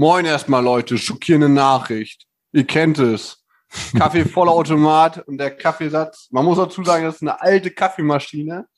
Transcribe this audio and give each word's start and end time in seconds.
Moin 0.00 0.24
erstmal, 0.26 0.62
Leute. 0.62 0.96
Schockierende 0.96 1.48
Nachricht. 1.48 2.24
Ihr 2.52 2.64
kennt 2.64 3.00
es. 3.00 3.44
Kaffee 3.98 4.24
voller 4.32 4.52
Automat 4.52 5.26
und 5.26 5.38
der 5.38 5.50
Kaffeesatz. 5.50 6.28
Man 6.30 6.44
muss 6.44 6.56
dazu 6.56 6.84
sagen, 6.84 7.04
das 7.04 7.16
ist 7.16 7.22
eine 7.22 7.42
alte 7.42 7.72
Kaffeemaschine, 7.72 8.68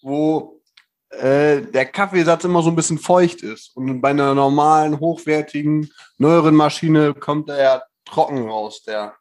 wo 0.00 0.62
äh, 1.10 1.60
der 1.60 1.84
Kaffeesatz 1.84 2.44
immer 2.44 2.62
so 2.62 2.70
ein 2.70 2.74
bisschen 2.74 2.96
feucht 2.96 3.42
ist. 3.42 3.76
Und 3.76 4.00
bei 4.00 4.08
einer 4.08 4.34
normalen, 4.34 4.98
hochwertigen, 4.98 5.90
neueren 6.16 6.54
Maschine 6.54 7.12
kommt 7.12 7.50
er 7.50 7.62
ja 7.62 7.82
trocken 8.06 8.48
raus, 8.48 8.82
der 8.82 9.14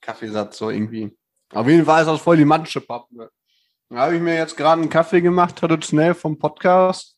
Kaffeesatz 0.00 0.58
so 0.58 0.70
irgendwie. 0.70 1.16
Auf 1.52 1.68
jeden 1.68 1.84
Fall 1.84 2.00
ist 2.00 2.08
das 2.08 2.20
voll 2.20 2.36
die 2.36 2.44
Matschepappe. 2.44 3.30
Da 3.90 3.96
habe 3.96 4.16
ich 4.16 4.20
mir 4.20 4.34
jetzt 4.34 4.56
gerade 4.56 4.82
einen 4.82 4.90
Kaffee 4.90 5.20
gemacht, 5.20 5.54
traditionell 5.54 6.14
vom 6.14 6.36
Podcast. 6.36 7.16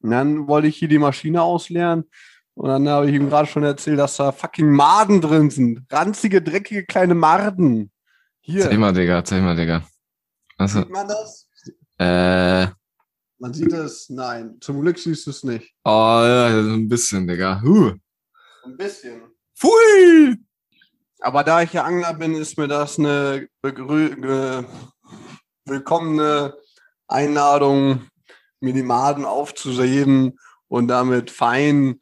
Und 0.00 0.10
dann 0.10 0.48
wollte 0.48 0.66
ich 0.66 0.78
hier 0.78 0.88
die 0.88 0.98
Maschine 0.98 1.42
ausleeren. 1.42 2.10
Und 2.54 2.68
dann 2.68 2.88
habe 2.88 3.08
ich 3.08 3.14
ihm 3.14 3.28
gerade 3.28 3.48
schon 3.48 3.62
erzählt, 3.64 3.98
dass 3.98 4.16
da 4.16 4.30
fucking 4.32 4.70
Maden 4.70 5.20
drin 5.20 5.50
sind. 5.50 5.86
Ranzige, 5.90 6.42
dreckige 6.42 6.84
kleine 6.84 7.14
Marden. 7.14 7.90
Hier. 8.40 8.62
Zeig 8.62 8.78
mal, 8.78 8.92
Digga, 8.92 9.24
zeig 9.24 9.42
mal, 9.42 9.56
Digga. 9.56 9.82
Also, 10.58 10.80
Sieht 10.80 10.90
man 10.90 11.08
das? 11.08 11.48
äh, 11.98 12.66
Man 13.38 13.54
sieht 13.54 13.72
es? 13.72 14.10
Nein. 14.10 14.58
Zum 14.60 14.80
Glück 14.82 14.98
siehst 14.98 15.26
du 15.26 15.30
es 15.30 15.42
nicht. 15.44 15.72
oh, 15.84 15.90
ja, 15.90 16.62
so 16.62 16.70
ein 16.72 16.88
bisschen, 16.88 17.26
Digga. 17.26 17.60
Huh. 17.62 17.92
Ein 18.64 18.76
bisschen. 18.76 19.22
Pfui! 19.56 20.36
Aber 21.20 21.44
da 21.44 21.62
ich 21.62 21.72
ja 21.72 21.84
Angler 21.84 22.14
bin, 22.14 22.34
ist 22.34 22.58
mir 22.58 22.68
das 22.68 22.98
eine 22.98 23.48
willkommene 25.64 26.54
Einladung, 27.08 28.02
mir 28.60 28.72
die 28.72 28.82
Maden 28.82 29.24
aufzuheben 29.24 30.38
und 30.68 30.88
damit 30.88 31.30
fein 31.30 32.00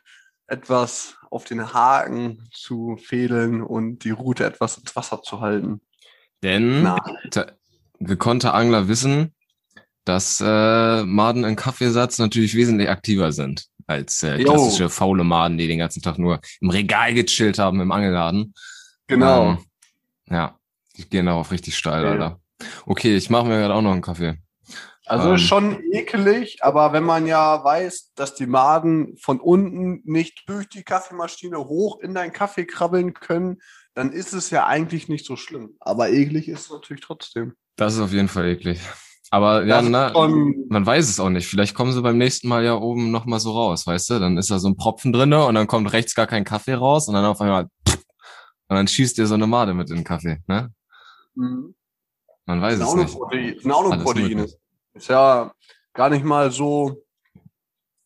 etwas 0.50 1.16
auf 1.30 1.44
den 1.44 1.72
Haken 1.72 2.48
zu 2.52 2.96
fädeln 2.96 3.62
und 3.62 4.04
die 4.04 4.10
Route 4.10 4.44
etwas 4.44 4.78
ins 4.78 4.94
Wasser 4.96 5.22
zu 5.22 5.40
halten. 5.40 5.80
Denn 6.42 6.88
gekonnte 8.00 8.52
Angler 8.52 8.88
wissen, 8.88 9.34
dass 10.04 10.42
äh, 10.44 11.04
Maden 11.04 11.44
im 11.44 11.56
Kaffeesatz 11.56 12.18
natürlich 12.18 12.54
wesentlich 12.54 12.88
aktiver 12.88 13.32
sind 13.32 13.66
als 13.86 14.22
äh, 14.22 14.42
klassische 14.42 14.88
faule 14.88 15.24
Maden, 15.24 15.58
die 15.58 15.66
den 15.66 15.78
ganzen 15.78 16.00
Tag 16.02 16.18
nur 16.18 16.40
im 16.60 16.70
Regal 16.70 17.12
gechillt 17.12 17.58
haben 17.58 17.80
im 17.80 17.92
Angelladen. 17.92 18.54
Genau. 19.06 19.50
Ähm, 19.50 19.58
ja, 20.30 20.58
die 20.96 21.08
gehen 21.08 21.26
darauf 21.26 21.50
richtig 21.50 21.76
steil, 21.76 22.04
Okay. 22.04 22.12
Alter. 22.12 22.40
Okay, 22.86 23.16
ich 23.16 23.30
mache 23.30 23.46
mir 23.46 23.58
gerade 23.58 23.74
auch 23.74 23.82
noch 23.82 23.92
einen 23.92 24.02
Kaffee. 24.02 24.36
Also 25.10 25.30
Ähm. 25.30 25.38
schon 25.38 25.82
ekelig, 25.90 26.62
aber 26.62 26.92
wenn 26.92 27.02
man 27.02 27.26
ja 27.26 27.64
weiß, 27.64 28.12
dass 28.14 28.36
die 28.36 28.46
Maden 28.46 29.16
von 29.16 29.40
unten 29.40 30.02
nicht 30.04 30.44
durch 30.48 30.68
die 30.68 30.84
Kaffeemaschine 30.84 31.58
hoch 31.58 31.98
in 31.98 32.14
deinen 32.14 32.32
Kaffee 32.32 32.64
krabbeln 32.64 33.12
können, 33.12 33.60
dann 33.94 34.12
ist 34.12 34.32
es 34.32 34.50
ja 34.50 34.66
eigentlich 34.66 35.08
nicht 35.08 35.26
so 35.26 35.34
schlimm. 35.34 35.74
Aber 35.80 36.10
eklig 36.10 36.48
ist 36.48 36.66
es 36.66 36.70
natürlich 36.70 37.02
trotzdem. 37.02 37.54
Das 37.74 37.94
ist 37.94 38.00
auf 38.00 38.12
jeden 38.12 38.28
Fall 38.28 38.46
eklig. 38.46 38.80
Aber 39.32 39.64
ja, 39.64 39.82
na, 39.82 40.12
man 40.12 40.86
weiß 40.86 41.08
es 41.08 41.18
auch 41.18 41.28
nicht. 41.28 41.48
Vielleicht 41.48 41.74
kommen 41.74 41.90
sie 41.90 42.02
beim 42.02 42.16
nächsten 42.16 42.46
Mal 42.46 42.64
ja 42.64 42.74
oben 42.74 43.10
nochmal 43.10 43.40
so 43.40 43.50
raus, 43.50 43.88
weißt 43.88 44.10
du? 44.10 44.18
Dann 44.20 44.38
ist 44.38 44.52
da 44.52 44.60
so 44.60 44.68
ein 44.68 44.76
Propfen 44.76 45.12
drinne 45.12 45.44
und 45.44 45.56
dann 45.56 45.66
kommt 45.66 45.92
rechts 45.92 46.14
gar 46.14 46.28
kein 46.28 46.44
Kaffee 46.44 46.74
raus 46.74 47.08
und 47.08 47.14
dann 47.14 47.24
auf 47.24 47.40
einmal 47.40 47.64
und 47.64 48.76
dann 48.76 48.86
schießt 48.86 49.18
dir 49.18 49.26
so 49.26 49.34
eine 49.34 49.48
Made 49.48 49.74
mit 49.74 49.90
in 49.90 49.96
den 49.96 50.04
Kaffee, 50.04 50.38
ne? 50.46 50.72
Mhm. 51.34 51.74
Man 52.46 52.62
weiß 52.62 52.78
es 52.78 52.94
nicht. 52.94 53.64
Nur 53.64 53.92
Alles 53.92 54.04
Proteine. 54.04 54.46
Ist 54.94 55.08
ja 55.08 55.52
gar 55.94 56.10
nicht 56.10 56.24
mal 56.24 56.50
so 56.50 57.02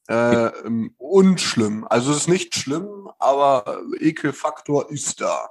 äh, 0.08 0.46
ähm, 0.46 0.94
unschlimm. 0.98 1.86
Also 1.88 2.10
es 2.10 2.18
ist 2.18 2.28
nicht 2.28 2.54
schlimm, 2.54 3.08
aber 3.18 3.80
Ekelfaktor 4.00 4.90
ist 4.90 5.20
da. 5.20 5.48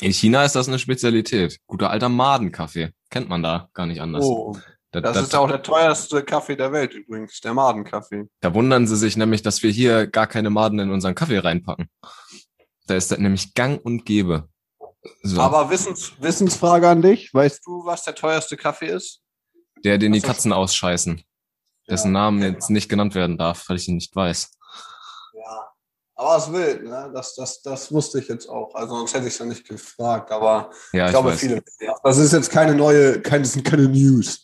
In 0.00 0.12
China 0.12 0.44
ist 0.44 0.54
das 0.54 0.68
eine 0.68 0.78
Spezialität. 0.78 1.58
Guter 1.66 1.90
alter 1.90 2.08
Madenkaffee. 2.08 2.90
Kennt 3.10 3.28
man 3.28 3.42
da 3.42 3.68
gar 3.72 3.86
nicht 3.86 4.00
anders. 4.00 4.24
Oh, 4.24 4.56
Da, 4.92 5.00
das 5.00 5.14
da, 5.14 5.20
ist 5.22 5.34
auch 5.34 5.48
der 5.48 5.62
teuerste 5.62 6.22
Kaffee 6.22 6.56
der 6.56 6.70
Welt 6.72 6.94
übrigens, 6.94 7.40
der 7.40 7.54
Madenkaffee. 7.54 8.28
da 8.40 8.54
wundern 8.54 8.86
sie 8.86 8.96
sich 8.96 9.16
nämlich, 9.16 9.42
dass 9.42 9.62
wir 9.62 9.70
hier 9.70 10.06
gar 10.06 10.26
keine 10.26 10.50
Maden 10.50 10.78
in 10.78 10.90
unseren 10.90 11.14
Kaffee 11.14 11.38
reinpacken. 11.38 11.88
Da 12.86 12.94
ist 12.94 13.10
das 13.10 13.18
nämlich 13.18 13.54
gang 13.54 13.84
und 13.84 14.04
gäbe. 14.04 14.48
So, 15.22 15.40
Aber 15.40 15.70
Wissens, 15.70 16.12
Wissensfrage 16.20 16.88
an 16.88 17.02
dich. 17.02 17.32
Weißt 17.32 17.66
du, 17.66 17.84
was 17.84 18.04
der 18.04 18.14
teuerste 18.14 18.56
Kaffee 18.56 18.88
ist? 18.88 19.22
Der, 19.84 19.98
den 19.98 20.12
die. 20.12 20.20
Katzen 20.20 20.52
ausscheißen, 20.52 21.22
dessen 21.88 22.06
Ja, 22.08 22.12
Namen 22.12 22.42
jetzt 22.42 22.70
nicht 22.70 22.88
genannt 22.88 23.14
werden 23.14 23.38
darf, 23.38 23.68
weil 23.68 23.76
ich 23.76 23.88
ihn 23.88 23.96
nicht 23.96 24.14
weiß. 24.14 24.50
Ja. 25.34 25.68
Aber 26.16 26.36
es 26.36 26.50
wild, 26.52 26.84
ne? 26.84 27.10
Das, 27.14 27.34
das, 27.34 27.60
das 27.62 27.92
wusste 27.92 28.18
ich 28.20 28.28
jetzt 28.28 28.48
auch. 28.48 28.74
Also 28.74 28.96
sonst 28.96 29.14
hätte 29.14 29.26
ich 29.26 29.34
es 29.34 29.38
ja 29.38 29.44
nicht 29.46 29.68
gefragt. 29.68 30.30
Aber 30.32 30.70
Ja, 30.92 31.04
ich 31.04 31.06
ich, 31.06 31.10
glaube, 31.10 31.30
weiß. 31.30 31.40
viele. 31.40 31.62
Das 32.02 32.18
ist 32.18 32.32
jetzt 32.32 32.50
keine 32.50 32.74
neue, 32.74 33.20
keine, 33.20 33.42
das 33.42 33.52
sind 33.52 33.64
keine 33.64 33.88
News. 33.88 34.42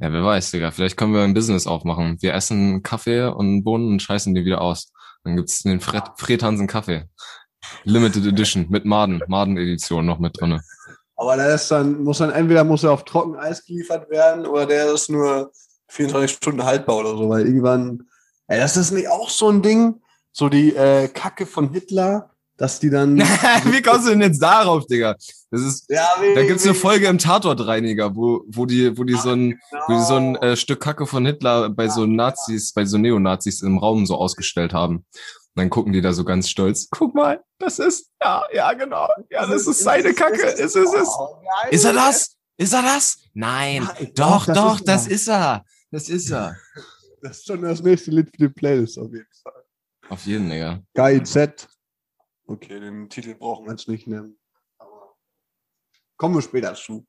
Ja, 0.00 0.12
wer 0.12 0.24
weiß, 0.24 0.52
Digga. 0.52 0.70
Vielleicht 0.70 0.96
können 0.96 1.12
wir 1.12 1.22
ein 1.22 1.34
Business 1.34 1.66
aufmachen. 1.66 2.16
Wir 2.22 2.32
essen 2.34 2.82
Kaffee 2.84 3.24
und 3.26 3.64
Bohnen 3.64 3.88
und 3.88 4.00
scheißen 4.00 4.32
die 4.34 4.44
wieder 4.44 4.60
aus. 4.60 4.92
Dann 5.24 5.36
gibt's 5.36 5.62
den 5.64 5.80
Fred, 5.80 6.04
Fred 6.16 6.42
Hansen 6.42 6.68
Kaffee. 6.68 7.08
Limited 7.82 8.24
Edition 8.24 8.66
mit 8.70 8.84
Maden, 8.84 9.20
Maden-Edition 9.26 10.06
noch 10.06 10.20
mit 10.20 10.40
drinne. 10.40 10.62
Aber 11.18 11.36
der 11.36 11.56
ist 11.56 11.68
dann, 11.70 12.04
muss 12.04 12.18
dann 12.18 12.30
entweder 12.30 12.62
muss 12.62 12.84
er 12.84 12.92
auf 12.92 13.04
Trockeneis 13.04 13.64
geliefert 13.64 14.08
werden 14.08 14.46
oder 14.46 14.66
der 14.66 14.92
ist 14.94 15.10
nur 15.10 15.50
24 15.88 16.36
Stunden 16.36 16.64
haltbar 16.64 16.98
oder 16.98 17.16
so, 17.16 17.28
weil 17.28 17.44
irgendwann, 17.44 18.04
ey, 18.46 18.60
das 18.60 18.76
ist 18.76 18.92
nicht 18.92 19.08
auch 19.08 19.28
so 19.28 19.50
ein 19.50 19.60
Ding, 19.60 20.00
so 20.30 20.48
die 20.48 20.76
äh, 20.76 21.08
Kacke 21.08 21.44
von 21.44 21.72
Hitler, 21.72 22.30
dass 22.56 22.78
die 22.78 22.90
dann. 22.90 23.18
Wie 23.64 23.82
kommst 23.82 24.06
du 24.06 24.10
denn 24.10 24.20
jetzt 24.20 24.40
darauf, 24.40 24.86
Digga? 24.86 25.16
Das 25.50 25.60
ist, 25.60 25.90
ja, 25.90 26.06
da 26.34 26.44
gibt's 26.44 26.64
eine 26.64 26.74
Folge 26.74 27.06
im 27.06 27.18
Tatortreiniger, 27.18 28.14
wo, 28.14 28.44
wo 28.46 28.64
die, 28.64 28.96
wo 28.96 29.02
die 29.02 29.14
so 29.14 29.30
ein, 29.30 29.58
wo 29.88 29.94
die 29.94 30.04
so 30.04 30.14
ein 30.14 30.36
äh, 30.36 30.56
Stück 30.56 30.80
Kacke 30.80 31.06
von 31.06 31.26
Hitler 31.26 31.68
bei 31.70 31.88
so 31.88 32.06
Nazis, 32.06 32.72
bei 32.72 32.84
so 32.84 32.96
Neonazis 32.96 33.62
im 33.62 33.78
Raum 33.78 34.06
so 34.06 34.16
ausgestellt 34.16 34.72
haben. 34.72 35.04
Dann 35.58 35.70
gucken 35.70 35.92
die 35.92 36.00
da 36.00 36.12
so 36.12 36.24
ganz 36.24 36.48
stolz. 36.48 36.88
Guck 36.90 37.14
mal, 37.14 37.42
das 37.58 37.78
ist, 37.78 38.12
ja, 38.22 38.44
ja, 38.52 38.72
genau. 38.74 39.08
Ja, 39.28 39.44
das 39.46 39.66
ist 39.66 39.80
seine 39.80 40.14
Kacke. 40.14 40.46
Ist 40.46 40.76
es, 40.76 40.76
ist. 40.76 40.94
Geil. 40.94 41.72
Ist 41.72 41.84
er 41.84 41.92
das? 41.92 42.36
Ist 42.56 42.72
er 42.72 42.82
das? 42.82 43.18
Nein. 43.34 43.88
Doch, 44.14 44.46
doch, 44.46 44.80
das 44.80 45.06
ist 45.08 45.28
er. 45.28 45.64
Das 45.90 46.08
ist 46.08 46.30
er. 46.30 46.56
Das 47.22 47.38
ist 47.38 47.46
schon 47.46 47.62
das 47.62 47.82
nächste 47.82 48.12
Lied 48.12 48.30
für 48.30 48.36
die 48.36 48.48
Playlist 48.48 48.98
auf 48.98 49.12
jeden 49.12 49.26
Fall. 49.42 49.64
Auf 50.08 50.24
jeden, 50.26 50.48
Digga. 50.48 50.80
GIZ. 50.94 51.68
Okay, 52.46 52.80
den 52.80 53.08
Titel 53.08 53.34
brauchen 53.34 53.66
wir 53.66 53.72
jetzt 53.72 53.88
nicht 53.88 54.06
nennen. 54.06 54.38
Aber 54.78 55.16
kommen 56.16 56.36
wir 56.36 56.42
später 56.42 56.74
zu. 56.74 57.06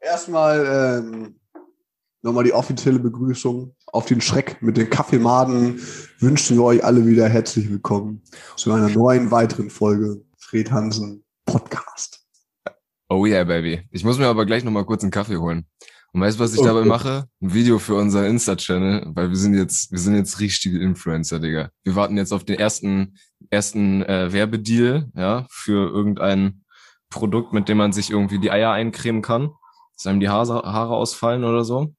Erstmal 0.00 1.04
ähm, 1.04 1.39
nochmal 2.22 2.44
die 2.44 2.52
offizielle 2.52 2.98
Begrüßung. 2.98 3.74
Auf 3.86 4.06
den 4.06 4.20
Schreck 4.20 4.60
mit 4.62 4.76
den 4.76 4.90
Kaffeemaden 4.90 5.80
wünschen 6.18 6.56
wir 6.56 6.64
euch 6.64 6.84
alle 6.84 7.06
wieder 7.06 7.28
herzlich 7.28 7.70
willkommen 7.70 8.22
zu 8.56 8.72
einer 8.72 8.88
neuen 8.88 9.30
weiteren 9.30 9.70
Folge 9.70 10.22
Fred 10.38 10.70
Hansen 10.70 11.24
Podcast. 11.46 12.20
Oh 13.08 13.26
yeah, 13.26 13.44
baby. 13.44 13.82
Ich 13.90 14.04
muss 14.04 14.18
mir 14.18 14.26
aber 14.26 14.46
gleich 14.46 14.62
nochmal 14.64 14.84
kurz 14.84 15.02
einen 15.02 15.10
Kaffee 15.10 15.38
holen. 15.38 15.66
Und 16.12 16.20
weißt 16.20 16.38
du, 16.38 16.44
was 16.44 16.54
ich 16.54 16.60
dabei 16.60 16.80
Okay. 16.80 16.88
mache? 16.88 17.24
Ein 17.40 17.54
Video 17.54 17.78
für 17.78 17.94
unseren 17.94 18.26
Insta-Channel, 18.26 19.12
weil 19.14 19.30
wir 19.30 19.36
sind 19.36 19.54
jetzt, 19.54 19.92
wir 19.92 19.98
sind 19.98 20.16
jetzt 20.16 20.40
richtige 20.40 20.78
Influencer, 20.78 21.38
Digga. 21.38 21.70
Wir 21.84 21.94
warten 21.94 22.16
jetzt 22.16 22.32
auf 22.32 22.44
den 22.44 22.58
ersten, 22.58 23.16
ersten 23.48 24.02
äh, 24.02 24.32
Werbedeal, 24.32 25.08
ja, 25.14 25.46
für 25.50 25.88
irgendein 25.88 26.64
Produkt, 27.10 27.52
mit 27.52 27.68
dem 27.68 27.78
man 27.78 27.92
sich 27.92 28.10
irgendwie 28.10 28.38
die 28.40 28.50
Eier 28.50 28.72
eincremen 28.72 29.22
kann, 29.22 29.50
dass 29.96 30.06
einem 30.06 30.20
die 30.20 30.28
Haare, 30.28 30.62
Haare 30.64 30.94
ausfallen 30.94 31.44
oder 31.44 31.64
so. 31.64 31.94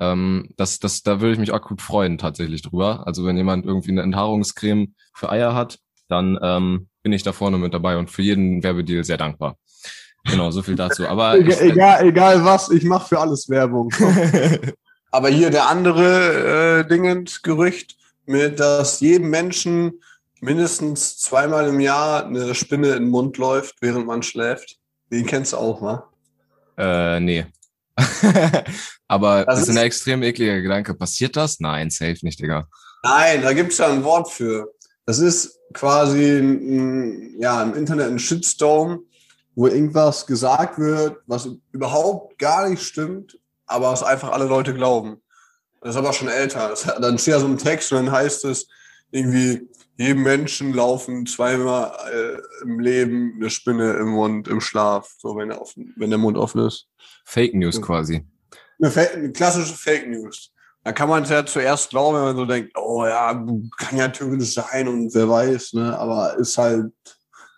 Ähm, 0.00 0.48
das, 0.56 0.78
das, 0.78 1.02
da 1.02 1.20
würde 1.20 1.34
ich 1.34 1.38
mich 1.38 1.52
akut 1.52 1.82
freuen 1.82 2.18
tatsächlich 2.18 2.62
drüber. 2.62 3.06
Also 3.06 3.24
wenn 3.24 3.36
jemand 3.36 3.66
irgendwie 3.66 3.90
eine 3.90 4.02
Enthaarungscreme 4.02 4.94
für 5.14 5.30
Eier 5.30 5.54
hat, 5.54 5.78
dann 6.08 6.38
ähm, 6.42 6.88
bin 7.02 7.12
ich 7.12 7.22
da 7.22 7.32
vorne 7.32 7.58
mit 7.58 7.74
dabei 7.74 7.96
und 7.96 8.10
für 8.10 8.22
jeden 8.22 8.62
Werbedeal 8.62 9.04
sehr 9.04 9.18
dankbar. 9.18 9.56
Genau, 10.24 10.50
so 10.50 10.62
viel 10.62 10.74
dazu. 10.74 11.06
Aber 11.06 11.38
ich, 11.38 11.48
Egal, 11.60 11.70
egal, 11.70 12.06
egal 12.06 12.44
was, 12.44 12.70
ich 12.70 12.84
mache 12.84 13.08
für 13.08 13.20
alles 13.20 13.48
Werbung. 13.48 13.92
Aber 15.12 15.28
hier 15.28 15.50
der 15.50 15.68
andere 15.68 16.80
äh, 16.80 16.88
Dingens 16.88 17.42
Gerücht, 17.42 17.96
mit 18.26 18.60
dass 18.60 19.00
jedem 19.00 19.30
Menschen 19.30 20.00
mindestens 20.40 21.18
zweimal 21.18 21.68
im 21.68 21.80
Jahr 21.80 22.26
eine 22.26 22.54
Spinne 22.54 22.88
in 22.88 23.04
den 23.04 23.10
Mund 23.10 23.36
läuft, 23.36 23.76
während 23.80 24.06
man 24.06 24.22
schläft. 24.22 24.78
Den 25.10 25.26
kennst 25.26 25.52
du 25.52 25.56
auch, 25.56 25.82
wa? 25.82 26.08
Äh, 26.76 27.20
nee. 27.20 27.46
Aber 29.08 29.44
Das 29.44 29.60
das 29.60 29.68
ist 29.68 29.76
ein 29.76 29.84
extrem 29.84 30.22
ekliger 30.22 30.60
Gedanke. 30.60 30.94
Passiert 30.94 31.36
das? 31.36 31.60
Nein, 31.60 31.90
safe 31.90 32.18
nicht, 32.22 32.40
Digga. 32.40 32.68
Nein, 33.02 33.42
da 33.42 33.52
gibt's 33.52 33.78
ja 33.78 33.88
ein 33.88 34.04
Wort 34.04 34.30
für. 34.30 34.72
Das 35.06 35.18
ist 35.18 35.58
quasi 35.72 36.38
ein, 36.38 37.40
ja, 37.40 37.62
im 37.62 37.74
Internet 37.74 38.08
ein 38.08 38.18
Shitstorm, 38.18 39.00
wo 39.54 39.66
irgendwas 39.66 40.26
gesagt 40.26 40.78
wird, 40.78 41.16
was 41.26 41.48
überhaupt 41.72 42.38
gar 42.38 42.68
nicht 42.68 42.82
stimmt, 42.82 43.38
aber 43.66 43.90
was 43.90 44.02
einfach 44.02 44.30
alle 44.32 44.44
Leute 44.44 44.74
glauben. 44.74 45.20
Das 45.80 45.90
ist 45.94 45.96
aber 45.96 46.12
schon 46.12 46.28
älter. 46.28 46.68
Das, 46.68 46.82
dann 46.82 47.18
steht 47.18 47.34
ja 47.34 47.40
so 47.40 47.46
ein 47.46 47.58
Text 47.58 47.92
und 47.92 48.04
dann 48.04 48.12
heißt 48.12 48.44
es, 48.44 48.68
irgendwie 49.10 49.68
jedem 50.00 50.22
Menschen 50.22 50.72
laufen 50.72 51.26
zweimal 51.26 51.92
äh, 52.12 52.62
im 52.62 52.80
Leben 52.80 53.34
eine 53.36 53.50
Spinne 53.50 53.92
im 53.94 54.08
Mund, 54.08 54.48
im 54.48 54.60
Schlaf, 54.60 55.14
so 55.18 55.36
wenn, 55.36 55.50
er 55.50 55.60
offen, 55.60 55.92
wenn 55.96 56.10
der 56.10 56.18
Mund 56.18 56.36
offen 56.36 56.66
ist. 56.66 56.88
Fake 57.24 57.54
News 57.54 57.80
quasi. 57.80 58.24
Eine, 58.80 58.90
Fa- 58.90 59.12
eine 59.14 59.30
klassische 59.32 59.74
Fake 59.74 60.08
News. 60.08 60.52
Da 60.82 60.92
kann 60.92 61.10
man 61.10 61.24
es 61.24 61.28
ja 61.28 61.44
zuerst 61.44 61.90
glauben, 61.90 62.16
wenn 62.16 62.24
man 62.24 62.36
so 62.36 62.46
denkt, 62.46 62.72
oh 62.76 63.04
ja, 63.04 63.34
kann 63.76 63.98
ja 63.98 64.08
theoretisch 64.08 64.54
sein 64.54 64.88
und 64.88 65.14
wer 65.14 65.28
weiß, 65.28 65.74
ne? 65.74 65.98
Aber 65.98 66.36
ist 66.38 66.56
halt 66.56 66.90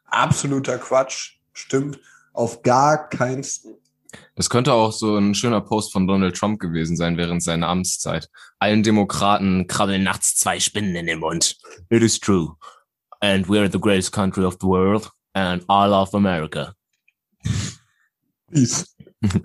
absoluter 0.07 0.79
Quatsch. 0.79 1.37
Stimmt 1.53 2.01
auf 2.33 2.63
gar 2.63 3.09
keinsten. 3.09 3.77
Das 4.35 4.51
könnte 4.51 4.73
auch 4.73 4.93
so 4.93 5.17
ein 5.17 5.35
schöner 5.35 5.61
Post 5.61 5.93
von 5.93 6.07
Donald 6.07 6.37
Trump 6.37 6.61
gewesen 6.61 6.97
sein 6.97 7.17
während 7.17 7.43
seiner 7.43 7.69
Amtszeit. 7.69 8.29
Allen 8.59 8.83
Demokraten 8.83 9.67
krabbeln 9.67 10.03
nachts 10.03 10.37
zwei 10.37 10.61
Spinnen 10.61 10.95
in 10.97 11.07
den 11.07 11.21
Mund. 11.21 11.57
It 11.91 12.03
is 12.03 12.19
true. 12.19 12.57
And 13.21 13.49
we 13.49 13.59
are 13.59 13.71
the 13.71 13.81
greatest 13.81 14.13
country 14.13 14.45
of 14.45 14.57
the 14.61 14.67
world. 14.67 15.11
And 15.35 15.63
I 15.63 15.87
love 15.87 16.15
America. 16.15 16.75
Peace. 18.51 18.95
Peace 19.21 19.39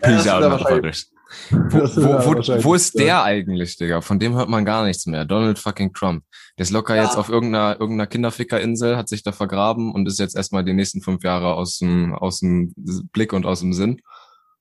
das 0.00 0.28
out, 0.28 0.42
er 0.42 0.50
motherfuckers. 0.50 1.10
Wo, 1.50 1.78
wo, 1.80 2.36
wo, 2.36 2.64
wo 2.64 2.74
ist 2.74 2.98
der 2.98 3.22
eigentlich, 3.22 3.76
Digga? 3.76 4.00
Von 4.00 4.18
dem 4.18 4.34
hört 4.34 4.48
man 4.48 4.64
gar 4.64 4.84
nichts 4.84 5.06
mehr. 5.06 5.24
Donald 5.24 5.58
fucking 5.58 5.92
Trump. 5.92 6.24
Der 6.56 6.62
ist 6.62 6.70
locker 6.70 6.94
Ja. 6.96 7.04
jetzt 7.04 7.16
auf 7.16 7.28
irgendeiner, 7.28 7.78
irgendeiner 7.78 8.06
Kinderfickerinsel, 8.06 8.96
hat 8.96 9.08
sich 9.08 9.22
da 9.22 9.32
vergraben 9.32 9.92
und 9.92 10.06
ist 10.08 10.18
jetzt 10.18 10.36
erstmal 10.36 10.64
die 10.64 10.72
nächsten 10.72 11.02
fünf 11.02 11.22
Jahre 11.24 11.54
aus 11.54 11.78
dem, 11.78 12.14
aus 12.14 12.40
dem 12.40 12.72
Blick 13.12 13.32
und 13.32 13.44
aus 13.46 13.60
dem 13.60 13.72
Sinn. 13.72 14.00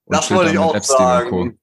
Und 0.05 0.15
Das 0.17 0.29
wollte 0.31 0.51
ich 0.51 0.57
auch 0.59 0.75
Epstein 0.75 0.97
sagen. 1.29 1.59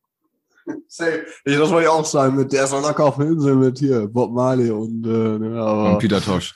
Safe. 0.88 1.24
Ich, 1.44 1.56
das 1.58 1.68
wollte 1.70 1.82
ich 1.82 1.88
auch 1.90 2.04
sagen. 2.06 2.36
Mit 2.36 2.52
der 2.52 2.64
ist 2.64 2.72
auch 2.72 2.80
locker 2.82 3.04
auf 3.04 3.16
der 3.16 3.26
Insel 3.26 3.56
mit 3.56 3.78
hier, 3.78 4.08
Bob 4.08 4.32
Marley 4.32 4.70
und, 4.70 5.04
äh, 5.06 5.38
ne, 5.38 5.60
aber, 5.60 5.90
Und 5.92 5.98
Peter 5.98 6.20
Tosh. 6.22 6.54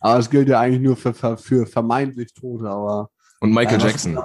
aber 0.00 0.18
es 0.18 0.28
gilt 0.28 0.48
ja 0.48 0.60
eigentlich 0.60 0.82
nur 0.82 0.96
für, 0.96 1.14
für, 1.14 1.38
für 1.38 1.66
vermeintlich 1.66 2.34
Tote, 2.34 2.68
aber. 2.68 3.08
Und 3.40 3.52
Michael 3.54 3.78
was- 3.78 3.84
Jackson. 3.84 4.18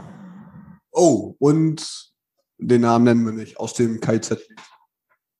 Oh, 0.92 1.36
und 1.40 2.12
den 2.58 2.82
Namen 2.82 3.06
nennen 3.06 3.26
wir 3.26 3.34
nicht, 3.34 3.58
aus 3.60 3.74
dem 3.74 4.00
KZ. 4.00 4.40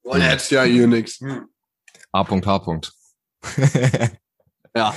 Wollen 0.04 0.22
jetzt 0.22 0.52
ja 0.52 0.64
hier 0.64 0.88
nichts. 0.88 1.20
Hm. 1.20 1.48
A.H. 2.12 2.82
Ja. 4.76 4.94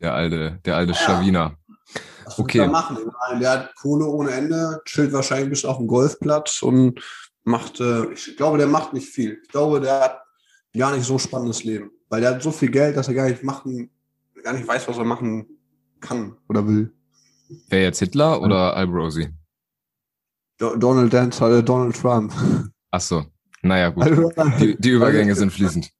Der 0.00 0.14
alte, 0.14 0.60
der 0.64 0.76
alte 0.76 0.92
Ja. 0.92 0.98
Schlawiner. 0.98 1.56
Was 2.24 2.38
Okay. 2.38 2.58
er 2.58 2.68
machen? 2.68 2.98
Der 3.40 3.50
hat 3.50 3.74
Kohle 3.76 4.06
ohne 4.06 4.30
Ende, 4.30 4.80
chillt 4.84 5.12
wahrscheinlich 5.12 5.50
bis 5.50 5.64
auf 5.64 5.78
dem 5.78 5.86
Golfplatz 5.86 6.62
und 6.62 7.00
macht, 7.42 7.80
äh, 7.80 8.12
ich 8.12 8.36
glaube, 8.36 8.58
der 8.58 8.66
macht 8.68 8.92
nicht 8.92 9.08
viel. 9.08 9.40
Ich 9.42 9.48
glaube, 9.48 9.80
der 9.80 10.00
hat 10.00 10.22
gar 10.76 10.94
nicht 10.94 11.04
so 11.04 11.18
spannendes 11.18 11.64
Leben, 11.64 11.90
weil 12.08 12.20
der 12.20 12.30
hat 12.34 12.42
so 12.42 12.52
viel 12.52 12.70
Geld, 12.70 12.96
dass 12.96 13.08
er 13.08 13.14
gar 13.14 13.28
nicht 13.28 13.42
machen, 13.42 13.90
gar 14.44 14.52
nicht 14.52 14.68
weiß, 14.68 14.86
was 14.88 14.98
er 14.98 15.04
machen 15.04 15.46
kann 16.00 16.36
oder 16.48 16.66
will. 16.66 16.92
Wer 17.68 17.82
jetzt 17.82 17.98
Hitler 17.98 18.40
oder 18.40 18.76
Albrosi? 18.76 19.28
Do 20.60 20.76
Donald 20.76 21.12
Dance, 21.12 21.42
äh, 21.44 21.62
Donald 21.62 21.96
Trump. 21.96 22.32
Ach 22.90 23.00
so. 23.00 23.24
Naja, 23.62 23.88
gut. 23.88 24.04
Also, 24.04 24.30
Die, 24.60 24.76
die 24.78 24.90
Übergänge 24.96 25.34
sind 25.34 25.50
fließend. 25.52 25.90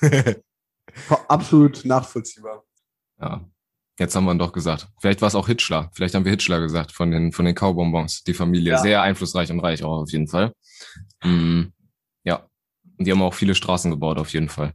absolut 1.28 1.84
nachvollziehbar. 1.84 2.64
Ja. 3.20 3.44
Jetzt 3.98 4.14
haben 4.14 4.24
wir 4.26 4.32
ihn 4.32 4.38
doch 4.38 4.52
gesagt. 4.52 4.88
Vielleicht 5.00 5.22
war 5.22 5.28
es 5.28 5.34
auch 5.34 5.46
Hitler. 5.46 5.90
Vielleicht 5.94 6.14
haben 6.14 6.24
wir 6.24 6.30
Hitler 6.30 6.60
gesagt 6.60 6.92
von 6.92 7.10
den, 7.10 7.32
von 7.32 7.44
den 7.46 7.54
Kaubonbons. 7.54 8.22
Die 8.24 8.34
Familie. 8.34 8.72
Ja. 8.72 8.78
Sehr 8.78 9.02
einflussreich 9.02 9.50
und 9.50 9.60
reich 9.60 9.82
auch 9.82 10.02
auf 10.02 10.10
jeden 10.12 10.28
Fall. 10.28 10.52
Mm, 11.24 11.62
ja. 12.24 12.46
Und 12.98 13.06
die 13.06 13.10
haben 13.10 13.22
auch 13.22 13.34
viele 13.34 13.54
Straßen 13.54 13.90
gebaut, 13.90 14.18
auf 14.18 14.32
jeden 14.34 14.50
Fall. 14.50 14.74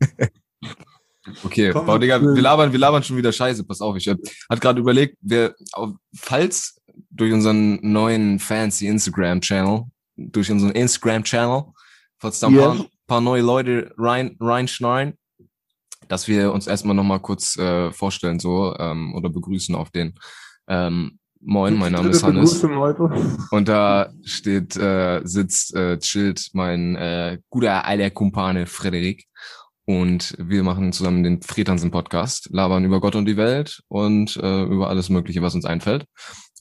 okay, 1.44 1.70
Komm, 1.72 1.86
Bau, 1.86 1.98
Digga, 1.98 2.20
wir 2.22 2.40
labern, 2.40 2.70
wir 2.72 2.78
labern 2.78 3.02
schon 3.02 3.16
wieder 3.16 3.32
Scheiße. 3.32 3.64
Pass 3.64 3.80
auf, 3.80 3.96
ich 3.96 4.06
äh, 4.06 4.16
hat 4.48 4.60
gerade 4.60 4.80
überlegt, 4.80 5.16
wer, 5.20 5.54
auf- 5.72 5.94
falls 6.16 6.80
durch 7.14 7.32
unseren 7.32 7.78
neuen 7.82 8.38
fancy 8.38 8.86
Instagram-Channel, 8.88 9.84
durch 10.16 10.50
unseren 10.50 10.72
Instagram-Channel, 10.72 11.64
falls 12.18 12.40
da 12.40 12.48
ein 12.48 12.54
Yes. 12.54 12.62
paar, 12.64 12.86
paar 13.06 13.20
neue 13.20 13.42
Leute 13.42 13.94
rein, 13.96 14.36
reinschneiden, 14.40 15.14
dass 16.08 16.28
wir 16.28 16.52
uns 16.52 16.66
erstmal 16.66 16.94
nochmal 16.96 17.20
kurz 17.20 17.56
äh, 17.56 17.90
vorstellen 17.92 18.38
so 18.40 18.74
ähm, 18.78 19.14
oder 19.14 19.30
begrüßen 19.30 19.74
auf 19.74 19.90
den 19.90 20.14
ähm, 20.68 21.18
Moin, 21.46 21.76
mein 21.76 21.92
Name 21.92 22.08
ist 22.08 22.22
Hannes 22.22 22.62
Leute. 22.62 23.10
und 23.50 23.68
da 23.68 24.10
steht, 24.24 24.76
äh, 24.78 25.20
sitzt, 25.24 25.76
äh, 25.76 25.98
chillt 25.98 26.48
mein 26.54 26.96
äh, 26.96 27.38
guter 27.50 27.84
alter 27.84 28.10
Kumpane 28.10 28.66
Frederik 28.66 29.26
und 29.84 30.34
wir 30.38 30.62
machen 30.62 30.94
zusammen 30.94 31.22
den 31.22 31.42
Fretansen 31.42 31.90
Podcast, 31.90 32.48
labern 32.50 32.86
über 32.86 32.98
Gott 32.98 33.14
und 33.14 33.26
die 33.26 33.36
Welt 33.36 33.82
und 33.88 34.36
äh, 34.38 34.62
über 34.62 34.88
alles 34.88 35.10
Mögliche, 35.10 35.42
was 35.42 35.54
uns 35.54 35.66
einfällt. 35.66 36.06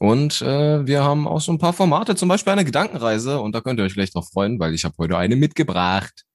Und 0.04 0.42
äh, 0.42 0.86
wir 0.86 1.02
haben 1.02 1.30
auch 1.30 1.40
so 1.40 1.54
ein 1.54 1.60
paar 1.60 1.72
Formate, 1.72 2.14
zum 2.18 2.28
Beispiel 2.28 2.52
eine 2.52 2.66
Gedankenreise 2.66 3.40
und 3.40 3.56
da 3.56 3.62
könnt 3.62 3.80
ihr 3.80 3.86
euch 3.86 3.94
vielleicht 3.94 4.14
drauf 4.16 4.28
freuen, 4.34 4.60
weil 4.60 4.74
ich 4.74 4.84
habe 4.84 4.96
heute 4.98 5.18
eine 5.18 5.38
mitgebracht. 5.38 6.26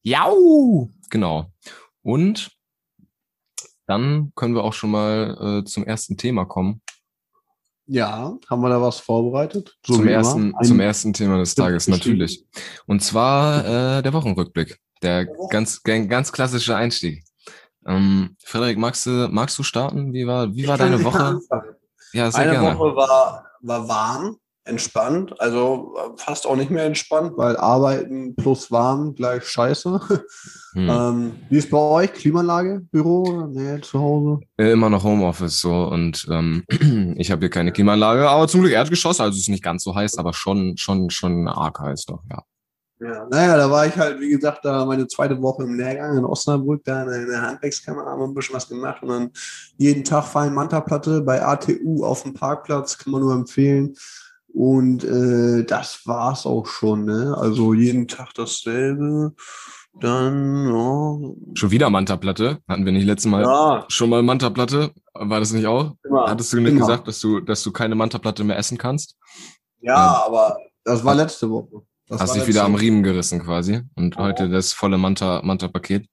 Jau! 0.00 0.88
Genau. 1.10 1.52
Und 2.00 2.52
dann 3.86 4.32
können 4.34 4.54
wir 4.54 4.64
auch 4.64 4.72
schon 4.72 4.92
mal 4.92 5.60
äh, 5.60 5.64
zum 5.66 5.84
ersten 5.84 6.16
Thema 6.16 6.46
kommen. 6.46 6.80
Ja, 7.84 8.34
haben 8.48 8.62
wir 8.62 8.70
da 8.70 8.80
was 8.80 9.00
vorbereitet? 9.00 9.76
So 9.86 9.96
zum 9.96 10.08
ersten, 10.08 10.54
zum 10.62 10.80
ersten 10.80 11.12
Thema 11.12 11.36
des 11.36 11.54
Tages, 11.54 11.88
natürlich. 11.88 12.46
Und 12.86 13.02
zwar 13.02 13.98
äh, 13.98 14.02
der 14.02 14.14
Wochenrückblick. 14.14 14.78
Der 15.02 15.26
ganz, 15.50 15.82
ganz, 15.82 16.32
klassische 16.32 16.76
Einstieg. 16.76 17.24
Ähm, 17.84 18.38
Frederik, 18.42 18.78
magst 18.78 19.04
du, 19.04 19.28
magst 19.30 19.58
du 19.58 19.62
starten? 19.62 20.14
Wie 20.14 20.26
war, 20.26 20.54
wie 20.54 20.66
war 20.66 20.76
Ich 20.76 20.80
deine 20.80 21.04
Woche? 21.04 21.22
anfangen. 21.22 21.76
Ja, 22.12 22.30
sehr 22.30 22.42
Eine 22.42 22.52
gerne. 22.52 22.78
Woche 22.78 22.96
war, 22.96 23.46
war 23.60 23.88
warm, 23.88 24.36
entspannt, 24.64 25.40
also 25.40 25.94
äh, 25.96 26.16
fast 26.16 26.46
auch 26.46 26.54
nicht 26.54 26.70
mehr 26.70 26.84
entspannt, 26.84 27.32
weil 27.36 27.56
Arbeiten 27.56 28.36
plus 28.36 28.70
warm 28.70 29.14
gleich 29.14 29.44
scheiße. 29.44 30.00
Hm. 30.74 30.88
Ähm, 30.88 31.32
wie 31.50 31.58
ist 31.58 31.68
bei 31.68 31.76
euch? 31.76 32.14
Klimaanlage, 32.14 32.80
Büro 32.90 33.24
oder 33.24 33.46
nee, 33.46 33.78
zu 33.82 34.00
Hause? 34.00 34.40
Äh, 34.56 34.72
Immer 34.72 34.88
noch 34.88 35.04
Homeoffice 35.04 35.60
so 35.60 35.70
und 35.88 36.26
ähm, 36.30 36.64
ich 37.18 37.30
habe 37.30 37.40
hier 37.40 37.50
keine 37.50 37.72
Klimaanlage, 37.72 38.26
aber 38.26 38.48
zum 38.48 38.62
Glück 38.62 38.72
Erdgeschoss, 38.72 39.20
also 39.20 39.34
es 39.34 39.42
ist 39.42 39.48
nicht 39.50 39.62
ganz 39.62 39.84
so 39.84 39.94
heiß, 39.94 40.16
aber 40.16 40.32
schon, 40.32 40.78
schon, 40.78 41.10
schon 41.10 41.46
arg 41.46 41.78
heiß 41.78 42.06
doch, 42.06 42.22
ja. 42.30 42.42
Ja, 43.02 43.26
naja, 43.28 43.56
da 43.56 43.68
war 43.68 43.84
ich 43.86 43.96
halt, 43.96 44.20
wie 44.20 44.28
gesagt, 44.30 44.64
da 44.64 44.84
meine 44.84 45.08
zweite 45.08 45.40
Woche 45.42 45.64
im 45.64 45.74
Lehrgang 45.74 46.16
in 46.18 46.24
Osnabrück, 46.24 46.84
da 46.84 47.02
in 47.02 47.26
der 47.26 47.42
Handwerkskammer 47.42 48.04
haben 48.04 48.20
wir 48.20 48.28
ein 48.28 48.34
bisschen 48.34 48.54
was 48.54 48.68
gemacht 48.68 49.02
und 49.02 49.08
dann 49.08 49.30
jeden 49.76 50.04
Tag 50.04 50.24
fallen 50.24 50.54
Manta-Platte 50.54 51.20
bei 51.22 51.44
ATU 51.44 52.04
auf 52.04 52.22
dem 52.22 52.34
Parkplatz, 52.34 52.96
kann 52.98 53.12
man 53.12 53.22
nur 53.22 53.34
empfehlen. 53.34 53.94
Und 54.54 55.02
äh, 55.02 55.64
das 55.64 56.02
war's 56.04 56.46
auch 56.46 56.66
schon, 56.66 57.06
ne? 57.06 57.34
Also 57.36 57.74
jeden 57.74 58.06
Tag 58.06 58.34
dasselbe. 58.34 59.32
Dann, 60.00 60.68
ja. 60.68 61.30
Schon 61.54 61.70
wieder 61.70 61.90
Manta-Platte, 61.90 62.58
hatten 62.68 62.84
wir 62.84 62.92
nicht 62.92 63.04
letztes 63.06 63.30
Mal 63.30 63.42
Ja, 63.42 63.84
schon 63.88 64.10
mal 64.10 64.22
Manta-Platte, 64.22 64.92
war 65.14 65.40
das 65.40 65.52
nicht 65.52 65.66
auch? 65.66 65.96
immer. 66.04 66.30
Hattest 66.30 66.52
du 66.52 66.60
nicht 66.60 66.70
immer. 66.70 66.80
gesagt, 66.80 67.08
dass 67.08 67.18
du, 67.20 67.40
dass 67.40 67.62
du 67.64 67.72
keine 67.72 67.94
Manta-Platte 67.96 68.44
mehr 68.44 68.58
essen 68.58 68.78
kannst? 68.78 69.16
Ja, 69.80 70.22
aber 70.24 70.56
das 70.84 71.04
war 71.04 71.14
letzte 71.14 71.50
Woche. 71.50 71.82
Das 72.12 72.20
Hast 72.20 72.34
dich 72.36 72.46
wieder 72.46 72.64
am 72.64 72.74
Woche. 72.74 72.82
Riemen 72.82 73.02
gerissen 73.02 73.42
quasi. 73.42 73.80
Und 73.96 74.16
Ja. 74.16 74.22
heute 74.22 74.50
das 74.50 74.74
volle 74.74 74.98
Manta, 74.98 75.40
Manta-Paket. 75.42 76.06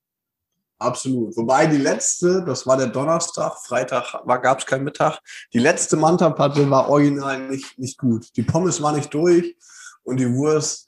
Absolut. 0.78 1.36
Wobei 1.36 1.68
die 1.68 1.78
letzte, 1.78 2.42
das 2.46 2.66
war 2.66 2.78
der 2.78 2.88
Donnerstag, 2.88 3.58
Freitag 3.66 4.14
gab 4.26 4.60
es 4.60 4.66
keinen 4.66 4.86
Mittag. 4.86 5.20
Die 5.54 5.60
letzte 5.60 5.98
Manta-Platte 5.98 6.70
war 6.70 6.88
original 6.88 7.50
nicht, 7.50 7.78
nicht 7.78 7.98
gut. 7.98 8.28
Die 8.38 8.44
Pommes 8.44 8.82
war 8.82 8.94
nicht 8.94 9.14
durch 9.14 9.58
und 10.04 10.22
die 10.22 10.34
Wurst, 10.34 10.88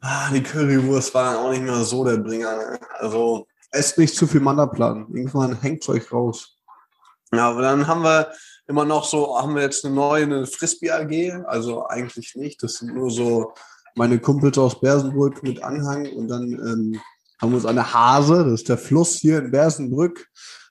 ah, 0.00 0.30
die 0.32 0.42
Currywurst 0.42 1.14
war 1.14 1.32
dann 1.34 1.36
auch 1.44 1.50
nicht 1.50 1.62
mehr 1.62 1.84
so 1.84 2.04
der 2.04 2.16
Bringer. 2.16 2.56
Ne? 2.56 2.80
Also 2.98 3.46
esst 3.70 3.98
nicht 3.98 4.16
zu 4.16 4.26
viel 4.26 4.40
Manta-Platten. 4.40 5.14
Irgendwann 5.14 5.60
hängt 5.60 5.88
euch 5.88 6.10
raus. 6.10 6.58
Ja, 7.32 7.50
aber 7.50 7.62
dann 7.62 7.86
haben 7.86 8.02
wir 8.02 8.32
immer 8.66 8.84
noch 8.84 9.04
so, 9.04 9.38
haben 9.38 9.54
wir 9.54 9.62
jetzt 9.62 9.84
eine 9.84 9.94
neue 9.94 10.24
eine 10.24 10.46
Frisbee 10.46 10.90
AG. 10.90 11.44
Also 11.46 11.86
eigentlich 11.86 12.34
nicht. 12.34 12.60
Das 12.64 12.74
sind 12.74 12.94
nur 12.94 13.12
so 13.12 13.54
meine 13.94 14.18
Kumpels 14.18 14.58
aus 14.58 14.80
Bersenbrück 14.80 15.42
mit 15.42 15.62
Anhang 15.62 16.06
und 16.12 16.28
dann 16.28 16.52
ähm, 16.52 17.00
haben 17.40 17.50
wir 17.50 17.56
uns 17.56 17.66
an 17.66 17.76
der 17.76 17.92
Hase, 17.92 18.44
das 18.44 18.60
ist 18.60 18.68
der 18.68 18.78
Fluss 18.78 19.14
hier 19.16 19.38
in 19.38 19.50
Bersenbrück, 19.50 20.28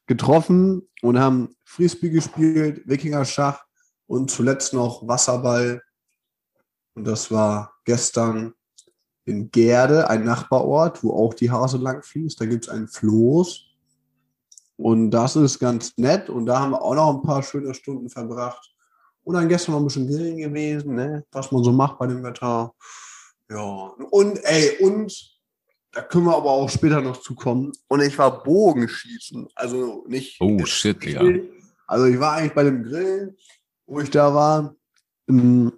getroffen 0.08 0.88
und 1.02 1.20
haben 1.20 1.56
Frisbee 1.66 2.10
gespielt, 2.10 2.82
Wikinger-Schach 2.86 3.64
und 4.08 4.30
zuletzt 4.32 4.74
noch 4.74 5.08
Wasserball. 5.08 5.82
Und 6.96 7.06
das 7.06 7.32
war 7.32 7.74
gestern 7.86 8.54
in 9.26 9.52
Gerde, 9.52 10.10
ein 10.10 10.26
Nachbarort, 10.26 11.04
wo 11.04 11.14
auch 11.14 11.34
die 11.34 11.52
Hase 11.52 11.78
lang 11.78 12.04
fließt. 12.04 12.40
Da 12.42 12.46
gibt 12.46 12.66
es 12.66 12.70
ein 12.70 12.88
Floß. 12.88 13.68
Und 14.78 15.12
das 15.12 15.36
ist 15.36 15.60
ganz 15.60 15.98
nett. 15.98 16.30
Und 16.30 16.46
da 16.46 16.60
haben 16.60 16.72
wir 16.72 16.82
auch 16.82 16.96
noch 16.96 17.16
ein 17.16 17.22
paar 17.22 17.44
schöne 17.44 17.74
Stunden 17.74 18.10
verbracht. 18.10 18.74
Und 19.24 19.36
dann 19.36 19.48
gestern 19.48 19.74
noch 19.74 19.80
ein 19.80 19.86
bisschen 19.86 20.08
grillen 20.08 20.38
gewesen, 20.38 20.96
ne? 20.96 21.24
was 21.32 21.52
man 21.52 21.64
so 21.64 21.72
macht 21.72 22.00
bei 22.00 22.08
dem 22.08 22.24
Wetter. 22.24 22.74
Ja. 23.52 23.94
Und 24.10 24.40
ey, 24.44 24.78
und 24.80 25.14
da 25.92 26.02
können 26.02 26.26
wir 26.26 26.36
aber 26.36 26.52
auch 26.52 26.70
später 26.70 27.02
noch 27.02 27.18
zukommen. 27.18 27.74
Und 27.90 28.02
ich 28.02 28.18
war 28.18 28.44
Bogenschießen. 28.44 29.50
Also 29.56 30.06
nicht. 30.08 30.40
Oh 30.40 30.66
shit, 30.66 31.04
Digga. 31.04 31.22
Also 31.86 32.06
ich 32.06 32.20
war 32.20 32.34
eigentlich 32.34 32.54
bei 32.54 32.64
dem 32.64 32.84
Grillen, 32.84 33.36
wo 33.86 34.00
ich 34.00 34.10
da 34.10 34.34
war. 34.34 34.74
ähm, 35.28 35.74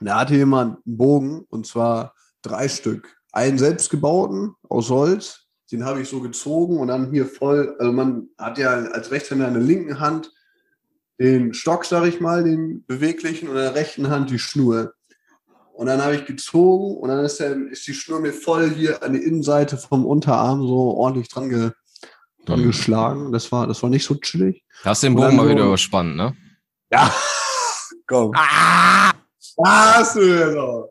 Da 0.00 0.20
hatte 0.20 0.34
jemand 0.34 0.78
einen 0.86 0.96
Bogen 0.96 1.44
und 1.50 1.66
zwar 1.66 2.14
drei 2.40 2.68
Stück. 2.68 3.14
Einen 3.32 3.58
selbstgebauten 3.58 4.54
aus 4.68 4.88
Holz, 4.88 5.46
den 5.70 5.84
habe 5.84 6.00
ich 6.00 6.08
so 6.08 6.20
gezogen 6.20 6.78
und 6.78 6.88
dann 6.88 7.12
hier 7.12 7.26
voll, 7.26 7.76
also 7.78 7.92
man 7.92 8.28
hat 8.38 8.56
ja 8.56 8.70
als 8.70 9.10
Rechtshänder 9.10 9.48
in 9.48 9.54
der 9.54 9.62
linken 9.62 10.00
Hand 10.00 10.32
den 11.20 11.52
Stock, 11.52 11.84
sag 11.84 12.06
ich 12.06 12.18
mal, 12.18 12.42
den 12.42 12.84
beweglichen 12.86 13.48
und 13.48 13.56
in 13.56 13.62
der 13.62 13.74
rechten 13.74 14.08
Hand 14.08 14.30
die 14.30 14.38
Schnur. 14.38 14.94
Und 15.80 15.86
dann 15.86 16.04
habe 16.04 16.14
ich 16.14 16.26
gezogen 16.26 16.98
und 16.98 17.08
dann 17.08 17.24
ist, 17.24 17.40
der, 17.40 17.56
ist 17.70 17.86
die 17.86 17.94
Schnur 17.94 18.20
mir 18.20 18.34
voll 18.34 18.68
hier 18.68 19.02
an 19.02 19.14
die 19.14 19.22
Innenseite 19.22 19.78
vom 19.78 20.04
Unterarm 20.04 20.60
so 20.66 20.94
ordentlich 20.94 21.28
dran, 21.30 21.48
ge, 21.48 21.70
dran 22.44 22.60
Mhm. 22.60 22.66
geschlagen. 22.66 23.32
Das 23.32 23.50
war, 23.50 23.66
das 23.66 23.82
war 23.82 23.88
nicht 23.88 24.04
so 24.04 24.14
chillig. 24.16 24.62
Hast 24.84 25.02
den 25.04 25.14
Bogen 25.14 25.36
mal 25.36 25.48
wieder 25.48 25.64
überspannt, 25.64 26.16
ne? 26.16 26.36
Ja, 26.92 27.10
komm. 28.06 28.32
Ah! 28.34 29.12
Was 29.56 30.12
du? 30.12 30.84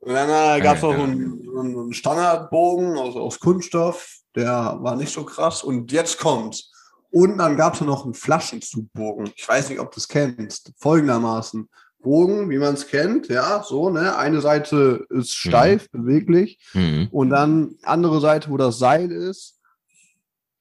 Und 0.00 0.12
dann 0.12 0.28
äh, 0.28 0.60
gab 0.60 0.76
es 0.76 0.82
Ja, 0.82 0.88
noch 0.88 0.98
ja. 0.98 1.04
einen, 1.04 1.42
so 1.50 1.60
einen 1.60 1.92
Standardbogen 1.94 2.98
aus, 2.98 3.16
aus 3.16 3.40
Kunststoff, 3.40 4.18
der 4.36 4.76
war 4.82 4.94
nicht 4.94 5.10
so 5.14 5.24
krass. 5.24 5.62
Und 5.62 5.90
jetzt 5.90 6.18
kommt's. 6.18 6.70
Und 7.10 7.38
dann 7.38 7.56
gab 7.56 7.76
es 7.76 7.80
noch 7.80 8.04
einen 8.04 8.12
Flaschenzugbogen. 8.12 9.32
Ich 9.36 9.48
weiß 9.48 9.70
nicht, 9.70 9.80
ob 9.80 9.90
du 9.90 10.00
es 10.00 10.06
kennst. 10.06 10.70
Folgendermaßen. 10.76 11.66
Bogen, 12.02 12.50
wie 12.50 12.58
man 12.58 12.74
es 12.74 12.88
kennt, 12.88 13.28
ja, 13.28 13.62
so, 13.62 13.88
ne? 13.90 14.16
Eine 14.16 14.40
Seite 14.40 15.06
ist 15.10 15.34
steif, 15.34 15.90
beweglich. 15.90 16.58
Mhm. 16.74 17.08
Und 17.10 17.30
dann 17.30 17.76
andere 17.82 18.20
Seite, 18.20 18.50
wo 18.50 18.56
das 18.56 18.78
Seil 18.78 19.10
ist, 19.10 19.60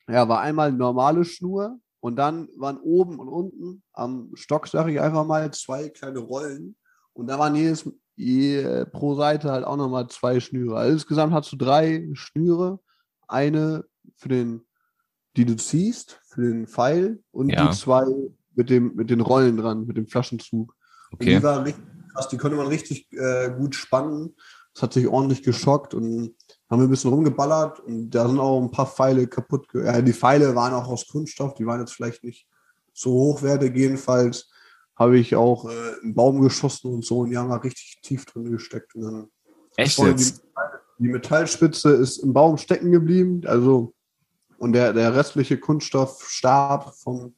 ja, 0.07 0.27
war 0.29 0.41
einmal 0.41 0.69
eine 0.69 0.77
normale 0.77 1.25
Schnur 1.25 1.79
und 2.00 2.15
dann 2.15 2.48
waren 2.57 2.77
oben 2.77 3.19
und 3.19 3.27
unten 3.27 3.83
am 3.93 4.31
Stock, 4.36 4.67
sage 4.67 4.91
ich 4.91 5.01
einfach 5.01 5.25
mal, 5.25 5.51
zwei 5.51 5.89
kleine 5.89 6.19
Rollen. 6.19 6.75
Und 7.13 7.27
da 7.27 7.38
waren 7.39 7.55
jedes 7.55 7.89
je, 8.15 8.86
pro 8.91 9.15
Seite 9.15 9.51
halt 9.51 9.65
auch 9.65 9.77
nochmal 9.77 10.07
zwei 10.07 10.39
Schnüre. 10.39 10.77
Also 10.77 10.93
insgesamt 10.93 11.33
hast 11.33 11.51
du 11.51 11.55
drei 11.57 12.07
Schnüre. 12.13 12.79
Eine 13.27 13.86
für 14.15 14.29
den, 14.29 14.62
die 15.38 15.45
du 15.45 15.55
ziehst, 15.55 16.19
für 16.27 16.41
den 16.41 16.67
Pfeil 16.67 17.24
und 17.31 17.50
Ja. 17.50 17.67
die 17.67 17.75
zwei 17.75 18.05
mit, 18.55 18.69
dem, 18.69 18.95
mit 18.95 19.10
den 19.10 19.21
Rollen 19.21 19.57
dran, 19.57 19.86
mit 19.86 19.98
dem 19.98 20.07
Flaschenzug. 20.07 20.75
Okay. 21.13 21.38
die 21.38 21.44
war 21.44 21.63
richtig 21.63 21.84
krass, 22.13 22.27
die 22.30 22.38
konnte 22.38 22.58
man 22.58 22.68
richtig 22.68 23.12
äh, 23.13 23.51
gut 23.51 23.75
spannen. 23.75 24.36
Das 24.74 24.84
hat 24.84 24.94
sich 24.94 25.08
ordentlich 25.08 25.44
geschockt 25.44 25.94
und 25.94 26.36
haben 26.70 26.80
wir 26.80 26.88
ein 26.88 26.89
bisschen 26.89 27.12
rumgeballert 27.12 27.82
und 27.82 28.10
da 28.12 28.27
sind 28.27 28.39
auch 28.39 28.62
ein 28.62 28.72
paar 28.72 28.88
Pfeile 28.88 29.27
kaputt. 29.27 29.68
Ja, 29.74 30.01
die 30.01 30.13
Pfeile 30.13 30.56
waren 30.56 30.74
auch 30.74 30.88
aus 30.88 31.08
Kunststoff, 31.08 31.53
die 31.56 31.65
waren 31.65 31.82
jetzt 31.82 31.94
vielleicht 31.94 32.24
nicht 32.24 32.48
so 32.94 33.12
hochwertig. 33.12 33.75
Jedenfalls 33.75 34.50
habe 34.96 35.20
ich 35.20 35.36
auch 35.36 35.70
äh, 35.70 36.01
einen 36.03 36.13
Baum 36.13 36.41
geschossen 36.41 36.94
und 36.94 37.06
so 37.06 37.20
und 37.20 37.32
die 37.32 37.38
haben 37.38 37.50
da 37.50 37.58
richtig 37.58 38.00
tief 38.01 38.25
drin 38.25 38.50
gesteckt. 38.50 38.96
Und 38.96 39.01
dann 39.01 39.32
Echt 39.75 39.98
jetzt? 40.00 40.44
Die, 41.00 41.06
die 41.06 41.10
Metallspitze 41.10 41.91
ist 41.91 42.20
im 42.20 42.34
Baum 42.34 42.58
stecken 42.58 42.91
geblieben, 42.91 43.41
also 43.46 43.94
und 44.58 44.74
der, 44.74 44.94
der 44.94 45.15
restliche 45.15 45.58
Kunststoffstab 45.58 46.94
vom 46.96 47.36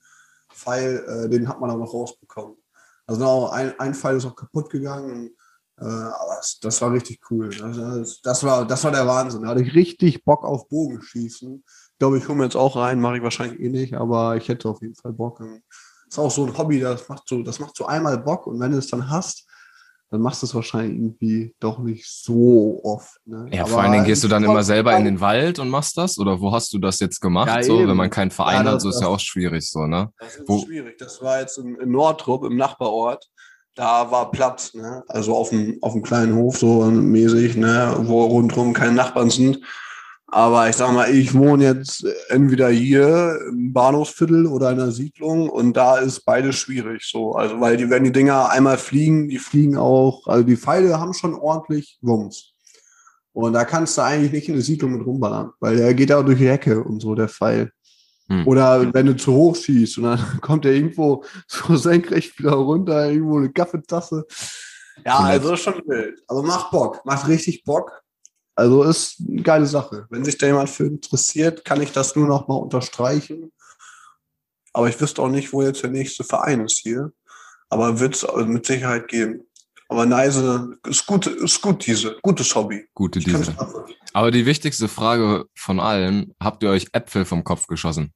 Pfeil, 0.52 1.06
äh, 1.08 1.30
den 1.30 1.48
hat 1.48 1.62
man 1.62 1.72
auch 1.72 1.78
noch 1.78 1.94
rausbekommen. 1.94 2.58
Also 3.06 3.50
ein, 3.50 3.78
ein 3.80 3.94
Pfeil 3.94 4.18
ist 4.18 4.26
auch 4.26 4.36
kaputt 4.36 4.70
gegangen. 4.70 5.32
Äh, 5.80 5.86
aber 5.86 6.36
das, 6.38 6.60
das 6.60 6.82
war 6.82 6.92
richtig 6.92 7.20
cool. 7.30 7.50
Das, 7.50 7.76
das, 7.78 8.22
das, 8.22 8.44
war, 8.44 8.66
das 8.66 8.84
war 8.84 8.92
der 8.92 9.08
Wahnsinn. 9.08 9.42
Da 9.42 9.50
hatte 9.50 9.64
ich 9.64 9.74
richtig 9.74 10.24
Bock 10.24 10.44
auf 10.46 10.68
Bogenschießen. 10.70 11.64
Ich 11.66 12.00
glaube, 12.00 12.18
ich 12.18 12.28
hole 12.28 12.38
mir 12.38 12.46
jetzt 12.46 12.56
auch 12.56 12.76
rein, 12.76 13.00
mache 13.00 13.18
ich 13.18 13.24
wahrscheinlich 13.24 13.60
eh 13.60 13.70
nicht, 13.70 13.96
aber 13.96 14.36
ich 14.36 14.48
hätte 14.48 14.70
auf 14.70 14.82
jeden 14.82 14.96
Fall 14.96 15.14
Bock. 15.14 15.40
Das 15.40 15.48
ist 16.10 16.20
auch 16.20 16.32
so 16.32 16.46
ein 16.46 16.58
Hobby, 16.58 16.80
das 16.80 17.08
macht 17.10 17.28
so, 17.28 17.42
das 17.44 17.60
macht 17.60 17.76
so 17.76 17.86
einmal 17.86 18.18
Bock 18.18 18.48
und 18.48 18.60
wenn 18.60 18.72
du 18.72 18.78
es 18.78 18.88
dann 18.88 19.10
hast, 19.10 19.48
dann 20.14 20.22
machst 20.22 20.44
du 20.44 20.46
es 20.46 20.54
wahrscheinlich 20.54 20.96
irgendwie 20.96 21.56
doch 21.60 21.80
nicht 21.80 22.06
so 22.08 22.80
oft. 22.84 23.20
Ne? 23.26 23.50
Ja, 23.52 23.62
Aber 23.64 23.72
vor 23.72 23.82
allen 23.82 23.94
Dingen 23.94 24.06
gehst 24.06 24.24
du 24.24 24.28
dann 24.28 24.44
immer 24.44 24.64
selber 24.64 24.96
in 24.96 25.06
den 25.06 25.20
Wald 25.20 25.58
und 25.58 25.70
machst 25.70 25.98
das? 25.98 26.20
Oder 26.20 26.40
wo 26.40 26.52
hast 26.52 26.72
du 26.72 26.78
das 26.78 27.00
jetzt 27.00 27.20
gemacht? 27.20 27.48
Ja, 27.48 27.64
so, 27.64 27.80
eben. 27.80 27.90
wenn 27.90 27.98
man 27.98 28.12
keinen 28.12 28.30
Verein 28.30 28.64
Ja, 28.66 28.74
hat, 28.74 28.82
so 28.82 28.90
ist 28.90 29.02
ja 29.02 29.08
das- 29.08 29.10
auch 29.10 29.20
schwierig, 29.20 29.68
so, 29.70 29.88
ne? 29.88 30.10
Das 30.20 30.36
ist 30.36 30.48
Wo- 30.48 30.60
schwierig. 30.60 31.00
Das 31.00 31.20
war 31.24 31.40
jetzt 31.40 31.58
in, 31.58 31.76
in 31.78 31.90
Nordrup, 31.90 32.44
im 32.46 32.56
Nachbarort. 32.58 33.28
Da 33.76 34.12
war 34.12 34.30
Platz, 34.30 34.76
ne? 34.76 35.04
Also 35.08 35.36
auf 35.36 35.50
dem, 35.50 35.80
auf 35.82 35.94
dem 35.94 36.04
kleinen 36.04 36.36
Hof, 36.36 36.60
so 36.60 36.84
mäßig, 36.86 37.56
ne? 37.58 37.96
Wo 38.02 38.24
rundherum 38.26 38.74
keine 38.74 38.92
Nachbarn 38.94 39.32
sind. 39.32 39.62
Aber 40.34 40.68
ich 40.68 40.76
sag 40.76 40.92
mal, 40.92 41.14
ich 41.14 41.36
wohne 41.36 41.64
jetzt 41.64 42.08
entweder 42.30 42.70
hier 42.70 43.38
im 43.50 43.72
Bahnhofsviertel 43.72 44.48
oder 44.48 44.72
in 44.72 44.80
einer 44.80 44.92
Siedlung 44.92 45.48
und 45.48 45.78
da 45.78 45.98
ist 46.00 46.26
beides 46.26 46.56
schwierig 46.56 47.04
so. 47.06 47.34
Also, 47.34 47.62
weil 47.62 47.78
die, 47.78 47.88
wenn 47.92 48.04
die 48.04 48.12
Dinger 48.12 48.50
einmal 48.50 48.80
fliegen, 48.80 49.30
die 49.30 49.38
fliegen 49.38 49.78
auch, 49.78 50.26
also 50.26 50.44
die 50.44 50.58
Pfeile 50.58 51.00
haben 51.00 51.14
schon 51.14 51.36
ordentlich 51.36 52.00
Wumms. 52.02 52.54
Und 53.32 53.54
da 53.54 53.64
kannst 53.64 53.96
du 53.96 54.02
eigentlich 54.02 54.32
nicht 54.32 54.48
in 54.48 54.56
eine 54.56 54.64
Siedlung 54.64 54.94
mit 54.94 55.06
rumballern, 55.06 55.52
weil 55.60 55.78
der 55.78 55.94
geht 55.94 56.12
auch 56.12 56.26
durch 56.26 56.40
die 56.40 56.50
Hecke 56.50 56.84
und 56.84 57.00
so, 57.00 57.14
der 57.14 57.30
Pfeil. 57.30 57.72
Hm. 58.28 58.48
Oder 58.48 58.92
wenn 58.92 59.06
du 59.06 59.16
zu 59.16 59.34
hoch 59.34 59.56
schießt 59.56 60.00
und 60.00 60.06
dann 60.06 60.20
kommt 60.42 60.66
der 60.66 60.74
irgendwo 60.74 61.24
so 61.46 61.76
senkrecht 61.76 62.40
wieder 62.40 62.54
runter, 62.54 63.08
irgendwo 63.08 63.38
eine 63.38 63.52
Kaffeetasse. 63.52 64.26
Ja, 65.06 65.22
Nett. 65.22 65.32
also 65.34 65.54
ist 65.54 65.60
schon 65.60 65.80
wild. 65.86 66.24
Aber 66.28 66.42
macht 66.42 66.72
Bock, 66.72 67.06
macht 67.06 67.28
richtig 67.28 67.64
Bock. 67.64 68.03
Also 68.56 68.84
ist 68.84 69.18
eine 69.28 69.42
geile 69.42 69.66
Sache. 69.66 70.06
Wenn 70.10 70.24
sich 70.24 70.38
da 70.38 70.46
jemand 70.46 70.70
für 70.70 70.86
interessiert, 70.86 71.66
kann 71.66 71.82
ich 71.82 71.92
das 71.92 72.16
nur 72.16 72.28
noch 72.28 72.48
mal 72.48 72.56
unterstreichen. 72.56 73.52
Aber 74.74 74.90
ich 74.90 75.00
wüsste 75.00 75.22
auch 75.22 75.30
nicht, 75.30 75.54
wo 75.54 75.62
jetzt 75.62 75.84
der 75.84 75.90
nächste 75.90 76.24
Verein 76.24 76.66
ist 76.66 76.80
hier. 76.80 77.12
Aber 77.70 78.00
wird 78.00 78.16
es 78.16 78.28
mit 78.46 78.66
Sicherheit 78.66 79.08
geben. 79.08 79.48
Aber 79.90 80.06
nice, 80.06 80.42
ist 80.88 81.06
gut, 81.06 81.28
ist 81.28 81.62
gut 81.62 81.86
diese, 81.86 82.18
gutes 82.22 82.54
Hobby. 82.56 82.88
Gute 82.96 83.20
Ich 83.20 83.26
Diese. 83.26 83.56
Aber 84.14 84.32
die 84.32 84.46
wichtigste 84.46 84.88
Frage 84.88 85.46
von 85.56 85.80
allen, 85.80 86.34
habt 86.42 86.64
ihr 86.64 86.70
euch 86.70 86.88
Äpfel 86.94 87.26
vom 87.26 87.44
Kopf 87.44 87.68
geschossen? 87.68 88.14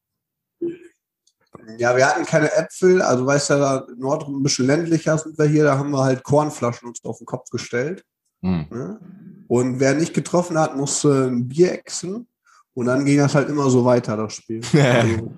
Ja, 1.78 1.96
wir 1.96 2.08
hatten 2.08 2.26
keine 2.26 2.52
Äpfel, 2.54 3.02
also 3.02 3.26
weißt 3.26 3.50
ja, 3.50 3.58
da 3.58 3.88
Nord 3.98 4.28
ein 4.28 4.42
bisschen 4.42 4.68
ländlicher 4.68 5.18
sind 5.18 5.38
wir 5.38 5.46
hier, 5.46 5.66
da 5.66 5.78
haben 5.78 5.92
wir 5.92 6.04
halt 6.04 6.24
Kornflaschen 6.24 6.88
uns 6.88 7.04
auf 7.04 7.18
den 7.18 7.26
Kopf 7.26 7.50
gestellt. 7.50 8.04
Hm. 8.48 8.66
Ne? 8.70 9.00
Und 9.48 9.80
wer 9.80 9.94
nicht 9.94 10.14
getroffen 10.14 10.58
hat, 10.58 10.76
musste 10.76 11.28
ein 11.28 11.48
Bier 11.48 11.74
exen. 11.74 12.28
Und 12.74 12.86
dann 12.86 13.06
ging 13.06 13.18
das 13.18 13.34
halt 13.36 13.50
immer 13.50 13.70
so 13.70 13.84
weiter, 13.86 14.16
das 14.18 14.34
Spiel. 14.34 14.62
Also, 14.74 15.32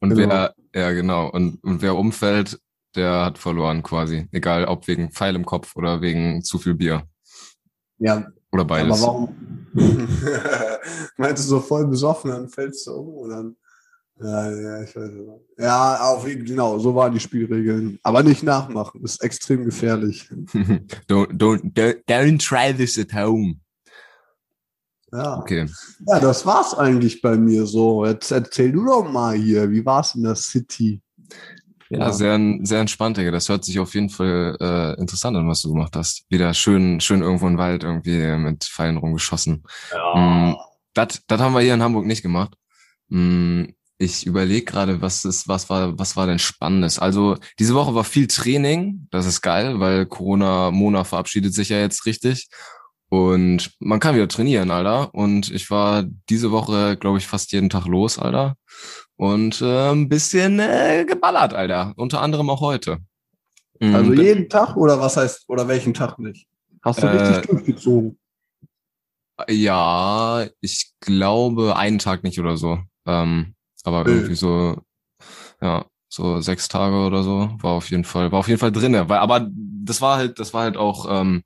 Und 0.00 0.10
Genau. 0.14 0.28
wer, 0.28 0.54
ja 0.74 0.92
genau, 0.92 1.30
und, 1.30 1.62
und 1.64 1.80
wer 1.80 1.94
umfällt, 1.96 2.60
der 2.94 3.24
hat 3.24 3.38
verloren 3.38 3.82
quasi. 3.82 4.28
Egal 4.32 4.64
ob 4.66 4.86
wegen 4.86 5.10
Pfeil 5.10 5.34
im 5.34 5.44
Kopf 5.46 5.76
oder 5.76 6.00
wegen 6.00 6.42
zu 6.42 6.58
viel 6.58 6.74
Bier. 6.74 7.02
ja, 7.98 8.16
Oder 8.52 8.62
aber 8.62 8.64
beides. 8.64 9.02
warum? 9.02 9.34
Meinst 11.16 11.44
du 11.44 11.48
so 11.48 11.60
voll 11.60 11.86
besoffen, 11.86 12.30
dann 12.30 12.48
fällst 12.48 12.86
du 12.86 12.92
um 12.92 13.08
und 13.14 13.30
dann. 13.30 13.56
Ja, 14.20 14.50
ja, 14.50 14.82
ich 14.82 14.94
weiß 14.94 15.10
nicht. 15.10 15.28
Ja, 15.58 15.96
auf, 16.02 16.24
genau, 16.24 16.78
so 16.78 16.94
waren 16.94 17.12
die 17.12 17.20
Spielregeln. 17.20 17.98
Aber 18.02 18.22
nicht 18.22 18.42
nachmachen, 18.42 19.02
ist 19.02 19.22
extrem 19.22 19.64
gefährlich. 19.64 20.28
don't, 21.08 21.32
don't, 21.32 21.74
don't, 22.06 22.38
try 22.38 22.72
this 22.72 22.98
at 22.98 23.12
home. 23.12 23.56
Ja. 25.12 25.38
Okay. 25.38 25.66
Ja, 26.06 26.20
das 26.20 26.46
war's 26.46 26.74
eigentlich 26.74 27.22
bei 27.22 27.36
mir 27.36 27.66
so. 27.66 28.06
Jetzt 28.06 28.30
erzähl 28.30 28.72
du 28.72 28.84
doch 28.84 29.10
mal 29.10 29.36
hier, 29.36 29.70
wie 29.70 29.84
war's 29.84 30.14
in 30.14 30.22
der 30.22 30.36
City? 30.36 31.00
Ja, 31.90 31.98
Ja. 31.98 32.12
sehr, 32.12 32.38
sehr 32.62 32.80
entspannt, 32.80 33.16
Digga. 33.16 33.30
Das 33.30 33.48
hört 33.48 33.64
sich 33.64 33.78
auf 33.78 33.94
jeden 33.94 34.10
Fall 34.10 34.56
äh, 34.60 35.00
interessant 35.00 35.36
an, 35.36 35.48
was 35.48 35.62
du 35.62 35.72
gemacht 35.72 35.94
hast. 35.96 36.24
Wieder 36.30 36.54
schön, 36.54 37.00
schön 37.00 37.22
irgendwo 37.22 37.46
im 37.46 37.58
Wald 37.58 37.84
irgendwie 37.84 38.36
mit 38.38 38.64
Pfeilen 38.64 38.96
rumgeschossen. 38.96 39.62
Mm, 40.14 40.52
Das, 40.94 41.20
das 41.26 41.40
haben 41.40 41.54
wir 41.54 41.60
hier 41.60 41.74
in 41.74 41.82
Hamburg 41.82 42.06
nicht 42.06 42.22
gemacht. 42.22 42.54
Mm, 43.08 43.64
Ich 44.04 44.26
überlege 44.26 44.64
gerade, 44.64 45.00
was 45.00 45.24
ist, 45.24 45.48
was 45.48 45.70
war, 45.70 45.98
was 45.98 46.16
war 46.16 46.26
denn 46.26 46.38
Spannendes? 46.38 46.98
Also 46.98 47.36
diese 47.58 47.74
Woche 47.74 47.94
war 47.94 48.04
viel 48.04 48.26
Training, 48.26 49.08
das 49.10 49.24
ist 49.26 49.40
geil, 49.40 49.80
weil 49.80 50.04
Corona 50.06 50.70
Mona 50.70 51.04
verabschiedet 51.04 51.54
sich 51.54 51.70
ja 51.70 51.78
jetzt 51.78 52.04
richtig. 52.06 52.48
Und 53.08 53.70
man 53.78 54.00
kann 54.00 54.14
wieder 54.14 54.28
trainieren, 54.28 54.70
Alter. 54.70 55.14
Und 55.14 55.50
ich 55.50 55.70
war 55.70 56.04
diese 56.28 56.50
Woche, 56.50 56.96
glaube 56.96 57.18
ich, 57.18 57.26
fast 57.26 57.52
jeden 57.52 57.70
Tag 57.70 57.86
los, 57.86 58.18
Alter. 58.18 58.56
Und 59.16 59.62
äh, 59.62 59.90
ein 59.92 60.08
bisschen 60.08 60.58
äh, 60.58 61.04
geballert, 61.06 61.54
Alter. 61.54 61.92
Unter 61.96 62.20
anderem 62.20 62.50
auch 62.50 62.60
heute. 62.60 62.98
Mm, 63.80 63.94
Also 63.94 64.12
jeden 64.12 64.48
Tag 64.48 64.76
oder 64.76 65.00
was 65.00 65.16
heißt, 65.16 65.44
oder 65.48 65.68
welchen 65.68 65.94
Tag 65.94 66.18
nicht? 66.18 66.46
Hast 66.82 67.02
du 67.02 67.06
Äh, 67.06 67.10
richtig 67.10 67.46
durchgezogen? 67.46 68.18
Ja, 69.48 70.46
ich 70.60 70.92
glaube 71.00 71.76
einen 71.76 71.98
Tag 71.98 72.22
nicht 72.24 72.38
oder 72.38 72.56
so. 72.56 72.78
Ähm, 73.06 73.53
aber 73.84 74.06
Äh. 74.06 74.10
irgendwie 74.10 74.34
so, 74.34 74.76
ja, 75.60 75.84
so 76.08 76.40
sechs 76.40 76.68
Tage 76.68 76.96
oder 76.96 77.22
so 77.22 77.50
war 77.60 77.72
auf 77.72 77.90
jeden 77.90 78.04
Fall, 78.04 78.30
war 78.32 78.40
auf 78.40 78.48
jeden 78.48 78.60
Fall 78.60 78.72
drinne. 78.72 79.08
Weil, 79.08 79.18
aber 79.18 79.48
das 79.50 80.00
war 80.00 80.16
halt, 80.16 80.38
das 80.38 80.54
war 80.54 80.62
halt 80.62 80.76
auch 80.76 81.06
ähm, 81.10 81.42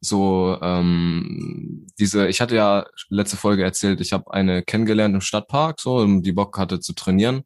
so 0.00 0.58
ähm, 0.60 1.86
diese, 1.98 2.26
ich 2.28 2.40
hatte 2.40 2.56
ja 2.56 2.84
letzte 3.08 3.36
Folge 3.36 3.62
erzählt, 3.62 4.00
ich 4.00 4.12
habe 4.12 4.32
eine 4.32 4.62
kennengelernt 4.62 5.14
im 5.14 5.20
Stadtpark, 5.20 5.80
so, 5.80 6.04
die 6.20 6.32
Bock 6.32 6.58
hatte 6.58 6.80
zu 6.80 6.92
trainieren. 6.94 7.42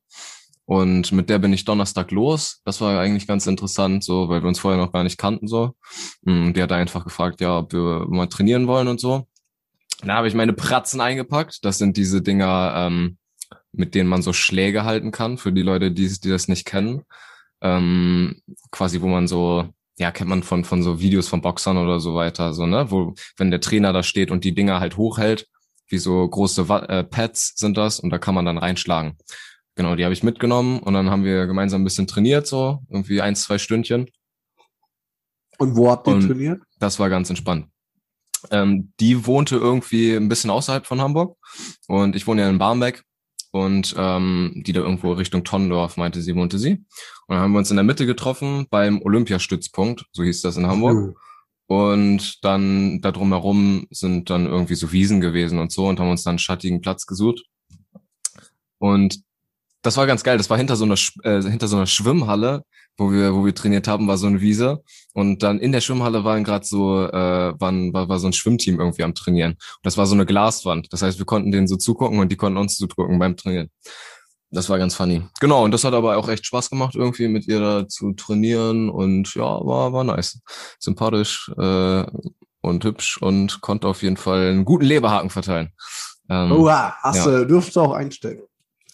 Und 0.69 1.13
mit 1.13 1.31
der 1.31 1.39
bin 1.39 1.53
ich 1.53 1.65
Donnerstag 1.65 2.11
los. 2.11 2.61
Das 2.65 2.81
war 2.81 2.99
eigentlich 2.99 3.29
ganz 3.29 3.47
interessant, 3.47 4.03
so, 4.03 4.29
weil 4.29 4.43
wir 4.43 4.49
uns 4.49 4.59
vorher 4.59 4.81
noch 4.83 4.91
gar 4.93 5.05
nicht 5.05 5.17
kannten, 5.17 5.47
so. 5.47 5.77
Und 6.25 6.55
die 6.55 6.63
hat 6.63 6.73
einfach 6.73 7.05
gefragt, 7.05 7.41
ja, 7.41 7.59
ob 7.59 7.73
wir 7.73 8.07
mal 8.09 8.27
trainieren 8.27 8.67
wollen 8.67 8.89
und 8.89 8.99
so. 8.99 9.29
Da 10.03 10.15
habe 10.15 10.27
ich 10.27 10.35
meine 10.35 10.55
Pratzen 10.55 11.01
eingepackt. 11.01 11.65
Das 11.65 11.79
sind 11.79 11.97
diese 11.97 12.21
Dinger, 12.21 12.75
ähm, 12.77 13.17
mit 13.73 13.95
denen 13.95 14.09
man 14.09 14.23
so 14.23 14.33
Schläge 14.33 14.85
halten 14.85 15.11
kann, 15.11 15.39
für 15.39 15.53
die 15.53 15.63
Leute, 15.63 15.91
die, 15.93 16.09
die 16.09 16.29
das 16.29 16.49
nicht 16.49 16.65
kennen. 16.65 17.03
Ähm, 17.61 18.43
quasi, 18.71 19.01
wo 19.01 19.07
man 19.09 19.29
so, 19.29 19.69
ja, 19.99 20.11
kennt 20.11 20.31
man 20.31 20.43
von, 20.43 20.65
von 20.65 20.83
so 20.83 21.01
Videos 21.01 21.29
von 21.29 21.41
Boxern 21.41 21.79
oder 21.79 22.01
so 22.01 22.15
weiter, 22.15 22.53
so, 22.53 22.67
ne, 22.67 22.91
wo, 22.91 23.15
wenn 23.37 23.51
der 23.51 23.61
Trainer 23.61 23.93
da 23.93 24.03
steht 24.03 24.31
und 24.31 24.45
die 24.45 24.55
Dinger 24.55 24.81
halt 24.81 24.97
hochhält, 24.97 25.49
wie 25.89 25.99
so 25.99 26.27
große 26.29 26.63
äh, 26.89 27.05
Pads 27.05 27.55
sind 27.57 27.77
das 27.77 28.01
und 28.01 28.11
da 28.11 28.19
kann 28.19 28.35
man 28.35 28.45
dann 28.45 28.59
reinschlagen. 28.59 29.17
Genau, 29.75 29.95
die 29.95 30.05
habe 30.05 30.15
ich 30.15 30.23
mitgenommen 30.23 30.81
und 30.81 30.95
dann 30.95 31.11
haben 31.11 31.25
wir 31.25 31.47
gemeinsam 31.47 31.83
ein 31.83 31.85
bisschen 31.85 32.07
trainiert, 32.07 32.47
so 32.47 32.81
irgendwie 32.89 33.21
ein, 33.21 33.37
zwei 33.37 33.59
Stündchen. 33.59 34.11
Und 35.59 35.77
wo 35.77 35.91
habt 35.91 36.07
ihr 36.07 36.15
und 36.15 36.27
trainiert? 36.27 36.63
Das 36.79 36.99
war 36.99 37.09
ganz 37.09 37.29
entspannt. 37.31 37.69
Ähm, 38.51 38.93
die 39.01 39.27
wohnte 39.27 39.57
irgendwie 39.57 40.15
ein 40.15 40.29
bisschen 40.29 40.51
außerhalb 40.51 40.87
von 40.87 41.01
Hamburg 41.01 41.37
und 41.89 42.17
ich 42.17 42.27
wohne 42.27 42.43
ja 42.43 42.49
in 42.49 42.59
Barmbek 42.59 43.03
und 43.57 43.95
ähm, 43.97 44.53
die 44.67 44.75
da 44.75 44.81
irgendwo 44.81 45.13
Richtung 45.13 45.43
Tonnendorf 45.43 45.97
meinte 45.97 46.21
sie, 46.21 46.37
wohnte 46.37 46.59
sie. 46.59 46.73
Und 46.73 46.85
dann 47.35 47.39
haben 47.39 47.53
wir 47.53 47.59
uns 47.59 47.71
in 47.71 47.77
der 47.77 47.85
Mitte 47.85 48.05
getroffen 48.05 48.67
beim 48.69 49.01
Olympiastützpunkt, 49.01 50.05
so 50.13 50.23
hieß 50.23 50.43
das 50.43 50.59
in 50.59 50.67
Hamburg. 50.67 50.97
Mhm. 50.97 51.15
Und 51.67 52.45
dann 52.45 53.01
da 53.01 53.13
drumherum 53.13 53.87
sind 53.91 54.29
dann 54.29 54.47
irgendwie 54.47 54.75
so 54.75 54.93
Wiesen 54.93 55.23
gewesen 55.23 55.59
und 55.59 55.73
so 55.73 55.89
und 55.89 55.99
haben 55.99 56.11
uns 56.11 56.23
dann 56.23 56.33
einen 56.33 56.39
schattigen 56.39 56.83
Platz 56.83 57.07
gesucht. 57.07 57.45
Und 58.79 59.23
das 59.81 59.97
war 59.97 60.07
ganz 60.07 60.23
geil. 60.23 60.37
Das 60.37 60.51
war 60.51 60.59
hinter 60.59 60.77
so 60.77 60.85
einer 60.85 60.97
äh, 61.23 61.43
hinter 61.43 61.67
so 61.67 61.77
einer 61.77 61.87
Schwimmhalle, 61.87 62.63
wo 62.97 63.13
wir 63.13 63.35
wo 63.35 63.45
wir 63.45 63.55
trainiert 63.55 63.89
haben, 63.89 64.09
war 64.09 64.19
so 64.19 64.27
eine 64.27 64.41
Wiese 64.41 64.83
und 65.13 65.43
dann 65.43 65.59
in 65.59 65.73
der 65.73 65.81
Schwimmhalle 65.81 66.25
waren 66.25 66.45
gerade 66.45 66.65
so 66.65 67.05
äh, 67.07 67.55
waren, 67.61 67.93
war, 67.93 68.09
war 68.09 68.19
so 68.19 68.27
ein 68.27 68.33
Schwimmteam 68.33 68.81
irgendwie 68.81 69.03
am 69.03 69.15
trainieren. 69.15 69.53
Und 69.53 69.85
das 69.85 69.97
war 69.97 70.07
so 70.07 70.15
eine 70.15 70.27
Glaswand. 70.27 70.93
Das 70.93 71.03
heißt, 71.03 71.19
wir 71.19 71.27
konnten 71.27 71.53
denen 71.53 71.69
so 71.69 71.77
zugucken 71.77 72.19
und 72.19 72.31
die 72.31 72.37
konnten 72.37 72.59
uns 72.59 72.77
zugucken 72.77 73.19
beim 73.19 73.37
Trainieren. 73.37 73.71
Das 74.51 74.71
war 74.71 74.79
ganz 74.79 74.95
funny. 74.95 75.23
Genau, 75.41 75.65
und 75.65 75.73
das 75.73 75.85
hat 75.85 75.93
aber 75.93 76.17
auch 76.17 76.29
echt 76.29 76.47
Spaß 76.47 76.71
gemacht, 76.71 76.95
irgendwie 76.95 77.29
mit 77.29 77.47
ihr 77.49 77.61
da 77.61 77.89
zu 77.89 78.13
trainieren 78.13 78.89
und 78.89 79.35
ja, 79.35 79.43
war, 79.43 79.93
war 79.93 80.05
nice. 80.05 80.41
Sympathisch 80.79 81.51
äh, 81.59 82.05
und 82.61 82.85
hübsch 82.85 83.21
und 83.21 83.61
konnte 83.61 83.89
auf 83.89 84.03
jeden 84.03 84.17
Fall 84.17 84.51
einen 84.51 84.65
guten 84.65 84.85
Leberhaken 84.85 85.31
verteilen. 85.31 85.73
Ähm, 86.29 86.53
Oha, 86.53 86.95
hast 87.03 87.27
ja. 87.27 87.39
du, 87.39 87.47
dürfst 87.47 87.75
du 87.75 87.81
auch 87.81 87.93
einstecken. 87.93 88.43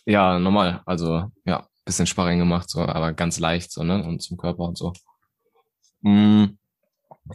Ja, 0.07 0.39
normal. 0.39 0.83
Also, 0.87 1.31
ja, 1.45 1.67
bisschen 1.85 2.07
Sparring 2.07 2.39
gemacht, 2.39 2.71
so, 2.71 2.81
aber 2.81 3.13
ganz 3.13 3.39
leicht, 3.39 3.73
so, 3.73 3.83
ne? 3.83 4.05
Und 4.05 4.23
zum 4.23 4.37
Körper 4.37 4.65
und 4.65 4.79
so. 4.79 4.93
Mm, 6.03 6.45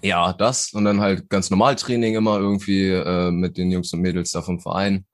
ja, 0.01 0.33
das 0.33 0.73
und 0.73 0.85
dann 0.85 0.99
halt 1.01 1.29
ganz 1.29 1.49
normal 1.49 1.75
Training 1.75 2.15
immer 2.15 2.37
irgendwie 2.37 2.89
äh, 2.89 3.31
mit 3.31 3.57
den 3.57 3.71
Jungs 3.71 3.93
und 3.93 4.01
Mädels 4.01 4.31
da 4.31 4.41
vom 4.41 4.59
Verein. 4.59 5.05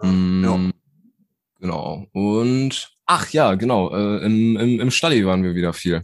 Mm, 0.00 0.44
ja. 0.44 0.70
Genau. 1.60 2.06
Und 2.12 2.90
ach 3.06 3.30
ja, 3.30 3.54
genau, 3.54 3.94
äh, 3.94 4.24
im, 4.24 4.56
im, 4.56 4.80
im 4.80 4.90
Stadli 4.90 5.24
waren 5.26 5.42
wir 5.42 5.54
wieder 5.54 5.72
viel. 5.72 6.02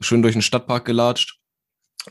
Schön 0.00 0.22
durch 0.22 0.34
den 0.34 0.42
Stadtpark 0.42 0.84
gelatscht 0.84 1.38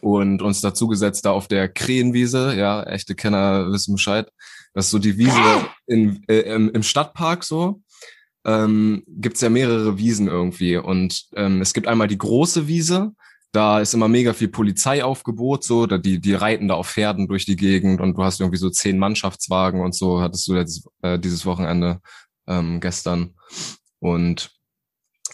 und 0.01 0.41
uns 0.41 0.61
dazugesetzt 0.61 1.25
da 1.25 1.31
auf 1.31 1.47
der 1.47 1.67
Krähenwiese. 1.69 2.55
Ja, 2.55 2.83
echte 2.83 3.15
Kenner 3.15 3.71
wissen 3.71 3.95
Bescheid. 3.95 4.31
Das 4.73 4.85
ist 4.85 4.91
so 4.91 4.99
die 4.99 5.17
Wiese 5.17 5.67
in, 5.85 6.23
äh, 6.27 6.53
im, 6.53 6.69
im 6.69 6.83
Stadtpark 6.83 7.43
so 7.43 7.81
ähm, 8.45 9.03
gibt 9.07 9.35
es 9.35 9.41
ja 9.41 9.49
mehrere 9.49 9.97
Wiesen 9.97 10.27
irgendwie. 10.27 10.77
Und 10.77 11.27
ähm, 11.35 11.61
es 11.61 11.73
gibt 11.73 11.87
einmal 11.87 12.07
die 12.07 12.17
große 12.17 12.67
Wiese, 12.67 13.13
da 13.51 13.81
ist 13.81 13.93
immer 13.93 14.07
mega 14.07 14.33
viel 14.33 14.47
Polizeiaufgebot, 14.47 15.63
so, 15.63 15.85
da 15.85 15.97
die, 15.97 16.19
die 16.21 16.33
reiten 16.33 16.69
da 16.69 16.75
auf 16.75 16.89
Pferden 16.89 17.27
durch 17.27 17.45
die 17.45 17.57
Gegend 17.57 17.99
und 17.99 18.17
du 18.17 18.23
hast 18.23 18.39
irgendwie 18.39 18.57
so 18.57 18.69
zehn 18.69 18.97
Mannschaftswagen 18.97 19.81
und 19.81 19.93
so, 19.93 20.21
hattest 20.21 20.47
du 20.47 20.55
jetzt, 20.55 20.87
äh, 21.01 21.19
dieses 21.19 21.45
Wochenende 21.45 21.99
ähm, 22.47 22.79
gestern. 22.79 23.33
Und 23.99 24.51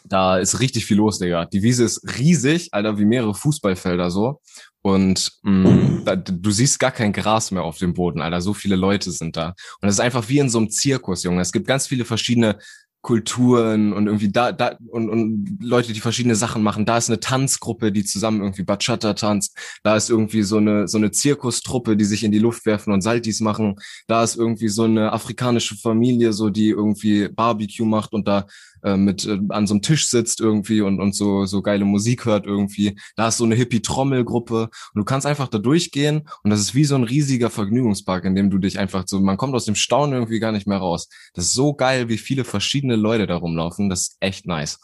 da 0.04 0.38
ist 0.40 0.60
richtig 0.60 0.86
viel 0.86 0.98
los, 0.98 1.20
Digga. 1.20 1.46
Die 1.46 1.62
Wiese 1.62 1.84
ist 1.84 2.02
riesig, 2.18 2.70
Alter, 2.74 2.98
wie 2.98 3.06
mehrere 3.06 3.36
Fußballfelder 3.36 4.10
so. 4.10 4.42
Und 4.82 5.34
mh, 5.44 5.70
mm, 5.70 6.06
da, 6.06 6.16
du 6.16 6.52
siehst 6.52 6.80
gar 6.80 6.92
kein 6.92 7.14
Gras 7.14 7.52
mehr 7.52 7.64
auf 7.64 7.78
dem 7.78 7.94
Boden, 7.94 8.22
Alter. 8.22 8.42
So 8.42 8.54
viele 8.54 8.76
Leute 8.76 9.12
sind 9.12 9.36
da. 9.38 9.54
Und 9.82 9.90
es 9.90 9.96
ist 9.96 10.00
einfach 10.00 10.28
wie 10.30 10.40
in 10.40 10.50
so 10.50 10.58
einem 10.58 10.70
Zirkus, 10.70 11.24
Junge. 11.24 11.42
Es 11.42 11.52
gibt 11.52 11.68
ganz 11.68 11.88
viele 11.88 12.06
verschiedene 12.06 12.58
Kulturen 13.02 13.94
und 13.94 14.08
irgendwie 14.08 14.30
da, 14.32 14.52
da 14.52 14.78
und, 14.90 15.10
und 15.10 15.60
Leute, 15.62 15.94
die 15.94 16.00
verschiedene 16.00 16.36
Sachen 16.36 16.62
machen. 16.62 16.86
Da 16.86 16.98
ist 16.98 17.10
eine 17.10 17.20
Tanzgruppe, 17.20 17.92
die 17.92 18.04
zusammen 18.04 18.42
irgendwie 18.42 18.64
Bachata 18.64 19.14
tanzt. 19.14 19.58
Da 19.84 19.96
ist 19.96 20.10
irgendwie 20.10 20.42
so 20.42 20.58
eine, 20.58 20.88
so 20.88 20.98
eine 20.98 21.12
Zirkustruppe, 21.12 21.96
die 21.96 22.06
sich 22.06 22.24
in 22.24 22.32
die 22.32 22.40
Luft 22.40 22.66
werfen 22.66 22.92
und 22.92 23.02
Saltis 23.02 23.40
machen. 23.40 23.76
Da 24.08 24.24
ist 24.24 24.36
irgendwie 24.36 24.68
so 24.68 24.84
eine 24.84 25.14
afrikanische 25.14 25.76
Familie, 25.76 26.34
so 26.34 26.50
die 26.50 26.70
irgendwie 26.70 27.30
Barbecue 27.30 27.86
macht 27.86 28.14
und 28.14 28.28
da 28.28 28.46
äh, 28.88 28.98
mit 28.98 29.26
äh, 29.26 29.40
an 29.50 29.68
so 29.68 29.74
einem 29.74 29.82
Tisch 29.82 30.08
sitzt 30.08 30.40
irgendwie 30.40 30.82
und, 30.82 31.00
und 31.00 31.14
so, 31.14 31.46
so 31.46 31.62
geile 31.62 31.86
Musik 31.86 32.26
hört 32.26 32.46
irgendwie. 32.46 32.98
Da 33.16 33.28
ist 33.28 33.38
so 33.38 33.44
eine 33.44 33.56
Hippie-Trommelgruppe 33.56 34.64
und 34.64 35.00
du 35.00 35.04
kannst 35.04 35.28
einfach 35.28 35.48
da 35.48 35.58
durchgehen 35.58 36.28
und 36.44 36.50
das 36.50 36.60
ist 36.60 36.76
wie 36.76 36.86
so 36.86 36.96
ein 36.96 37.04
riesiger 37.04 37.50
Vergnügungspark, 37.50 38.26
in 38.26 38.36
dem 38.36 38.50
du 38.50 38.58
dich 38.58 38.80
einfach 38.80 39.04
so, 39.08 39.20
man 39.20 39.38
kommt 39.38 39.56
aus 39.56 39.66
dem 39.66 39.76
Staunen 39.76 40.14
irgendwie 40.14 40.40
gar 40.40 40.52
nicht 40.52 40.68
mehr 40.68 40.78
raus. 40.78 41.10
Das 41.34 41.46
ist 41.46 41.54
so 41.54 41.74
geil, 41.74 42.10
wie 42.10 42.18
viele 42.18 42.44
verschiedene 42.44 42.96
Leute 42.96 43.28
da 43.28 43.36
rumlaufen. 43.36 43.90
Das 43.90 44.02
ist 44.02 44.18
echt 44.20 44.48
nice. 44.48 44.80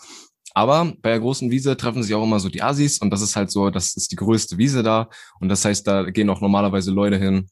Aber 0.53 0.93
bei 1.01 1.09
der 1.09 1.19
großen 1.19 1.49
Wiese 1.49 1.77
treffen 1.77 2.03
sich 2.03 2.13
auch 2.13 2.23
immer 2.23 2.39
so 2.39 2.49
die 2.49 2.61
Asis 2.61 2.99
und 2.99 3.09
das 3.09 3.21
ist 3.21 3.35
halt 3.35 3.49
so, 3.49 3.69
das 3.69 3.95
ist 3.95 4.11
die 4.11 4.15
größte 4.15 4.57
Wiese 4.57 4.83
da 4.83 5.09
und 5.39 5.49
das 5.49 5.65
heißt, 5.65 5.87
da 5.87 6.03
gehen 6.11 6.29
auch 6.29 6.41
normalerweise 6.41 6.91
Leute 6.91 7.17
hin, 7.17 7.49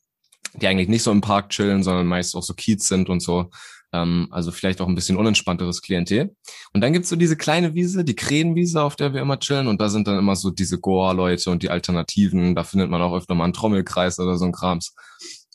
die 0.53 0.67
eigentlich 0.67 0.89
nicht 0.89 1.03
so 1.03 1.11
im 1.11 1.21
Park 1.21 1.49
chillen, 1.49 1.81
sondern 1.81 2.05
meist 2.07 2.35
auch 2.35 2.43
so 2.43 2.53
Kiez 2.53 2.87
sind 2.87 3.09
und 3.09 3.21
so. 3.21 3.49
Ähm, 3.93 4.27
also 4.31 4.51
vielleicht 4.51 4.81
auch 4.81 4.87
ein 4.87 4.95
bisschen 4.95 5.17
unentspannteres 5.17 5.81
Klientel. 5.81 6.35
Und 6.73 6.81
dann 6.81 6.93
gibt's 6.93 7.09
so 7.09 7.15
diese 7.15 7.37
kleine 7.37 7.73
Wiese, 7.73 8.03
die 8.03 8.15
Krähenwiese, 8.15 8.81
auf 8.81 8.95
der 8.95 9.13
wir 9.13 9.21
immer 9.21 9.39
chillen. 9.39 9.67
Und 9.67 9.81
da 9.81 9.89
sind 9.89 10.07
dann 10.07 10.17
immer 10.17 10.35
so 10.35 10.49
diese 10.49 10.79
Goa-Leute 10.79 11.51
und 11.51 11.63
die 11.63 11.69
Alternativen. 11.69 12.55
Da 12.55 12.63
findet 12.63 12.89
man 12.89 13.01
auch 13.01 13.15
öfter 13.15 13.35
mal 13.35 13.45
einen 13.45 13.53
Trommelkreis 13.53 14.19
oder 14.19 14.37
so 14.37 14.45
ein 14.45 14.51
Krams. 14.51 14.95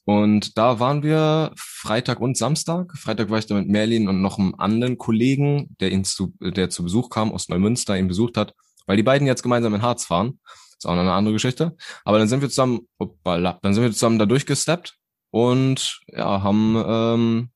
Und 0.05 0.57
da 0.57 0.79
waren 0.79 1.03
wir 1.03 1.51
Freitag 1.57 2.21
und 2.21 2.37
Samstag. 2.37 2.97
Freitag 2.97 3.29
war 3.29 3.39
ich 3.39 3.47
da 3.47 3.57
mit 3.57 3.67
Merlin 3.67 4.09
und 4.09 4.23
noch 4.23 4.39
einem 4.39 4.55
anderen 4.57 4.99
Kollegen, 4.99 5.75
der 5.81 5.91
ihn 5.91 6.05
zu, 6.05 6.33
der 6.41 6.71
zu 6.71 6.85
Besuch 6.85 7.11
kam 7.11 7.33
aus 7.33 7.49
Neumünster, 7.49 7.99
ihn 7.99 8.07
besucht 8.07 8.37
hat, 8.37 8.55
weil 8.87 8.97
die 8.97 9.03
beiden 9.03 9.27
jetzt 9.27 9.43
gemeinsam 9.43 9.75
in 9.75 9.83
Harz 9.83 10.05
fahren. 10.05 10.39
Ist 10.79 10.87
auch 10.87 10.95
noch 10.95 11.01
eine 11.01 11.13
andere 11.13 11.33
Geschichte. 11.33 11.77
Aber 12.05 12.21
dann 12.21 12.29
sind 12.29 12.41
wir 12.41 12.49
zusammen, 12.49 12.87
hoppala, 13.01 13.59
dann 13.63 13.75
sind 13.75 13.83
wir 13.83 13.91
zusammen 13.91 14.21
da 14.21 14.27
durchgesteppt 14.27 14.97
und 15.31 16.01
ja, 16.07 16.41
haben 16.43 16.85
ähm, 16.87 17.51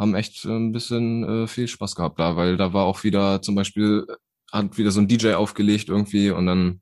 haben 0.00 0.14
echt 0.14 0.44
äh, 0.46 0.48
ein 0.48 0.72
bisschen 0.72 1.44
äh, 1.44 1.46
viel 1.46 1.68
Spaß 1.68 1.94
gehabt 1.94 2.18
da, 2.18 2.34
weil 2.34 2.56
da 2.56 2.72
war 2.72 2.86
auch 2.86 3.04
wieder 3.04 3.42
zum 3.42 3.54
Beispiel, 3.54 4.06
hat 4.50 4.78
wieder 4.78 4.90
so 4.90 5.00
ein 5.00 5.06
DJ 5.06 5.34
aufgelegt 5.34 5.90
irgendwie 5.90 6.30
und 6.30 6.46
dann 6.46 6.80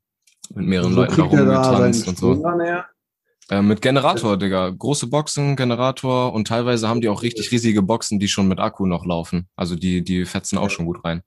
mit 0.54 0.66
mehreren 0.66 0.94
Leuten 0.94 1.16
da 1.16 1.24
rumgetanzt 1.24 2.09
und 2.09 2.16
so. 2.16 2.42
Äh, 3.50 3.62
mit 3.62 3.83
Generator, 3.83 4.37
Digga. 4.37 4.70
Große 4.70 5.09
Boxen, 5.09 5.57
Generator 5.57 6.33
und 6.33 6.46
teilweise 6.46 6.88
haben 6.88 7.00
die 7.00 7.09
auch 7.09 7.22
richtig 7.22 7.50
riesige 7.50 7.83
Boxen, 7.83 8.18
die 8.18 8.28
schon 8.28 8.46
mit 8.46 8.61
Akku 8.61 8.87
noch 8.87 9.04
laufen. 9.04 9.48
Also 9.57 9.74
die, 9.74 10.04
die 10.04 10.24
fetzen 10.24 10.57
auch 10.57 10.70
schon 10.70 10.87
gut 10.87 11.04
rein. 11.04 11.22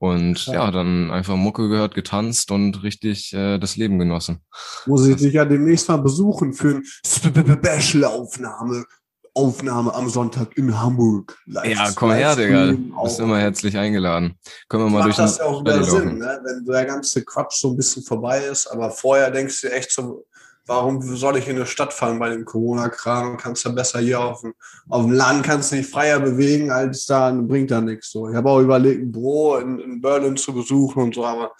Und 0.00 0.46
ja, 0.46 0.54
ja 0.54 0.70
dann 0.70 1.10
einfach 1.10 1.34
Mucke 1.34 1.68
gehört, 1.68 1.94
getanzt 1.94 2.52
und 2.52 2.84
richtig 2.84 3.32
äh, 3.32 3.58
das 3.58 3.76
Leben 3.76 3.98
genossen. 3.98 4.44
Muss 4.86 5.06
ich 5.06 5.16
dich 5.16 5.34
ja 5.34 5.44
demnächst 5.44 5.88
mal 5.88 5.96
besuchen 5.96 6.52
für 6.52 6.80
eine 7.24 7.60
Special-Aufnahme. 7.60 8.84
Aufnahme 9.38 9.94
am 9.94 10.08
Sonntag 10.08 10.56
in 10.56 10.80
Hamburg. 10.80 11.38
Live 11.46 11.66
ja, 11.76 11.90
komm 11.94 12.10
her, 12.10 12.34
Digga. 12.34 12.72
Du 12.72 13.02
bist 13.02 13.20
immer 13.20 13.38
herzlich 13.38 13.76
eingeladen. 13.76 14.36
Können 14.68 14.84
wir 14.84 14.90
mal 14.90 15.04
durch 15.04 15.14
das 15.14 15.38
ja 15.38 15.44
auch 15.44 15.60
wieder 15.60 15.84
Sinn, 15.84 16.18
ne? 16.18 16.40
wenn 16.42 16.64
der 16.64 16.84
ganze 16.84 17.24
Quatsch 17.24 17.60
so 17.60 17.70
ein 17.70 17.76
bisschen 17.76 18.02
vorbei 18.02 18.40
ist. 18.40 18.66
Aber 18.66 18.90
vorher 18.90 19.30
denkst 19.30 19.60
du 19.60 19.70
echt 19.70 19.92
so, 19.92 20.26
warum 20.66 21.00
soll 21.02 21.36
ich 21.38 21.46
in 21.46 21.54
eine 21.54 21.66
Stadt 21.66 21.92
fahren 21.92 22.18
bei 22.18 22.30
dem 22.30 22.44
Corona-Kram? 22.44 23.36
Kannst 23.36 23.64
du 23.64 23.72
besser 23.72 24.00
hier 24.00 24.18
auf 24.20 24.40
dem, 24.40 24.54
auf 24.88 25.04
dem 25.04 25.12
Land, 25.12 25.44
kannst 25.44 25.70
du 25.70 25.76
dich 25.76 25.86
freier 25.86 26.18
bewegen, 26.18 26.72
als 26.72 27.06
da, 27.06 27.30
bringt 27.30 27.70
da 27.70 27.80
nichts. 27.80 28.10
So. 28.10 28.28
Ich 28.28 28.34
habe 28.34 28.50
auch 28.50 28.58
überlegt, 28.58 29.02
ein 29.02 29.12
Büro 29.12 29.54
in, 29.56 29.78
in 29.78 30.00
Berlin 30.00 30.36
zu 30.36 30.52
besuchen 30.52 31.00
und 31.00 31.14
so, 31.14 31.24
aber 31.24 31.52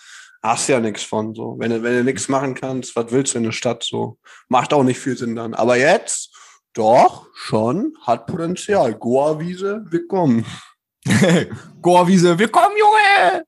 hast 0.42 0.68
ja 0.68 0.80
nichts 0.80 1.04
von. 1.04 1.32
So. 1.32 1.56
Wenn, 1.60 1.70
du, 1.70 1.82
wenn 1.84 1.94
du 1.98 2.02
nichts 2.02 2.28
machen 2.28 2.54
kannst, 2.54 2.96
was 2.96 3.12
willst 3.12 3.34
du 3.34 3.38
in 3.38 3.44
der 3.44 3.52
Stadt? 3.52 3.84
So. 3.84 4.18
Macht 4.48 4.72
auch 4.72 4.82
nicht 4.82 4.98
viel 4.98 5.16
Sinn 5.16 5.36
dann. 5.36 5.54
Aber 5.54 5.76
jetzt 5.76 6.34
doch, 6.74 7.26
schon, 7.34 7.94
hat 8.02 8.26
Potenzial. 8.26 8.94
Goa-Wiese, 8.94 9.84
willkommen. 9.90 10.44
Goa-Wiese, 11.82 12.38
willkommen, 12.38 12.74
Junge! 12.78 13.44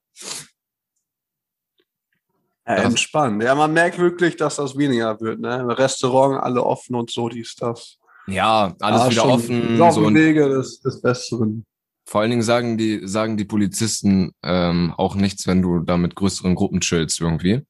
Ja, 2.66 2.74
entspannt. 2.76 3.42
Ja, 3.42 3.54
man 3.54 3.72
merkt 3.72 3.98
wirklich, 3.98 4.36
dass 4.36 4.56
das 4.56 4.76
weniger 4.76 5.20
wird. 5.20 5.40
Ne? 5.40 5.76
Restaurant 5.78 6.42
alle 6.42 6.62
offen 6.64 6.94
und 6.94 7.10
so, 7.10 7.28
dies, 7.28 7.54
das. 7.56 7.98
Ja, 8.26 8.74
alles 8.80 9.00
Ah, 9.00 9.10
wieder 9.10 9.26
offen. 9.26 9.80
Auf 9.80 9.94
So 9.94 10.14
Wege 10.14 10.48
des, 10.48 10.80
des 10.80 11.00
Besseren. 11.02 11.64
vor 12.06 12.20
allen 12.20 12.30
Dingen 12.30 12.42
sagen 12.42 12.78
die, 12.78 13.00
sagen 13.06 13.36
die 13.36 13.44
Polizisten 13.44 14.32
ähm, 14.44 14.94
auch 14.96 15.14
nichts, 15.16 15.46
wenn 15.46 15.62
du 15.62 15.80
da 15.80 15.96
mit 15.96 16.14
größeren 16.14 16.54
Gruppen 16.54 16.80
chillst 16.80 17.20
irgendwie. 17.20 17.66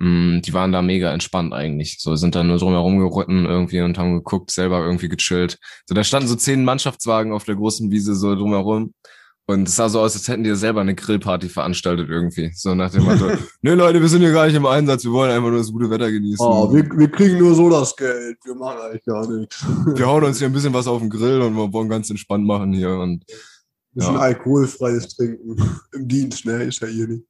Mm, 0.00 0.40
die 0.40 0.54
waren 0.54 0.72
da 0.72 0.80
mega 0.80 1.12
entspannt 1.12 1.52
eigentlich. 1.52 1.98
So 2.00 2.16
sind 2.16 2.34
da 2.34 2.42
nur 2.42 2.56
drumherum 2.56 2.98
geritten 2.98 3.44
irgendwie 3.44 3.82
und 3.82 3.98
haben 3.98 4.14
geguckt, 4.14 4.50
selber 4.50 4.80
irgendwie 4.80 5.10
gechillt. 5.10 5.58
So, 5.86 5.94
da 5.94 6.02
standen 6.02 6.26
so 6.26 6.36
zehn 6.36 6.64
Mannschaftswagen 6.64 7.32
auf 7.32 7.44
der 7.44 7.56
großen 7.56 7.90
Wiese 7.90 8.14
so 8.14 8.34
drumherum. 8.34 8.94
Und 9.46 9.68
es 9.68 9.76
sah 9.76 9.88
so 9.88 10.00
aus, 10.00 10.14
als 10.14 10.28
hätten 10.28 10.44
die 10.44 10.54
selber 10.54 10.80
eine 10.80 10.94
Grillparty 10.94 11.48
veranstaltet 11.48 12.08
irgendwie. 12.08 12.50
So 12.54 12.74
nach 12.74 12.90
dem 12.90 13.04
Motto, 13.04 13.26
nee 13.62 13.74
Leute, 13.74 14.00
wir 14.00 14.08
sind 14.08 14.22
hier 14.22 14.32
gar 14.32 14.46
nicht 14.46 14.54
im 14.54 14.64
Einsatz, 14.64 15.04
wir 15.04 15.12
wollen 15.12 15.30
einfach 15.32 15.50
nur 15.50 15.58
das 15.58 15.72
gute 15.72 15.90
Wetter 15.90 16.10
genießen. 16.10 16.46
Oh, 16.46 16.72
wir, 16.72 16.84
wir 16.96 17.10
kriegen 17.10 17.38
nur 17.38 17.54
so 17.54 17.68
das 17.68 17.94
Geld. 17.94 18.38
Wir 18.44 18.54
machen 18.54 18.78
eigentlich 18.80 19.04
gar 19.04 19.28
nichts. 19.28 19.62
wir 19.94 20.06
hauen 20.06 20.24
uns 20.24 20.38
hier 20.38 20.46
ein 20.46 20.52
bisschen 20.52 20.72
was 20.72 20.86
auf 20.86 21.00
den 21.00 21.10
Grill 21.10 21.42
und 21.42 21.56
wir 21.56 21.72
wollen 21.72 21.88
ganz 21.90 22.08
entspannt 22.08 22.46
machen 22.46 22.72
hier. 22.72 22.90
Und 22.96 23.24
bisschen 23.92 24.14
Ja. 24.14 24.20
alkoholfreies 24.20 25.16
Trinken 25.16 25.56
im 25.92 26.08
Dienst, 26.08 26.46
ne? 26.46 26.62
Ist 26.62 26.80
ja 26.80 26.86
hier 26.86 27.08
nicht. 27.08 27.24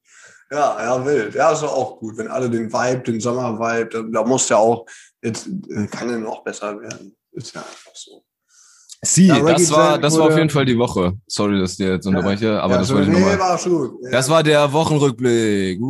Ja, 0.52 0.82
ja, 0.82 1.04
wild. 1.06 1.34
Ja, 1.34 1.52
ist 1.52 1.62
auch 1.62 1.98
gut. 1.98 2.16
Wenn 2.16 2.26
alle 2.28 2.50
den 2.50 2.72
Vibe, 2.72 3.02
den 3.02 3.20
Sommer-Vibe, 3.20 3.88
da, 3.88 4.02
da 4.02 4.26
muss 4.26 4.48
ja 4.48 4.56
auch, 4.56 4.84
jetzt 5.22 5.48
äh, 5.68 5.86
kann 5.86 6.10
er 6.10 6.18
noch 6.18 6.42
besser 6.42 6.80
werden. 6.80 7.14
Ist 7.32 7.54
ja 7.54 7.60
einfach 7.60 7.94
so. 7.94 8.24
Sie, 9.02 9.28
Ja, 9.28 9.40
das 9.40 9.70
war, 9.70 9.98
das 9.98 10.18
war 10.18 10.26
auf 10.26 10.36
jeden 10.36 10.50
Fall 10.50 10.64
die 10.66 10.76
Woche. 10.76 11.14
Sorry, 11.26 11.58
dass 11.58 11.72
ich 11.72 11.76
dir 11.78 11.92
jetzt 11.92 12.06
unterbreche, 12.06 12.60
aber 12.60 12.74
ja, 12.74 12.78
das 12.80 12.88
so, 12.88 12.96
wollte 12.96 13.10
ich 13.10 13.16
nee, 13.16 13.22
nochmal. 13.22 13.38
war 13.38 13.58
schon. 13.58 13.96
Ja. 14.02 14.10
Das 14.10 14.28
war 14.28 14.42
der 14.42 14.72
Wochenrückblick. 14.72 15.80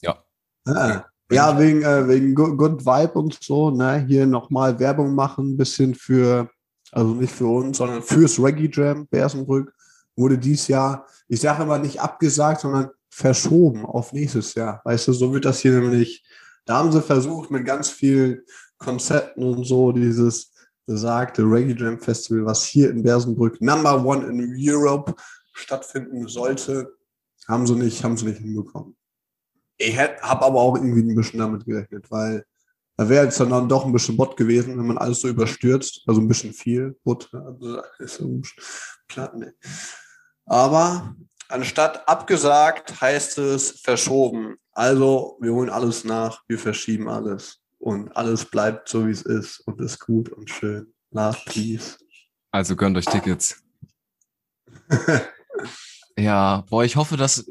Ja. 0.00 0.16
Ja, 0.66 1.04
ja 1.30 1.58
wegen, 1.58 1.82
äh, 1.82 2.08
wegen 2.08 2.34
Good 2.34 2.86
Vibe 2.86 3.12
und 3.18 3.36
so, 3.42 3.70
ne? 3.70 4.06
Hier 4.08 4.26
nochmal 4.26 4.78
Werbung 4.78 5.14
machen, 5.14 5.54
ein 5.54 5.56
bisschen 5.58 5.94
für, 5.94 6.48
also 6.92 7.14
nicht 7.14 7.32
für 7.32 7.46
uns, 7.46 7.78
sondern 7.78 8.02
fürs 8.02 8.38
Reggae 8.38 8.70
Jam 8.72 9.06
Bersenbrück 9.06 9.74
wurde 10.16 10.38
dies 10.38 10.68
Jahr, 10.68 11.06
ich 11.28 11.40
sage 11.40 11.62
immer 11.62 11.78
nicht 11.78 12.00
abgesagt, 12.00 12.60
sondern 12.60 12.90
verschoben 13.08 13.84
auf 13.84 14.12
nächstes 14.12 14.54
Jahr. 14.54 14.80
Weißt 14.84 15.08
du, 15.08 15.12
so 15.12 15.32
wird 15.32 15.44
das 15.44 15.60
hier 15.60 15.72
nämlich, 15.72 16.24
da 16.64 16.78
haben 16.78 16.92
sie 16.92 17.02
versucht 17.02 17.50
mit 17.50 17.64
ganz 17.64 17.88
vielen 17.88 18.42
Konzepten 18.78 19.42
und 19.42 19.64
so 19.64 19.92
dieses 19.92 20.52
besagte 20.86 21.42
Reggae 21.42 21.74
Jam 21.78 21.98
Festival, 21.98 22.46
was 22.46 22.64
hier 22.64 22.90
in 22.90 23.02
Bersenbrück 23.02 23.60
Number 23.60 24.04
One 24.04 24.26
in 24.26 24.54
Europe 24.56 25.14
stattfinden 25.52 26.28
sollte, 26.28 26.94
haben 27.48 27.66
sie 27.66 27.74
nicht, 27.74 28.02
haben 28.04 28.16
sie 28.16 28.26
nicht 28.26 28.38
hinbekommen. 28.38 28.96
Ich 29.78 29.98
habe 29.98 30.22
aber 30.22 30.60
auch 30.60 30.76
irgendwie 30.76 31.02
ein 31.02 31.14
bisschen 31.14 31.40
damit 31.40 31.64
gerechnet, 31.64 32.10
weil 32.10 32.44
da 32.96 33.08
wäre 33.08 33.24
jetzt 33.24 33.38
dann 33.40 33.68
doch 33.68 33.84
ein 33.84 33.92
bisschen 33.92 34.16
Bot 34.16 34.36
gewesen, 34.36 34.78
wenn 34.78 34.86
man 34.86 34.98
alles 34.98 35.20
so 35.20 35.28
überstürzt. 35.28 36.02
Also 36.06 36.20
ein 36.20 36.28
bisschen 36.28 36.52
viel 36.52 36.98
Bot. 37.04 37.28
Also 37.32 37.82
ist 37.98 38.16
so 38.16 38.24
ein 38.24 38.40
bisschen 38.40 38.62
platt, 39.08 39.36
ne. 39.36 39.54
Aber 40.46 41.14
anstatt 41.48 42.08
abgesagt 42.08 43.00
heißt 43.00 43.38
es 43.38 43.80
verschoben. 43.80 44.56
Also 44.72 45.36
wir 45.40 45.52
holen 45.52 45.70
alles 45.70 46.04
nach, 46.04 46.42
wir 46.48 46.58
verschieben 46.58 47.08
alles. 47.08 47.60
Und 47.78 48.16
alles 48.16 48.44
bleibt 48.44 48.88
so, 48.88 49.06
wie 49.06 49.10
es 49.10 49.22
ist 49.22 49.60
und 49.60 49.80
ist 49.80 49.98
gut 50.00 50.30
und 50.30 50.48
schön. 50.48 50.92
Last 51.10 51.44
please. 51.46 51.98
Also 52.50 52.74
gönnt 52.74 52.96
euch 52.96 53.06
Tickets. 53.06 53.62
Ja, 56.18 56.64
boah, 56.70 56.82
ich 56.82 56.96
hoffe, 56.96 57.16
dass, 57.16 57.44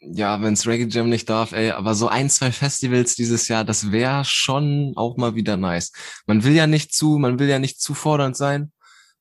ja, 0.00 0.40
wenn's 0.42 0.66
Reggae 0.66 0.88
Jam 0.88 1.08
nicht 1.08 1.28
darf, 1.28 1.52
ey, 1.52 1.70
aber 1.70 1.94
so 1.94 2.08
ein, 2.08 2.30
zwei 2.30 2.52
Festivals 2.52 3.14
dieses 3.14 3.48
Jahr, 3.48 3.64
das 3.64 3.92
wäre 3.92 4.24
schon 4.24 4.92
auch 4.96 5.16
mal 5.16 5.34
wieder 5.34 5.56
nice. 5.56 5.92
Man 6.26 6.44
will 6.44 6.52
ja 6.54 6.66
nicht 6.66 6.92
zu, 6.94 7.18
man 7.18 7.38
will 7.38 7.48
ja 7.48 7.58
nicht 7.58 7.80
zu 7.80 7.94
fordernd 7.94 8.36
sein, 8.36 8.72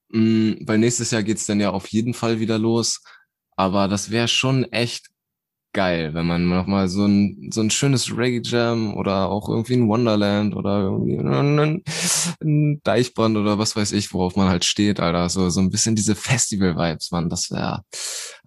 mh, 0.10 0.58
weil 0.62 0.78
nächstes 0.78 1.12
Jahr 1.12 1.24
geht's 1.24 1.46
dann 1.46 1.60
ja 1.60 1.72
auf 1.72 1.88
jeden 1.88 2.14
Fall 2.14 2.40
wieder 2.40 2.58
los. 2.60 3.02
Aber 3.56 3.88
das 3.88 4.12
wäre 4.12 4.28
schon 4.28 4.66
echt 4.72 5.08
geil, 5.78 6.16
wenn 6.16 6.26
man 6.26 6.50
noch 6.50 6.66
mal 6.66 6.88
so 6.88 7.06
ein, 7.06 7.52
so 7.54 7.62
ein 7.62 7.70
schönes 7.70 8.18
Reggae 8.18 8.42
Jam 8.44 8.98
oder 8.98 9.30
auch 9.30 9.48
irgendwie 9.48 9.76
ein 9.76 9.88
Wonderland 9.88 10.56
oder 10.56 10.80
irgendwie 10.80 11.20
ein, 11.20 11.84
ein 12.42 12.82
Deichbrand 12.84 13.38
oder 13.38 13.60
was 13.60 13.76
weiß 13.76 13.92
ich, 13.92 14.12
worauf 14.12 14.36
man 14.36 14.50
halt 14.50 14.66
steht, 14.66 15.00
Alter. 15.00 15.30
So, 15.30 15.52
so 15.52 15.60
ein 15.60 15.70
bisschen 15.70 15.96
diese 15.96 16.16
Festival-Vibes, 16.16 17.12
man, 17.12 17.30
das 17.30 17.52
wäre 17.52 17.84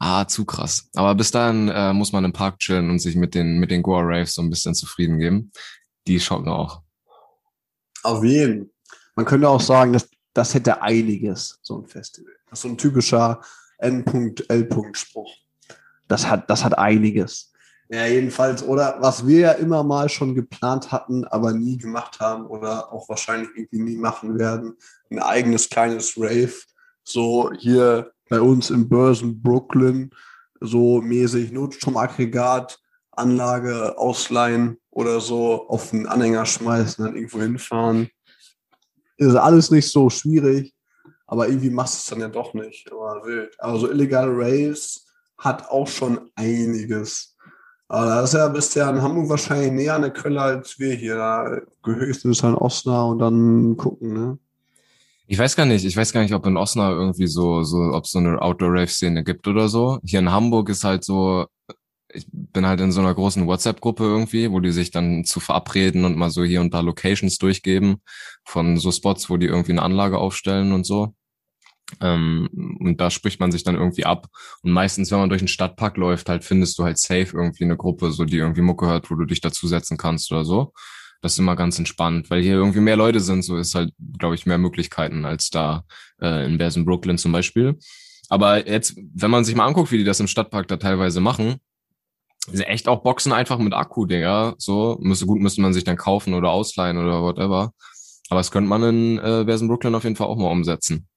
ah, 0.01 0.27
zu 0.27 0.45
krass. 0.45 0.89
Aber 0.97 1.15
bis 1.15 1.31
dahin 1.31 1.69
äh, 1.69 1.93
muss 1.93 2.11
man 2.11 2.25
im 2.25 2.33
Park 2.33 2.59
chillen 2.59 2.91
und 2.91 2.99
sich 2.99 3.15
mit 3.15 3.37
den, 3.37 3.61
mit 3.61 3.71
den 3.71 3.83
Goa 3.83 4.01
Raves 4.03 4.35
so 4.35 4.43
ein 4.43 4.51
bisschen 4.51 4.75
zufrieden 4.75 5.21
geben. 5.21 5.53
Die 6.09 6.19
schocken 6.19 6.49
auch. 6.49 6.83
Auf 8.03 8.25
jeden. 8.25 8.73
Man 9.15 9.25
könnte 9.25 9.49
auch 9.49 9.61
sagen, 9.61 9.93
dass 9.93 10.11
das 10.35 10.53
hätte 10.55 10.83
einiges, 10.83 11.61
so 11.63 11.79
ein 11.79 11.87
Festival. 11.87 12.33
Das 12.49 12.59
ist 12.59 12.63
so 12.63 12.69
ein 12.71 12.77
typischer 12.77 13.41
N.L.-Spruch. 13.79 15.31
Das 16.11 16.29
hat, 16.29 16.51
das 16.51 16.65
hat 16.65 16.77
einiges. 16.77 17.53
Ja, 17.89 18.05
jedenfalls, 18.05 18.65
oder 18.65 18.97
was 19.01 19.27
wir 19.27 19.39
ja 19.39 19.53
immer 19.53 19.85
mal 19.85 20.09
schon 20.09 20.35
geplant 20.35 20.91
hatten, 20.91 21.25
aber 21.25 21.53
nie 21.53 21.79
gemacht 21.79 22.19
haben 22.19 22.47
oder 22.47 22.93
auch 22.93 23.09
wahrscheinlich 23.09 23.49
irgendwie 23.55 23.81
nie 23.81 23.97
machen 23.97 24.39
werden, 24.39 24.77
ein 25.11 25.21
eigenes 25.21 25.69
kleines 25.69 26.17
Rave. 26.17 26.53
So 27.05 27.53
hier 27.57 28.11
bei 28.29 28.41
uns 28.41 28.71
in 28.71 28.89
Börsen, 28.89 29.41
Brooklyn, 29.41 30.11
so 30.61 31.01
mäßig 31.01 31.53
Notstromaggregat, 31.53 32.81
Anlage 33.13 33.97
ausleihen 33.97 34.79
oder 34.91 35.21
so 35.21 35.69
auf 35.69 35.93
einen 35.93 36.07
Anhänger 36.07 36.45
schmeißen, 36.45 37.05
dann 37.05 37.15
irgendwo 37.15 37.41
hinfahren. 37.41 38.09
Ist 39.17 39.37
alles 39.37 39.71
nicht 39.71 39.89
so 39.89 40.11
schwierig, 40.11 40.75
aber 41.27 41.49
irgendwie 41.49 41.71
machst 41.71 41.95
du 41.95 41.99
es 41.99 42.07
dann 42.07 42.21
ja 42.21 42.29
doch 42.29 42.53
nicht. 42.55 42.91
Aber 42.91 43.25
wild. 43.25 43.55
Also 43.61 43.91
illegale 43.91 44.33
Raves 44.33 45.07
hat 45.41 45.69
auch 45.69 45.89
schon 45.89 46.31
einiges. 46.37 47.37
Aber 47.89 48.07
da 48.07 48.23
ist 48.23 48.35
ja, 48.35 48.47
bist 48.47 48.77
ja 48.77 48.89
in 48.89 49.03
Hamburg 49.03 49.29
wahrscheinlich 49.31 49.73
näher 49.73 49.97
an 49.97 50.03
der 50.03 50.13
Quelle 50.13 50.41
als 50.41 50.79
wir 50.79 50.95
hier. 50.95 51.17
Da 51.17 51.61
höchstens 51.85 52.45
an 52.45 52.55
Osnabrück 52.55 53.13
und 53.13 53.19
dann 53.19 53.77
gucken, 53.77 54.13
ne? 54.13 54.39
Ich 55.27 55.39
weiß 55.39 55.57
gar 55.57 55.67
nicht, 55.67 55.85
ich 55.85 55.97
weiß 55.97 56.13
gar 56.13 56.23
nicht, 56.23 56.35
ob 56.35 56.47
in 56.47 56.57
Osnabrück 56.57 57.01
irgendwie 57.01 57.27
so, 57.27 57.63
so, 57.63 57.79
ob 57.93 58.05
es 58.05 58.11
so 58.11 58.19
eine 58.19 58.41
Outdoor-Rave-Szene 58.41 59.25
gibt 59.25 59.49
oder 59.49 59.69
so. 59.69 59.99
Hier 60.05 60.21
in 60.21 60.31
Hamburg 60.31 60.69
ist 60.69 60.85
halt 60.85 61.05
so, 61.05 61.47
ich 62.13 62.27
bin 62.31 62.67
halt 62.67 62.81
in 62.81 62.93
so 62.93 63.01
einer 63.01 63.15
großen 63.15 63.47
WhatsApp-Gruppe 63.47 64.05
irgendwie, 64.05 64.51
wo 64.51 64.61
die 64.61 64.73
sich 64.73 64.91
dann 64.91 65.25
zu 65.25 65.41
verabreden 65.41 66.05
und 66.05 66.17
mal 66.17 66.31
so 66.31 66.45
hier 66.45 66.61
und 66.61 66.75
da 66.75 66.81
Locations 66.81 67.39
durchgeben 67.39 68.03
von 68.45 68.77
so 68.77 68.93
Spots, 68.93 69.31
wo 69.31 69.37
die 69.37 69.47
irgendwie 69.47 69.73
eine 69.73 69.83
Anlage 69.83 70.19
aufstellen 70.19 70.73
und 70.73 70.85
so. 70.85 71.15
Ähm, 72.01 72.77
und 72.81 73.01
da 73.01 73.11
spricht 73.11 73.41
man 73.41 73.53
sich 73.53 73.65
dann 73.65 73.75
irgendwie 73.75 74.05
ab. 74.05 74.29
Und 74.63 74.73
meistens, 74.73 75.11
wenn 75.11 75.19
man 75.19 75.29
durch 75.29 75.41
den 75.41 75.49
Stadtpark 75.49 75.97
läuft, 75.97 76.29
halt 76.29 76.45
findest 76.45 76.79
du 76.79 76.85
halt 76.85 76.99
safe 76.99 77.29
irgendwie 77.33 77.65
eine 77.65 77.77
Gruppe, 77.77 78.13
so 78.13 78.25
die 78.25 78.39
irgendwie 78.39 78.63
Mucke 78.63 78.87
hört, 78.87 79.11
wo 79.11 79.15
du 79.15 79.25
dich 79.25 79.41
dazusetzen 79.41 79.97
kannst 79.97 80.31
oder 80.33 80.45
so. 80.45 80.73
Das 81.23 81.33
ist 81.33 81.39
immer 81.39 81.57
ganz 81.57 81.79
entspannt, 81.79 82.31
weil 82.31 82.43
hier 82.43 82.55
irgendwie 82.55 82.81
mehr 82.81 82.97
Leute 82.97 83.21
sind, 83.21 83.43
so 83.43 83.57
ist 83.59 83.75
halt, 83.75 83.93
glaube 84.19 84.35
ich, 84.35 84.47
mehr 84.47 84.59
Möglichkeiten 84.59 85.25
als 85.25 85.51
da 85.51 85.85
äh, 86.21 86.47
in 86.47 86.57
Bears 86.57 86.77
in 86.77 86.87
Brooklyn 86.87 87.19
zum 87.19 87.33
Beispiel. 87.33 87.79
Aber 88.31 88.67
jetzt, 88.67 88.97
wenn 89.15 89.31
man 89.31 89.45
sich 89.45 89.55
mal 89.55 89.67
anguckt, 89.67 89.91
wie 89.93 89.99
die 89.99 90.05
das 90.05 90.21
im 90.21 90.29
Stadtpark 90.29 90.69
da 90.69 90.77
teilweise 90.77 91.21
machen, 91.21 91.57
sind 92.47 92.63
echt 92.63 92.89
auch 92.89 93.03
Boxen 93.03 93.33
einfach 93.33 93.59
mit 93.59 93.75
Akku, 93.75 94.07
Digga. 94.07 94.55
So, 94.57 94.99
müsste 95.01 95.27
gut, 95.27 95.41
müsste 95.41 95.61
man 95.61 95.75
sich 95.75 95.85
dann 95.85 95.97
kaufen 95.97 96.33
oder 96.33 96.51
ausleihen 96.51 96.97
oder 96.97 97.23
whatever. 97.23 97.73
Aber 98.31 98.41
das 98.41 98.51
könnte 98.51 98.69
man 98.69 98.83
in 98.83 99.19
äh, 99.19 99.45
Bears 99.45 99.61
in 99.61 99.69
Brooklyn 99.69 99.95
auf 99.95 100.05
jeden 100.05 100.17
Fall 100.17 100.29
auch 100.29 100.39
mal 100.39 100.51
umsetzen. 100.51 101.10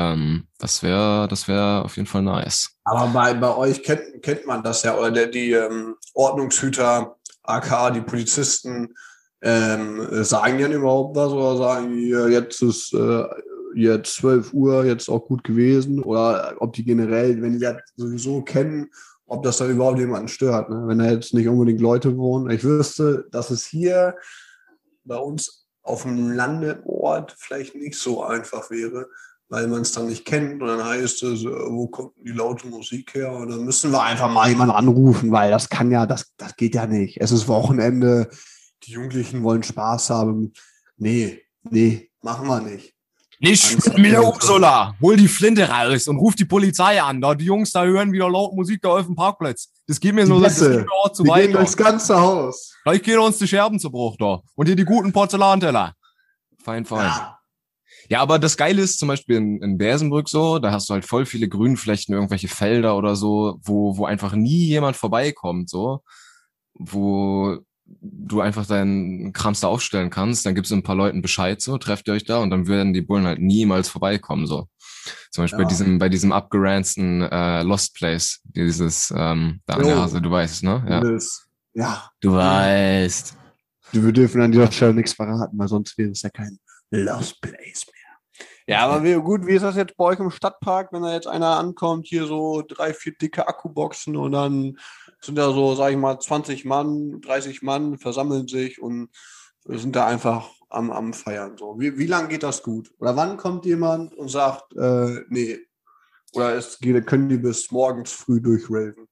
Ähm, 0.00 0.44
das 0.58 0.82
wäre, 0.82 1.28
das 1.28 1.46
wäre 1.48 1.84
auf 1.84 1.96
jeden 1.96 2.06
Fall 2.06 2.22
nice. 2.22 2.70
Aber 2.84 3.06
bei, 3.08 3.34
bei 3.34 3.54
euch 3.56 3.82
kennt, 3.82 4.22
kennt 4.22 4.46
man 4.46 4.62
das 4.62 4.82
ja, 4.82 4.96
oder 4.96 5.10
der, 5.10 5.26
die 5.26 5.52
ähm, 5.52 5.96
Ordnungshüter, 6.14 7.16
AK, 7.42 7.94
die 7.94 8.00
Polizisten, 8.00 8.94
ähm, 9.42 10.06
sagen 10.24 10.58
die 10.58 10.64
denn 10.64 10.72
überhaupt 10.72 11.16
was 11.16 11.32
oder 11.32 11.56
sagen 11.56 11.96
die, 11.96 12.08
jetzt 12.08 12.62
ist 12.62 12.92
äh, 12.94 13.24
jetzt 13.74 14.14
12 14.16 14.52
Uhr, 14.52 14.84
jetzt 14.84 15.08
auch 15.08 15.26
gut 15.26 15.44
gewesen? 15.44 16.02
Oder 16.02 16.54
ob 16.58 16.72
die 16.72 16.84
generell, 16.84 17.40
wenn 17.40 17.54
die 17.54 17.58
das 17.60 17.76
sowieso 17.96 18.42
kennen, 18.42 18.90
ob 19.26 19.42
das 19.42 19.58
dann 19.58 19.70
überhaupt 19.70 19.98
jemanden 19.98 20.28
stört, 20.28 20.70
ne? 20.70 20.82
wenn 20.86 20.98
da 20.98 21.10
jetzt 21.10 21.34
nicht 21.34 21.48
unbedingt 21.48 21.80
Leute 21.80 22.16
wohnen. 22.16 22.50
Ich 22.50 22.64
wüsste, 22.64 23.26
dass 23.30 23.50
es 23.50 23.64
hier 23.64 24.16
bei 25.04 25.16
uns 25.16 25.66
auf 25.82 26.02
dem 26.02 26.32
Landeort 26.32 27.34
vielleicht 27.38 27.74
nicht 27.74 27.98
so 27.98 28.22
einfach 28.22 28.70
wäre, 28.70 29.08
weil 29.50 29.66
man 29.66 29.82
es 29.82 29.92
dann 29.92 30.06
nicht 30.06 30.24
kennt 30.24 30.62
und 30.62 30.68
dann 30.68 30.82
heißt 30.82 31.24
es, 31.24 31.44
äh, 31.44 31.48
wo 31.48 31.88
kommt 31.88 32.16
denn 32.16 32.24
die 32.24 32.30
laute 32.30 32.68
Musik 32.68 33.14
her? 33.14 33.32
Und 33.32 33.50
dann 33.50 33.64
müssen 33.64 33.90
wir 33.90 34.00
einfach 34.00 34.30
mal 34.30 34.48
jemanden 34.48 34.74
anrufen, 34.74 35.32
weil 35.32 35.50
das 35.50 35.68
kann 35.68 35.90
ja, 35.90 36.06
das, 36.06 36.32
das 36.36 36.56
geht 36.56 36.76
ja 36.76 36.86
nicht. 36.86 37.20
Es 37.20 37.32
ist 37.32 37.48
Wochenende, 37.48 38.30
die 38.84 38.92
Jugendlichen 38.92 39.42
wollen 39.42 39.64
Spaß 39.64 40.10
haben. 40.10 40.52
Nee, 40.96 41.42
nee, 41.68 42.10
machen 42.22 42.46
wir 42.46 42.60
nicht. 42.60 42.94
Nicht 43.42 43.98
mir 43.98 44.22
Ursula, 44.22 44.94
hol 45.00 45.16
die 45.16 45.26
Flinte 45.26 45.66
raus 45.66 46.06
und 46.06 46.18
ruf 46.18 46.34
die 46.34 46.44
Polizei 46.44 47.02
an. 47.02 47.22
Da 47.22 47.34
die 47.34 47.46
Jungs 47.46 47.72
da 47.72 47.84
hören 47.84 48.12
wieder 48.12 48.30
laut 48.30 48.54
Musik 48.54 48.82
da 48.82 48.90
auf 48.90 49.06
dem 49.06 49.16
Parkplatz. 49.16 49.70
Das 49.86 49.98
geht 49.98 50.14
mir 50.14 50.26
nur 50.26 50.42
das 50.42 50.60
geht 50.60 50.68
mir 50.68 50.86
zu 51.12 51.26
weit. 51.26 51.54
durchs 51.54 51.76
ganze 51.76 52.20
Haus. 52.20 52.74
Gleich 52.84 53.02
gehen 53.02 53.18
uns 53.18 53.38
die 53.38 53.48
Scherben 53.48 53.80
zu 53.80 53.90
Bruch 53.90 54.16
da. 54.18 54.40
Und 54.54 54.66
hier 54.66 54.76
die 54.76 54.84
guten 54.84 55.10
Porzellanteller. 55.10 55.94
Fein, 56.62 56.84
fein. 56.84 57.06
Ja. 57.06 57.39
Ja, 58.10 58.20
aber 58.20 58.40
das 58.40 58.56
Geile 58.56 58.82
ist 58.82 58.98
zum 58.98 59.06
Beispiel 59.06 59.36
in, 59.36 59.62
in 59.62 59.78
Bersenbrück 59.78 60.28
so, 60.28 60.58
da 60.58 60.72
hast 60.72 60.90
du 60.90 60.94
halt 60.94 61.04
voll 61.04 61.26
viele 61.26 61.48
Grünflächen, 61.48 62.12
irgendwelche 62.12 62.48
Felder 62.48 62.96
oder 62.96 63.14
so, 63.14 63.60
wo, 63.62 63.96
wo 63.96 64.04
einfach 64.04 64.34
nie 64.34 64.66
jemand 64.66 64.96
vorbeikommt, 64.96 65.70
so, 65.70 66.02
wo 66.74 67.58
du 67.86 68.40
einfach 68.40 68.66
deinen 68.66 69.32
Krams 69.32 69.60
da 69.60 69.68
aufstellen 69.68 70.10
kannst, 70.10 70.44
dann 70.44 70.54
gibst 70.54 70.70
du 70.72 70.76
ein 70.76 70.82
paar 70.82 70.96
Leuten 70.96 71.22
Bescheid 71.22 71.60
so, 71.60 71.78
trefft 71.78 72.08
ihr 72.08 72.14
euch 72.14 72.24
da 72.24 72.38
und 72.38 72.50
dann 72.50 72.66
werden 72.66 72.92
die 72.92 73.00
Bullen 73.00 73.26
halt 73.26 73.40
niemals 73.40 73.88
vorbeikommen 73.88 74.46
so. 74.46 74.66
Zum 75.30 75.44
Beispiel 75.44 75.60
ja. 75.60 75.64
bei 75.64 75.68
diesem 75.68 75.98
bei 75.98 76.08
diesem 76.08 76.32
abgeranzten 76.32 77.22
äh, 77.22 77.62
Lost 77.62 77.94
Place, 77.94 78.40
dieses 78.44 79.12
ähm, 79.16 79.60
da 79.66 79.74
an 79.74 79.84
der 79.84 79.96
Hase, 79.98 80.20
du 80.20 80.30
weißt, 80.30 80.64
ne? 80.64 80.84
Ja. 80.88 81.02
ja. 81.74 82.10
Du 82.20 82.32
weißt. 82.32 83.36
Wir 83.92 84.12
dürfen 84.12 84.40
an 84.40 84.52
dieser 84.52 84.70
Stelle 84.70 84.94
nichts 84.94 85.14
verraten, 85.14 85.56
weil 85.58 85.68
sonst 85.68 85.96
wäre 85.96 86.10
es 86.10 86.22
ja 86.22 86.30
kein 86.30 86.58
Lost 86.90 87.40
Place 87.40 87.86
mehr. 87.92 87.99
Ja, 88.70 88.86
aber 88.86 89.02
wie, 89.04 89.14
gut, 89.14 89.46
wie 89.46 89.54
ist 89.54 89.62
das 89.62 89.74
jetzt 89.74 89.96
bei 89.96 90.04
euch 90.04 90.20
im 90.20 90.30
Stadtpark, 90.30 90.92
wenn 90.92 91.02
da 91.02 91.12
jetzt 91.12 91.26
einer 91.26 91.58
ankommt, 91.58 92.06
hier 92.06 92.26
so 92.26 92.62
drei, 92.66 92.94
vier 92.94 93.12
dicke 93.20 93.48
Akkuboxen 93.48 94.16
und 94.16 94.30
dann 94.30 94.78
sind 95.20 95.36
da 95.36 95.52
so, 95.52 95.74
sag 95.74 95.90
ich 95.90 95.96
mal, 95.96 96.20
20 96.20 96.64
Mann, 96.64 97.20
30 97.20 97.62
Mann 97.62 97.98
versammeln 97.98 98.46
sich 98.46 98.80
und 98.80 99.10
sind 99.64 99.96
da 99.96 100.06
einfach 100.06 100.48
am, 100.68 100.92
am 100.92 101.12
Feiern. 101.12 101.56
So. 101.58 101.80
Wie, 101.80 101.98
wie 101.98 102.06
lange 102.06 102.28
geht 102.28 102.44
das 102.44 102.62
gut? 102.62 102.92
Oder 103.00 103.16
wann 103.16 103.36
kommt 103.36 103.66
jemand 103.66 104.14
und 104.14 104.28
sagt, 104.28 104.72
äh, 104.76 105.20
nee, 105.28 105.58
oder 106.32 106.54
es 106.54 106.78
geht, 106.78 107.06
können 107.08 107.28
die 107.28 107.38
bis 107.38 107.72
morgens 107.72 108.12
früh 108.12 108.40
durchraven? 108.40 109.08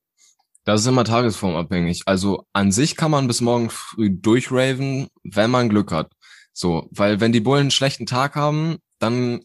Das 0.64 0.82
ist 0.82 0.86
immer 0.86 1.04
tagesformabhängig. 1.04 2.02
Also 2.06 2.44
an 2.52 2.70
sich 2.70 2.94
kann 2.94 3.10
man 3.10 3.26
bis 3.26 3.40
morgens 3.40 3.74
früh 3.74 4.08
durchraven, 4.08 5.08
wenn 5.24 5.50
man 5.50 5.68
Glück 5.68 5.90
hat. 5.90 6.12
So, 6.52 6.88
weil 6.92 7.20
wenn 7.20 7.32
die 7.32 7.40
Bullen 7.40 7.62
einen 7.62 7.70
schlechten 7.72 8.06
Tag 8.06 8.36
haben, 8.36 8.78
dann 8.98 9.40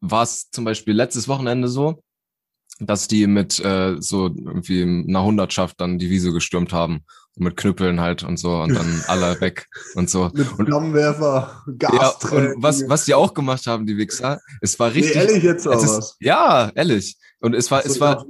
war 0.00 0.22
es 0.22 0.50
zum 0.50 0.64
Beispiel 0.64 0.94
letztes 0.94 1.28
Wochenende 1.28 1.68
so, 1.68 2.02
dass 2.80 3.08
die 3.08 3.26
mit 3.26 3.64
äh, 3.64 3.96
so 4.00 4.26
irgendwie 4.26 4.82
einer 4.82 5.24
Hundertschaft 5.24 5.80
dann 5.80 5.98
die 5.98 6.10
Wiese 6.10 6.32
gestürmt 6.32 6.72
haben 6.72 7.04
und 7.36 7.44
mit 7.44 7.56
Knüppeln 7.56 8.00
halt 8.00 8.22
und 8.24 8.36
so 8.36 8.56
und 8.56 8.74
dann 8.74 9.02
alle 9.06 9.40
weg 9.40 9.66
und 9.94 10.10
so. 10.10 10.30
Mit 10.34 10.46
Flammenwerfer, 10.46 11.62
Gas. 11.78 11.92
Ja, 11.92 12.36
und 12.36 12.62
was, 12.62 12.88
was 12.88 13.04
die 13.04 13.14
auch 13.14 13.32
gemacht 13.32 13.66
haben, 13.66 13.86
die 13.86 13.96
Wichser, 13.96 14.40
es 14.60 14.78
war 14.78 14.92
richtig. 14.92 15.14
Nee, 15.14 15.20
ehrlich 15.20 15.42
jetzt 15.42 15.66
auch 15.66 15.82
was? 15.82 16.16
Ja, 16.20 16.70
ehrlich. 16.74 17.16
Und 17.40 17.54
es 17.54 17.70
war, 17.70 17.84
es 17.84 18.00
war. 18.00 18.24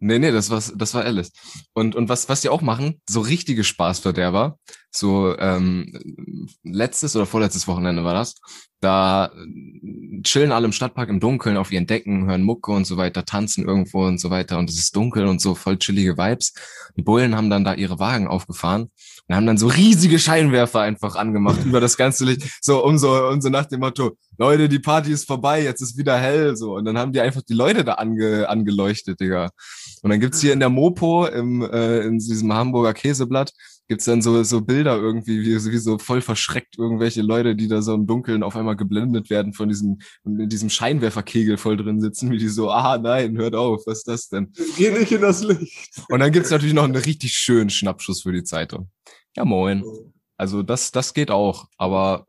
Nee, 0.00 0.20
nee, 0.20 0.30
das 0.30 0.48
war, 0.50 0.62
das 0.76 0.94
war 0.94 1.04
ehrlich. 1.04 1.28
Und, 1.72 1.96
und 1.96 2.08
was, 2.08 2.28
was 2.28 2.40
die 2.40 2.48
auch 2.48 2.62
machen, 2.62 3.00
so 3.08 3.20
richtige 3.20 3.64
Spaßverderber, 3.64 4.56
so 4.90 5.36
ähm, 5.38 6.46
letztes 6.62 7.14
oder 7.16 7.26
vorletztes 7.26 7.68
Wochenende 7.68 8.04
war 8.04 8.14
das, 8.14 8.34
da 8.80 9.30
chillen 10.22 10.52
alle 10.52 10.66
im 10.66 10.72
Stadtpark 10.72 11.08
im 11.08 11.20
Dunkeln 11.20 11.56
auf 11.56 11.72
ihren 11.72 11.86
Decken, 11.86 12.26
hören 12.26 12.42
Mucke 12.42 12.72
und 12.72 12.86
so 12.86 12.96
weiter, 12.96 13.24
tanzen 13.24 13.64
irgendwo 13.64 14.06
und 14.06 14.20
so 14.20 14.30
weiter 14.30 14.58
und 14.58 14.70
es 14.70 14.78
ist 14.78 14.94
dunkel 14.96 15.26
und 15.26 15.40
so 15.40 15.54
voll 15.54 15.78
chillige 15.78 16.16
Vibes. 16.16 16.54
Die 16.96 17.02
Bullen 17.02 17.36
haben 17.36 17.50
dann 17.50 17.64
da 17.64 17.74
ihre 17.74 17.98
Wagen 17.98 18.28
aufgefahren 18.28 18.90
und 19.26 19.34
haben 19.34 19.46
dann 19.46 19.58
so 19.58 19.66
riesige 19.66 20.18
Scheinwerfer 20.18 20.80
einfach 20.80 21.16
angemacht 21.16 21.64
über 21.64 21.80
das 21.80 21.96
ganze 21.96 22.24
Licht, 22.24 22.58
so 22.62 22.84
um 22.84 22.98
so, 22.98 23.28
um 23.28 23.40
so 23.40 23.48
nach 23.48 23.66
dem 23.66 23.80
Motto, 23.80 24.16
Leute, 24.38 24.68
die 24.68 24.78
Party 24.78 25.10
ist 25.10 25.26
vorbei, 25.26 25.62
jetzt 25.62 25.80
ist 25.80 25.98
wieder 25.98 26.16
hell, 26.16 26.56
so. 26.56 26.76
Und 26.76 26.84
dann 26.84 26.96
haben 26.96 27.12
die 27.12 27.20
einfach 27.20 27.42
die 27.42 27.54
Leute 27.54 27.84
da 27.84 27.94
ange, 27.94 28.48
angeleuchtet, 28.48 29.20
Digga. 29.20 29.50
Und 30.02 30.10
dann 30.10 30.20
gibt's 30.20 30.40
hier 30.40 30.52
in 30.52 30.60
der 30.60 30.68
Mopo, 30.68 31.26
im, 31.26 31.62
äh, 31.62 32.00
in 32.02 32.18
diesem 32.18 32.52
Hamburger 32.52 32.94
Käseblatt, 32.94 33.52
gibt's 33.88 34.04
dann 34.04 34.20
so, 34.22 34.42
so 34.42 34.60
Bilder 34.60 34.96
irgendwie, 34.96 35.40
wie, 35.40 35.72
wie 35.72 35.78
so 35.78 35.98
voll 35.98 36.20
verschreckt 36.20 36.78
irgendwelche 36.78 37.22
Leute, 37.22 37.56
die 37.56 37.68
da 37.68 37.80
so 37.80 37.94
im 37.94 38.06
Dunkeln 38.06 38.42
auf 38.42 38.54
einmal 38.54 38.76
geblendet 38.76 39.30
werden 39.30 39.54
von 39.54 39.68
diesem, 39.68 39.98
in 40.24 40.48
diesem 40.48 40.68
Scheinwerferkegel 40.68 41.56
voll 41.56 41.78
drin 41.78 42.00
sitzen, 42.00 42.30
wie 42.30 42.38
die 42.38 42.48
so, 42.48 42.70
ah 42.70 42.98
nein, 42.98 43.36
hört 43.38 43.54
auf, 43.54 43.82
was 43.86 43.98
ist 43.98 44.08
das 44.08 44.28
denn? 44.28 44.52
Geh 44.76 44.90
nicht 44.90 45.10
in 45.10 45.22
das 45.22 45.42
Licht. 45.42 46.02
Und 46.08 46.20
dann 46.20 46.32
gibt's 46.32 46.50
natürlich 46.50 46.74
noch 46.74 46.84
einen 46.84 46.96
richtig 46.96 47.32
schönen 47.32 47.70
Schnappschuss 47.70 48.22
für 48.22 48.32
die 48.32 48.44
Zeitung. 48.44 48.90
Ja, 49.34 49.44
moin. 49.44 49.82
Also 50.36 50.62
das, 50.62 50.92
das 50.92 51.14
geht 51.14 51.30
auch, 51.30 51.66
aber 51.78 52.26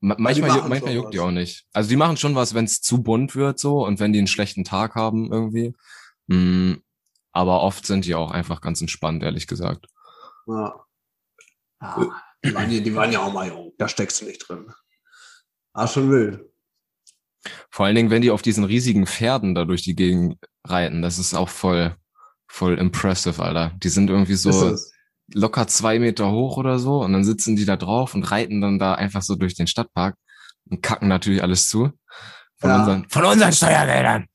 manchmal, 0.00 0.68
manchmal 0.68 0.94
juckt 0.94 1.06
was. 1.06 1.12
die 1.12 1.20
auch 1.20 1.30
nicht. 1.30 1.64
Also 1.72 1.88
die 1.88 1.96
machen 1.96 2.18
schon 2.18 2.34
was, 2.34 2.54
wenn 2.54 2.66
es 2.66 2.82
zu 2.82 3.02
bunt 3.02 3.34
wird 3.34 3.58
so 3.58 3.84
und 3.86 4.00
wenn 4.00 4.12
die 4.12 4.18
einen 4.18 4.28
schlechten 4.28 4.64
Tag 4.64 4.94
haben 4.94 5.32
irgendwie. 5.32 5.72
Mm, 6.26 6.74
aber 7.32 7.62
oft 7.62 7.86
sind 7.86 8.04
die 8.04 8.14
auch 8.14 8.30
einfach 8.30 8.60
ganz 8.60 8.80
entspannt, 8.80 9.22
ehrlich 9.22 9.46
gesagt. 9.46 9.86
Ja. 10.46 10.86
ja 11.82 12.14
die, 12.44 12.54
waren, 12.54 12.70
die, 12.70 12.94
waren 12.94 13.12
ja 13.12 13.20
auch 13.20 13.32
mal 13.32 13.48
jung. 13.48 13.72
Da 13.78 13.88
steckst 13.88 14.20
du 14.20 14.26
nicht 14.26 14.48
drin. 14.48 14.72
Ah, 15.72 15.86
schon 15.86 16.10
wild. 16.10 16.44
Vor 17.70 17.86
allen 17.86 17.96
Dingen, 17.96 18.10
wenn 18.10 18.22
die 18.22 18.30
auf 18.30 18.42
diesen 18.42 18.64
riesigen 18.64 19.06
Pferden 19.06 19.54
da 19.54 19.64
durch 19.64 19.82
die 19.82 19.94
Gegend 19.94 20.38
reiten, 20.64 21.02
das 21.02 21.18
ist 21.18 21.34
auch 21.34 21.48
voll, 21.48 21.96
voll 22.46 22.78
impressive, 22.78 23.42
Alter. 23.42 23.72
Die 23.82 23.88
sind 23.88 24.08
irgendwie 24.08 24.34
so 24.34 24.76
locker 25.32 25.66
zwei 25.66 25.98
Meter 25.98 26.30
hoch 26.30 26.56
oder 26.56 26.78
so 26.78 27.02
und 27.02 27.12
dann 27.12 27.24
sitzen 27.24 27.56
die 27.56 27.64
da 27.64 27.76
drauf 27.76 28.14
und 28.14 28.30
reiten 28.30 28.60
dann 28.60 28.78
da 28.78 28.94
einfach 28.94 29.22
so 29.22 29.36
durch 29.36 29.54
den 29.54 29.66
Stadtpark 29.66 30.16
und 30.70 30.82
kacken 30.82 31.08
natürlich 31.08 31.42
alles 31.42 31.68
zu. 31.68 31.90
Von, 32.58 32.70
ja. 32.70 32.80
unseren, 32.80 33.08
von 33.08 33.24
unseren 33.24 33.52
Steuergeldern. 33.52 34.26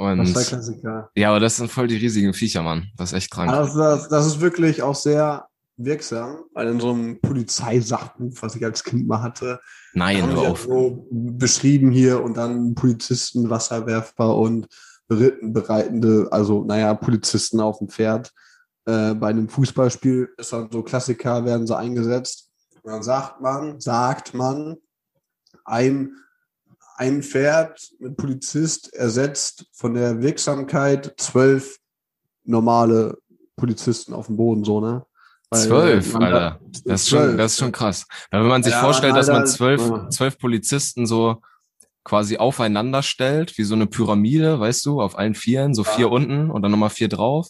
Und, 0.00 0.16
das 0.16 0.28
ist 0.28 0.36
der 0.36 0.44
Klassiker. 0.44 1.10
Ja, 1.14 1.28
aber 1.28 1.40
das 1.40 1.56
sind 1.56 1.70
voll 1.70 1.86
die 1.86 1.96
riesigen 1.98 2.32
Viecher, 2.32 2.62
Mann. 2.62 2.90
Das 2.96 3.12
ist 3.12 3.18
echt 3.18 3.30
krank. 3.30 3.50
Also 3.50 3.78
das, 3.78 4.08
das 4.08 4.26
ist 4.26 4.40
wirklich 4.40 4.82
auch 4.82 4.94
sehr 4.94 5.46
wirksam, 5.76 6.38
weil 6.54 6.68
in 6.68 6.80
so 6.80 6.90
einem 6.90 7.20
Polizeisachbuch, 7.20 8.32
was 8.40 8.56
ich 8.56 8.64
als 8.64 8.82
Kind 8.82 9.06
mal 9.06 9.20
hatte, 9.20 9.60
Nein, 9.92 10.26
hör 10.26 10.52
auf. 10.52 10.62
So 10.62 11.06
beschrieben 11.10 11.90
hier 11.90 12.22
und 12.22 12.38
dann 12.38 12.74
Polizisten, 12.74 13.50
Wasserwerfer 13.50 14.34
und 14.34 14.68
bereitende, 15.06 16.28
also 16.30 16.64
naja, 16.64 16.94
Polizisten 16.94 17.60
auf 17.60 17.76
dem 17.76 17.90
Pferd. 17.90 18.32
Äh, 18.86 19.12
bei 19.12 19.28
einem 19.28 19.50
Fußballspiel 19.50 20.30
ist 20.38 20.54
dann 20.54 20.70
so 20.72 20.82
Klassiker, 20.82 21.44
werden 21.44 21.66
so 21.66 21.74
eingesetzt. 21.74 22.48
Und 22.82 22.90
dann 22.90 23.02
sagt 23.02 23.42
man, 23.42 23.78
sagt 23.80 24.32
man, 24.32 24.78
ein 25.66 26.14
ein 27.00 27.22
Pferd 27.22 27.80
mit 27.98 28.18
Polizist 28.18 28.92
ersetzt 28.92 29.64
von 29.72 29.94
der 29.94 30.20
Wirksamkeit 30.20 31.14
zwölf 31.16 31.78
normale 32.44 33.16
Polizisten 33.56 34.12
auf 34.12 34.26
dem 34.26 34.36
Boden, 34.36 34.64
so, 34.64 34.82
ne? 34.82 35.06
Weil, 35.48 35.60
zwölf, 35.60 36.14
Alter. 36.14 36.60
Das 36.84 37.02
ist, 37.02 37.08
schon, 37.08 37.38
das 37.38 37.52
ist 37.52 37.58
schon 37.58 37.72
krass. 37.72 38.06
Weil 38.30 38.42
wenn 38.42 38.48
man 38.48 38.62
sich 38.62 38.74
ja, 38.74 38.82
vorstellt, 38.82 39.16
dass 39.16 39.28
man 39.28 39.46
zwölf, 39.46 39.82
zwölf 40.10 40.38
Polizisten 40.38 41.06
so 41.06 41.40
quasi 42.04 42.36
aufeinander 42.36 43.02
stellt, 43.02 43.56
wie 43.56 43.64
so 43.64 43.74
eine 43.74 43.86
Pyramide, 43.86 44.60
weißt 44.60 44.84
du, 44.84 45.00
auf 45.00 45.16
allen 45.18 45.34
Vieren, 45.34 45.74
so 45.74 45.82
ja. 45.82 45.90
vier 45.90 46.10
unten 46.10 46.50
und 46.50 46.60
dann 46.60 46.70
nochmal 46.70 46.90
vier 46.90 47.08
drauf, 47.08 47.48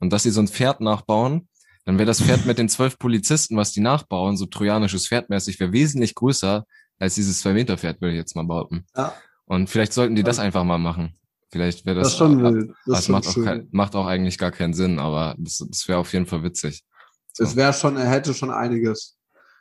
und 0.00 0.12
dass 0.12 0.24
sie 0.24 0.30
so 0.30 0.40
ein 0.40 0.48
Pferd 0.48 0.80
nachbauen, 0.80 1.48
dann 1.84 1.98
wäre 1.98 2.06
das 2.06 2.20
Pferd 2.20 2.46
mit 2.46 2.58
den 2.58 2.68
zwölf 2.68 2.98
Polizisten, 2.98 3.56
was 3.56 3.72
die 3.72 3.80
nachbauen, 3.80 4.36
so 4.36 4.46
trojanisches 4.46 5.06
Pferdmäßig, 5.06 5.60
wäre 5.60 5.72
wesentlich 5.72 6.16
größer 6.16 6.66
als 6.98 7.14
dieses 7.14 7.40
Zwei-Meter-Pferd, 7.40 8.00
würde 8.00 8.14
ich 8.14 8.18
jetzt 8.18 8.36
mal 8.36 8.44
behaupten. 8.44 8.84
Ja. 8.96 9.14
Und 9.46 9.70
vielleicht 9.70 9.92
sollten 9.92 10.14
die 10.14 10.22
das 10.22 10.38
einfach 10.38 10.64
mal 10.64 10.78
machen. 10.78 11.14
Vielleicht 11.50 11.86
wäre 11.86 11.96
das, 11.96 12.08
das 12.08 12.18
schon 12.18 12.42
wild. 12.42 12.70
Das, 12.86 13.06
das 13.06 13.08
macht, 13.08 13.26
auch 13.26 13.44
kein, 13.44 13.68
macht 13.70 13.94
auch 13.94 14.06
eigentlich 14.06 14.36
gar 14.36 14.50
keinen 14.50 14.74
Sinn, 14.74 14.98
aber 14.98 15.34
das, 15.38 15.64
das 15.66 15.88
wäre 15.88 15.98
auf 15.98 16.12
jeden 16.12 16.26
Fall 16.26 16.42
witzig. 16.42 16.84
So. 17.32 17.44
Es 17.44 17.56
wäre 17.56 17.72
schon, 17.72 17.96
er 17.96 18.08
hätte 18.08 18.34
schon 18.34 18.50
einiges. 18.50 19.16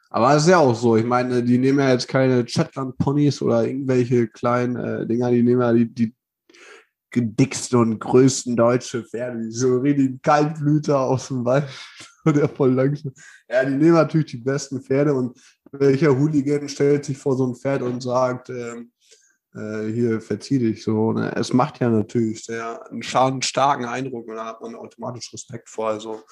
Aber 0.10 0.36
es 0.36 0.44
ist 0.44 0.50
ja 0.50 0.58
auch 0.58 0.76
so. 0.76 0.98
Ich 0.98 1.06
meine, 1.06 1.44
die 1.44 1.58
nehmen 1.58 1.80
ja 1.80 1.92
jetzt 1.92 2.08
keine 2.08 2.48
Shetland-Ponys 2.48 3.42
oder 3.42 3.66
irgendwelche 3.66 4.28
kleinen 4.28 4.76
äh, 4.76 5.08
Dinger, 5.08 5.32
die 5.32 5.44
nehmen 5.44 5.62
ja 5.62 5.74
die, 5.74 5.94
die 5.94 6.14
dicksten 7.16 7.80
und 7.80 8.00
größten 8.00 8.56
deutsche 8.56 9.04
Pferde, 9.04 9.44
die 9.44 9.52
so 9.52 9.80
richtig 9.80 10.22
Kaltblüter 10.22 11.00
aus 11.00 11.30
dem 11.30 11.46
Wald 11.46 11.68
der 12.26 12.50
voll 12.50 12.74
langsam. 12.74 13.14
Ja, 13.50 13.64
die 13.64 13.76
nehmen 13.76 13.94
natürlich 13.94 14.32
die 14.32 14.38
besten 14.38 14.82
Pferde 14.82 15.14
und 15.14 15.38
welcher 15.72 16.18
Hooligan 16.18 16.70
stellt 16.70 17.06
sich 17.06 17.18
vor 17.18 17.36
so 17.36 17.46
ein 17.46 17.56
Pferd 17.56 17.82
und 17.82 18.02
sagt, 18.02 18.50
äh, 18.50 18.76
äh, 19.56 19.92
hier 19.92 20.22
verzieh 20.22 20.60
dich 20.60 20.84
so. 20.84 21.14
Ne? 21.14 21.34
Es 21.36 21.54
macht 21.54 21.80
ja 21.80 21.90
natürlich 21.90 22.44
sehr 22.44 22.86
einen 22.90 23.04
schaden, 23.04 23.42
starken 23.42 23.86
Eindruck 23.86 24.28
und 24.28 24.36
da 24.36 24.46
hat 24.46 24.62
man 24.62 24.76
automatisch 24.76 25.34
Respekt 25.34 25.70
vor. 25.70 25.90
Also 25.90 26.24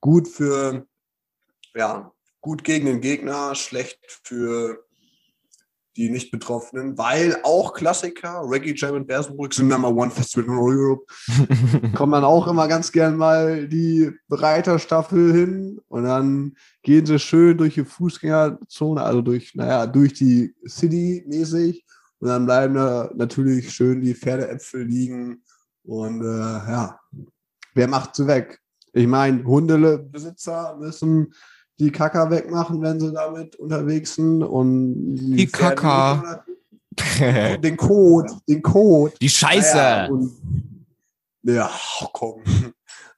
gut 0.00 0.28
für, 0.28 0.86
ja, 1.74 2.12
gut 2.40 2.64
gegen 2.64 2.86
den 2.86 3.00
Gegner, 3.00 3.54
schlecht 3.54 3.98
für 4.24 4.84
die 5.98 6.10
Nicht-Betroffenen, 6.10 6.96
weil 6.96 7.36
auch 7.42 7.74
Klassiker, 7.74 8.42
Reggae 8.48 8.72
Jam 8.76 8.94
in 8.94 9.06
Bersenbrück 9.06 9.52
sind 9.52 9.66
Number 9.66 9.88
One 9.88 10.12
Festival 10.12 10.44
in 10.44 10.58
Europe, 10.58 11.04
kommen 11.96 12.12
dann 12.12 12.24
auch 12.24 12.46
immer 12.46 12.68
ganz 12.68 12.92
gern 12.92 13.16
mal 13.16 13.66
die 13.66 14.10
Reiterstaffel 14.30 15.32
hin 15.32 15.80
und 15.88 16.04
dann 16.04 16.56
gehen 16.82 17.04
sie 17.04 17.18
schön 17.18 17.58
durch 17.58 17.74
die 17.74 17.84
Fußgängerzone, 17.84 19.02
also 19.02 19.22
durch, 19.22 19.56
naja, 19.56 19.86
durch 19.86 20.14
die 20.14 20.54
City 20.68 21.24
mäßig 21.26 21.84
und 22.20 22.28
dann 22.28 22.46
bleiben 22.46 22.74
da 22.74 23.10
natürlich 23.14 23.72
schön 23.72 24.00
die 24.00 24.14
Pferdeäpfel 24.14 24.84
liegen 24.84 25.42
und 25.82 26.22
äh, 26.22 26.26
ja, 26.26 27.00
wer 27.74 27.88
macht 27.88 28.14
sie 28.14 28.28
weg? 28.28 28.60
Ich 28.92 29.08
meine, 29.08 29.42
Hundebesitzer 29.44 30.76
müssen 30.78 31.34
die 31.78 31.92
Kacker 31.92 32.30
wegmachen, 32.30 32.82
wenn 32.82 33.00
sie 33.00 33.12
damit 33.12 33.56
unterwegs 33.56 34.14
sind. 34.14 34.42
Und 34.42 35.14
die, 35.16 35.36
die 35.36 35.46
Kacker. 35.46 36.44
den 37.62 37.76
Code, 37.76 38.32
den 38.48 38.62
Code. 38.62 39.14
Die 39.20 39.28
Scheiße. 39.28 39.76
Ja, 39.76 40.06
und, 40.06 40.32
ja 41.44 41.70
komm. 42.12 42.42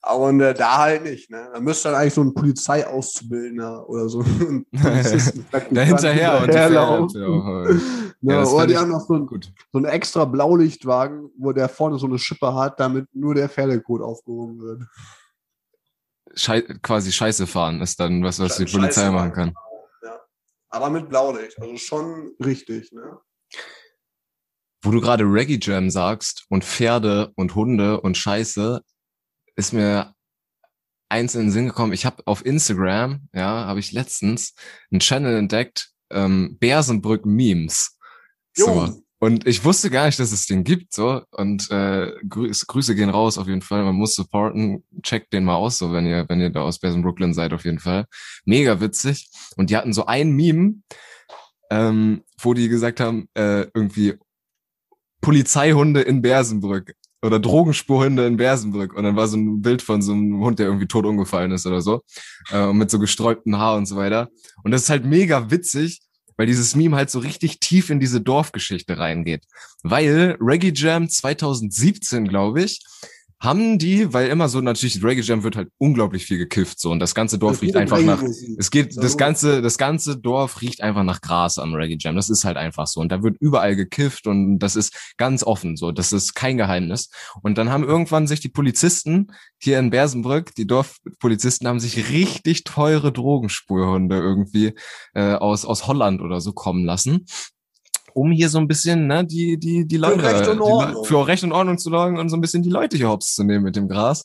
Aber 0.03 0.25
und, 0.25 0.41
äh, 0.41 0.55
da 0.55 0.79
halt 0.79 1.05
nicht. 1.05 1.31
Ne? 1.31 1.49
Da 1.53 1.61
müsste 1.61 1.91
dann 1.91 2.01
eigentlich 2.01 2.15
so 2.15 2.23
ein 2.23 2.35
Polizeiauszubildender 2.35 3.89
oder 3.89 4.09
so. 4.09 4.23
da 4.73 5.81
hinterher 5.83 6.41
und 6.41 6.49
die 6.49 7.19
ja, 8.23 8.45
oder 8.45 8.67
die 8.67 8.77
haben 8.77 8.91
noch 8.91 9.07
so, 9.07 9.15
ein, 9.15 9.29
so 9.73 9.79
einen 9.79 9.87
extra 9.87 10.25
Blaulichtwagen, 10.25 11.31
wo 11.39 11.53
der 11.53 11.69
vorne 11.69 11.99
so 11.99 12.07
eine 12.07 12.19
Schippe 12.19 12.55
hat, 12.55 12.81
damit 12.81 13.07
nur 13.15 13.35
der 13.35 13.49
Pferdecode 13.49 14.03
aufgehoben 14.03 14.61
wird. 14.61 14.83
Schei 16.35 16.63
quasi 16.63 17.13
Scheiße 17.13 17.47
fahren 17.47 17.81
ist 17.81 17.99
dann 18.01 18.23
was, 18.23 18.39
was 18.39 18.53
Scheiße 18.53 18.65
die 18.65 18.73
Polizei 18.73 19.03
fahren. 19.03 19.15
machen 19.15 19.33
kann. 19.33 19.55
Ja. 20.03 20.21
Aber 20.69 20.91
mit 20.91 21.09
Blaulicht, 21.09 21.61
also 21.61 21.77
schon 21.77 22.35
richtig, 22.45 22.93
ne? 22.93 23.19
Wo 24.83 24.91
du 24.93 25.01
gerade 25.01 25.25
Reggae 25.25 25.59
Jam 25.61 25.91
sagst 25.91 26.47
und 26.49 26.65
Pferde 26.65 27.33
und 27.37 27.55
Hunde 27.55 28.01
und 28.01 28.17
Scheiße, 28.17 28.83
ist 29.57 29.73
mir 29.73 30.15
eins 31.11 31.35
in 31.35 31.43
den 31.43 31.51
Sinn 31.51 31.67
gekommen. 31.67 31.93
Ich 31.93 32.07
habe 32.07 32.23
auf 32.27 32.47
Instagram, 32.47 33.29
ja, 33.35 33.67
habe 33.67 33.81
ich 33.81 33.93
letztens 33.93 34.55
einen 34.91 35.01
Channel 35.01 35.37
entdeckt, 35.37 35.91
ähm, 36.11 36.57
Bersenbrück 36.59 37.27
Memes. 37.27 37.99
So. 38.55 39.03
Und 39.23 39.47
ich 39.47 39.65
wusste 39.65 39.91
gar 39.91 40.07
nicht, 40.07 40.19
dass 40.19 40.33
es 40.33 40.47
den 40.47 40.65
gibt, 40.65 40.95
so. 40.95 41.21
Und 41.33 41.71
äh, 41.71 42.11
Grüße, 42.27 42.65
Grüße 42.67 42.95
gehen 42.95 43.11
raus 43.11 43.37
auf 43.37 43.49
jeden 43.49 43.61
Fall. 43.61 43.85
Man 43.85 43.95
muss 43.95 44.15
supporten. 44.15 44.83
Checkt 45.03 45.35
den 45.35 45.45
mal 45.45 45.57
aus, 45.57 45.77
so, 45.77 45.93
wenn 45.93 46.07
ihr, 46.07 46.25
wenn 46.29 46.41
ihr 46.41 46.49
da 46.49 46.63
aus 46.63 46.79
Bersen 46.79 47.03
Brooklyn 47.03 47.35
seid, 47.35 47.53
auf 47.53 47.67
jeden 47.67 47.81
Fall. 47.81 48.07
Mega 48.47 48.81
witzig. 48.81 49.29
Und 49.57 49.69
die 49.69 49.77
hatten 49.77 49.93
so 49.93 50.07
ein 50.07 50.31
Meme, 50.31 50.77
ähm, 51.71 52.23
wo 52.41 52.55
die 52.55 52.71
gesagt 52.71 53.01
haben, 53.01 53.29
äh, 53.35 53.67
irgendwie 53.75 54.15
Polizeihunde 55.21 56.01
in 56.01 56.23
Bersenbrück 56.23 56.95
oder 57.21 57.39
Drogenspurhunde 57.39 58.27
in 58.27 58.39
Bersenbrück. 58.39 58.95
Und 58.95 59.05
dann 59.05 59.17
war 59.17 59.29
so 59.29 59.37
ein 59.37 59.61
Bild 59.61 59.83
von 59.83 60.01
so 60.01 60.13
einem 60.13 60.41
Hund, 60.41 60.59
der 60.59 60.67
irgendwie 60.67 60.87
tot 60.87 61.05
umgefallen 61.05 61.53
ist 61.53 61.67
oder 61.67 61.83
so. 61.83 62.01
Äh, 62.51 62.73
mit 62.73 62.91
so 62.91 62.99
gesträubtem 62.99 63.59
Haar 63.59 63.77
und 63.77 63.85
so 63.85 63.97
weiter. 63.97 64.31
Und 64.65 64.71
das 64.71 64.85
ist 64.85 64.89
halt 64.89 65.05
mega 65.05 65.51
witzig, 65.51 66.01
weil 66.41 66.47
dieses 66.47 66.75
Meme 66.75 66.97
halt 66.97 67.11
so 67.11 67.19
richtig 67.19 67.61
tief 67.61 67.91
in 67.91 68.01
diese 68.01 68.23
Dorfgeschichte 68.23 68.97
reingeht. 68.97 69.43
Weil 69.83 70.39
Reggae 70.41 70.73
Jam 70.75 71.07
2017, 71.07 72.27
glaube 72.27 72.63
ich, 72.63 72.81
haben 73.41 73.79
die, 73.79 74.13
weil 74.13 74.29
immer 74.29 74.49
so 74.51 74.61
natürlich 74.61 75.03
Reggae 75.03 75.23
Jam 75.23 75.43
wird 75.43 75.57
halt 75.57 75.71
unglaublich 75.79 76.27
viel 76.27 76.37
gekifft 76.37 76.79
so 76.79 76.91
und 76.91 77.01
das 77.01 77.15
ganze 77.15 77.39
Dorf 77.39 77.55
das 77.55 77.63
riecht 77.63 77.77
einfach 77.77 78.01
nach 78.03 78.23
es 78.59 78.71
geht 78.71 78.97
das 78.99 79.17
ganze 79.17 79.63
das 79.63 79.79
ganze 79.79 80.19
Dorf 80.19 80.61
riecht 80.61 80.83
einfach 80.83 81.05
nach 81.05 81.23
Gras 81.23 81.59
am 81.59 81.75
Reggae 81.75 81.97
Jam. 81.99 82.17
Das 82.17 82.29
ist 82.29 82.45
halt 82.45 82.59
einfach 82.59 82.87
so. 82.87 83.01
Und 83.01 83.11
da 83.11 83.23
wird 83.23 83.37
überall 83.41 83.77
gekifft 83.77 84.27
und 84.27 84.59
das 84.59 84.77
ist 84.77 85.15
ganz 85.17 85.43
offen 85.43 85.77
so, 85.77 85.91
das 85.91 86.13
ist 86.13 86.35
kein 86.35 86.59
Geheimnis. 86.59 87.11
Und 87.43 87.57
dann 87.57 87.71
haben 87.71 87.85
irgendwann 87.85 88.27
sich 88.27 88.41
die 88.41 88.49
Polizisten 88.49 89.29
hier 89.59 89.79
in 89.79 89.91
Bersenbrück, 89.91 90.55
die 90.55 90.67
Dorfpolizisten 90.67 91.67
haben 91.67 91.81
sich 91.81 92.11
richtig 92.11 92.65
teure 92.65 93.11
Drogenspurhunde 93.11 94.17
irgendwie 94.17 94.75
äh, 95.15 95.33
aus 95.33 95.65
aus 95.65 95.87
Holland 95.87 96.21
oder 96.21 96.41
so 96.41 96.53
kommen 96.53 96.85
lassen 96.85 97.25
um 98.15 98.33
hier 98.33 98.49
so 98.49 98.59
ein 98.59 98.69
bisschen 98.69 99.07
ne, 99.07 99.25
die, 99.25 99.59
die, 99.59 99.87
die 99.87 99.97
Leute, 99.97 100.21
für 100.21 100.27
Recht 100.27 100.49
und 100.49 100.61
Ordnung, 100.61 101.03
die, 101.03 101.09
für 101.09 101.27
Recht 101.27 101.45
und 101.45 101.53
Ordnung 101.53 101.79
zu 101.79 101.91
sorgen 101.91 102.19
und 102.19 102.29
so 102.29 102.37
ein 102.37 102.41
bisschen 102.41 102.63
die 102.63 102.71
Leute 102.71 102.97
hier 102.97 103.09
hops 103.09 103.35
zu 103.35 103.45
nehmen 103.45 103.65
mit 103.65 103.77
dem 103.77 103.89
Gras. 103.89 104.25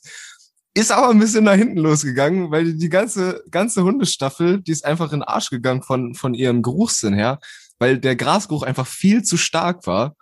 Ist 0.74 0.92
aber 0.92 1.10
ein 1.10 1.20
bisschen 1.20 1.46
nach 1.46 1.56
hinten 1.56 1.78
losgegangen, 1.78 2.52
weil 2.52 2.66
die, 2.66 2.78
die 2.78 2.90
ganze, 2.90 3.44
ganze 3.50 3.84
Hundestaffel, 3.84 4.62
die 4.62 4.72
ist 4.72 4.84
einfach 4.84 5.14
in 5.14 5.20
den 5.20 5.28
Arsch 5.28 5.50
gegangen 5.50 5.82
von, 5.82 6.16
von 6.16 6.34
ihrem 6.34 6.62
Geruchssinn 6.62 7.14
her, 7.14 7.40
weil 7.80 7.98
der 7.98 8.16
Grasgeruch 8.16 8.64
einfach 8.64 8.86
viel 8.86 9.24
zu 9.24 9.38
stark 9.38 9.88
war. 9.88 10.16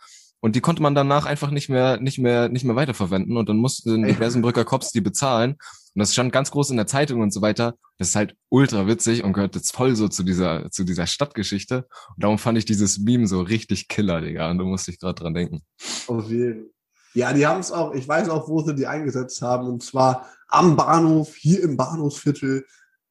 Und 0.44 0.58
die 0.58 0.60
konnte 0.60 0.82
man 0.82 0.94
danach 0.94 1.26
einfach 1.26 1.52
nicht 1.52 1.70
mehr, 1.70 2.02
nicht 2.02 2.20
mehr, 2.20 2.50
nicht 2.50 2.66
mehr 2.66 2.76
weiterverwenden. 2.76 3.38
Und 3.38 3.48
dann 3.48 3.56
mussten 3.56 4.04
die 4.04 4.12
Bersenbrücker 4.12 4.66
Cops 4.66 4.92
die 4.92 5.00
bezahlen. 5.00 5.52
Und 5.54 6.00
das 6.00 6.12
stand 6.12 6.34
ganz 6.34 6.52
groß 6.52 6.72
in 6.72 6.76
der 6.76 6.86
Zeitung 6.86 7.22
und 7.22 7.32
so 7.32 7.42
weiter. 7.42 7.76
Das 7.98 8.10
ist 8.10 8.18
halt 8.18 8.36
ultra 8.50 8.86
witzig 8.86 9.24
und 9.24 9.32
gehört 9.32 9.56
jetzt 9.56 9.74
voll 9.74 9.96
so 9.96 10.10
zu 10.10 10.22
dieser, 10.24 10.70
zu 10.70 10.84
dieser 10.84 11.08
Stadtgeschichte. 11.08 11.88
Und 12.16 12.24
darum 12.24 12.38
fand 12.38 12.58
ich 12.58 12.66
dieses 12.66 13.00
Meme 13.00 13.26
so 13.26 13.40
richtig 13.40 13.88
killer, 13.88 14.20
Digga. 14.20 14.52
Und 14.52 14.58
du 14.58 14.66
musst 14.66 14.86
dich 14.86 15.00
gerade 15.00 15.16
dran 15.16 15.34
denken. 15.34 15.64
Auf 16.08 16.30
jeden. 16.30 16.72
Ja, 17.14 17.32
die 17.32 17.48
haben 17.48 17.62
es 17.62 17.72
auch, 17.72 17.94
ich 17.94 18.06
weiß 18.06 18.28
auch, 18.28 18.50
wo 18.50 18.62
sie 18.64 18.76
die 18.76 18.86
eingesetzt 18.88 19.42
haben. 19.42 19.70
Und 19.70 19.82
zwar 19.82 20.28
am 20.50 20.76
Bahnhof, 20.76 21.36
hier 21.36 21.64
im 21.64 21.78
Bahnhofsviertel. 21.78 22.66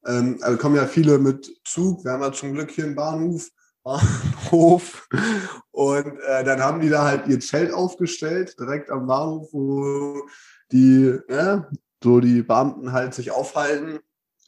Ähm, 0.07 0.37
also 0.42 0.59
kommen 0.59 0.77
ja 0.77 0.85
viele 0.85 1.18
mit 1.18 1.51
Zug. 1.64 2.05
Wir 2.05 2.12
haben 2.12 2.23
ja 2.23 2.33
zum 2.33 2.53
Glück 2.53 2.73
hier 2.73 2.85
einen 2.85 2.95
Bahnhof. 2.95 3.49
Bahnhof. 4.53 5.09
Und 5.73 6.18
äh, 6.29 6.45
dann 6.45 6.61
haben 6.61 6.81
die 6.81 6.88
da 6.88 7.05
halt 7.05 7.27
ihr 7.27 7.40
Zelt 7.40 7.73
aufgestellt, 7.73 8.57
direkt 8.59 8.90
am 8.90 9.07
Bahnhof, 9.07 9.49
wo 9.53 10.23
die, 10.71 11.18
ja, 11.29 11.68
so 12.03 12.21
die 12.21 12.42
Beamten 12.42 12.92
halt 12.92 13.14
sich 13.14 13.31
aufhalten. 13.31 13.99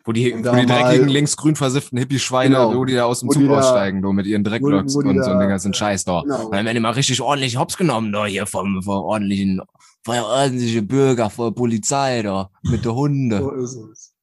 Wo 0.05 0.13
die, 0.13 0.35
wo 0.35 0.55
die 0.55 0.67
dreckigen, 0.67 1.09
linksgrün 1.09 1.57
versifften 1.57 1.99
Hippie-Schweine, 1.99 2.55
genau, 2.55 2.75
wo 2.75 2.85
die 2.85 2.95
da 2.95 3.05
aus 3.05 3.21
dem 3.21 3.31
Zug 3.31 3.49
aussteigen, 3.49 4.03
da, 4.03 4.13
mit 4.13 4.27
ihren 4.27 4.45
Dreckblocks 4.45 4.95
und 4.97 5.25
so 5.25 5.39
den 5.39 5.49
ganzen 5.49 5.73
Scheiß 5.73 6.05
da. 6.05 6.21
Genau. 6.21 6.51
Dann 6.51 6.67
werden 6.67 6.75
die 6.75 6.81
mal 6.81 6.91
richtig 6.91 7.23
ordentlich 7.23 7.57
hops 7.57 7.79
genommen, 7.79 8.13
da 8.13 8.27
hier 8.27 8.45
vom, 8.45 8.83
vom 8.83 9.03
ordentlichen, 9.03 9.63
von 10.05 10.19
ordentliche 10.19 10.83
Bürger, 10.83 11.31
von 11.31 11.55
Polizei 11.55 12.21
da, 12.23 12.51
mit 12.63 12.85
der 12.85 12.95
Hunde. 12.95 13.39
So 13.39 13.51
ist 13.53 13.77
es. 13.77 14.14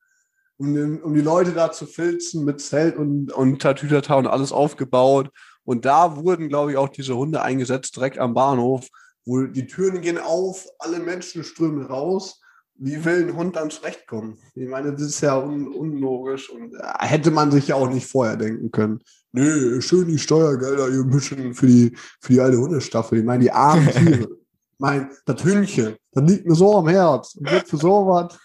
Um, 0.62 0.76
den, 0.76 1.02
um 1.02 1.16
die 1.16 1.22
Leute 1.22 1.54
da 1.54 1.72
zu 1.72 1.88
filzen 1.88 2.46
mit 2.46 2.62
Zelt 2.62 2.96
und, 2.96 3.32
und 3.32 3.62
Tatütata 3.62 4.16
und 4.16 4.28
alles 4.28 4.52
aufgebaut. 4.52 5.30
Und 5.64 5.86
da 5.86 6.18
wurden, 6.18 6.50
glaube 6.50 6.72
ich, 6.72 6.78
auch 6.78 6.90
diese 6.90 7.16
Hunde 7.16 7.42
eingesetzt, 7.42 7.96
direkt 7.96 8.20
am 8.20 8.36
Bahnhof, 8.36 8.88
wo 9.26 9.42
die 9.44 9.66
Türen 9.66 10.02
gehen 10.02 10.20
auf, 10.20 10.68
alle 10.78 11.00
Menschen 11.00 11.44
strömen 11.44 11.86
raus 11.86 12.42
wie 12.84 13.06
will 13.06 13.28
ein 13.28 13.36
Hund 13.36 13.56
dann 13.56 13.70
zurechtkommen? 13.70 14.40
Ich 14.56 14.68
meine, 14.68 14.92
das 14.92 15.02
ist 15.04 15.22
ja 15.22 15.38
un 15.38 15.68
unlogisch 15.68 16.50
und 16.50 16.74
äh, 16.74 16.80
hätte 17.00 17.30
man 17.30 17.52
sich 17.52 17.68
ja 17.68 17.76
auch 17.76 17.88
nicht 17.88 18.08
vorher 18.08 18.36
denken 18.36 18.72
können. 18.72 19.00
Nö, 19.32 19.80
schön 19.82 20.08
die 20.08 20.18
Steuergelder 20.18 20.90
hier 20.90 21.04
mischen 21.04 21.54
für 21.54 21.68
die, 21.68 21.96
für 22.20 22.34
die 22.34 22.42
alte 22.42 22.58
Hundestaffel. 22.58 23.20
Ich 23.20 23.24
meine, 23.24 23.44
die 23.44 23.52
armen 23.52 23.88
Tiere. 23.92 24.22
ich 24.22 24.80
meine, 24.80 25.10
das 25.26 25.44
Hündchen, 25.44 25.96
das 26.12 26.24
liegt 26.24 26.48
mir 26.48 26.56
so 26.56 26.76
am 26.76 26.88
Herz. 26.88 27.36
Und 27.36 27.52
wird 27.52 27.68
für 27.68 27.78
sowas. 27.78 28.38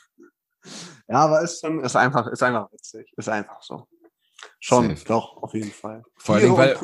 Ja, 1.09 1.19
aber 1.21 1.43
ist 1.43 1.61
schon, 1.61 1.83
ist 1.85 1.97
einfach, 1.97 2.27
ist 2.27 2.43
einfach 2.43 2.73
witzig. 2.73 3.13
Ist 3.17 3.29
einfach 3.29 3.63
so. 3.63 3.87
Schon, 4.59 4.89
Safe. 4.91 5.05
doch, 5.07 5.43
auf 5.43 5.55
jeden 5.55 5.71
Fall. 5.71 6.03
Vor 6.17 6.37
allem, 6.37 6.57
weil, 6.57 6.77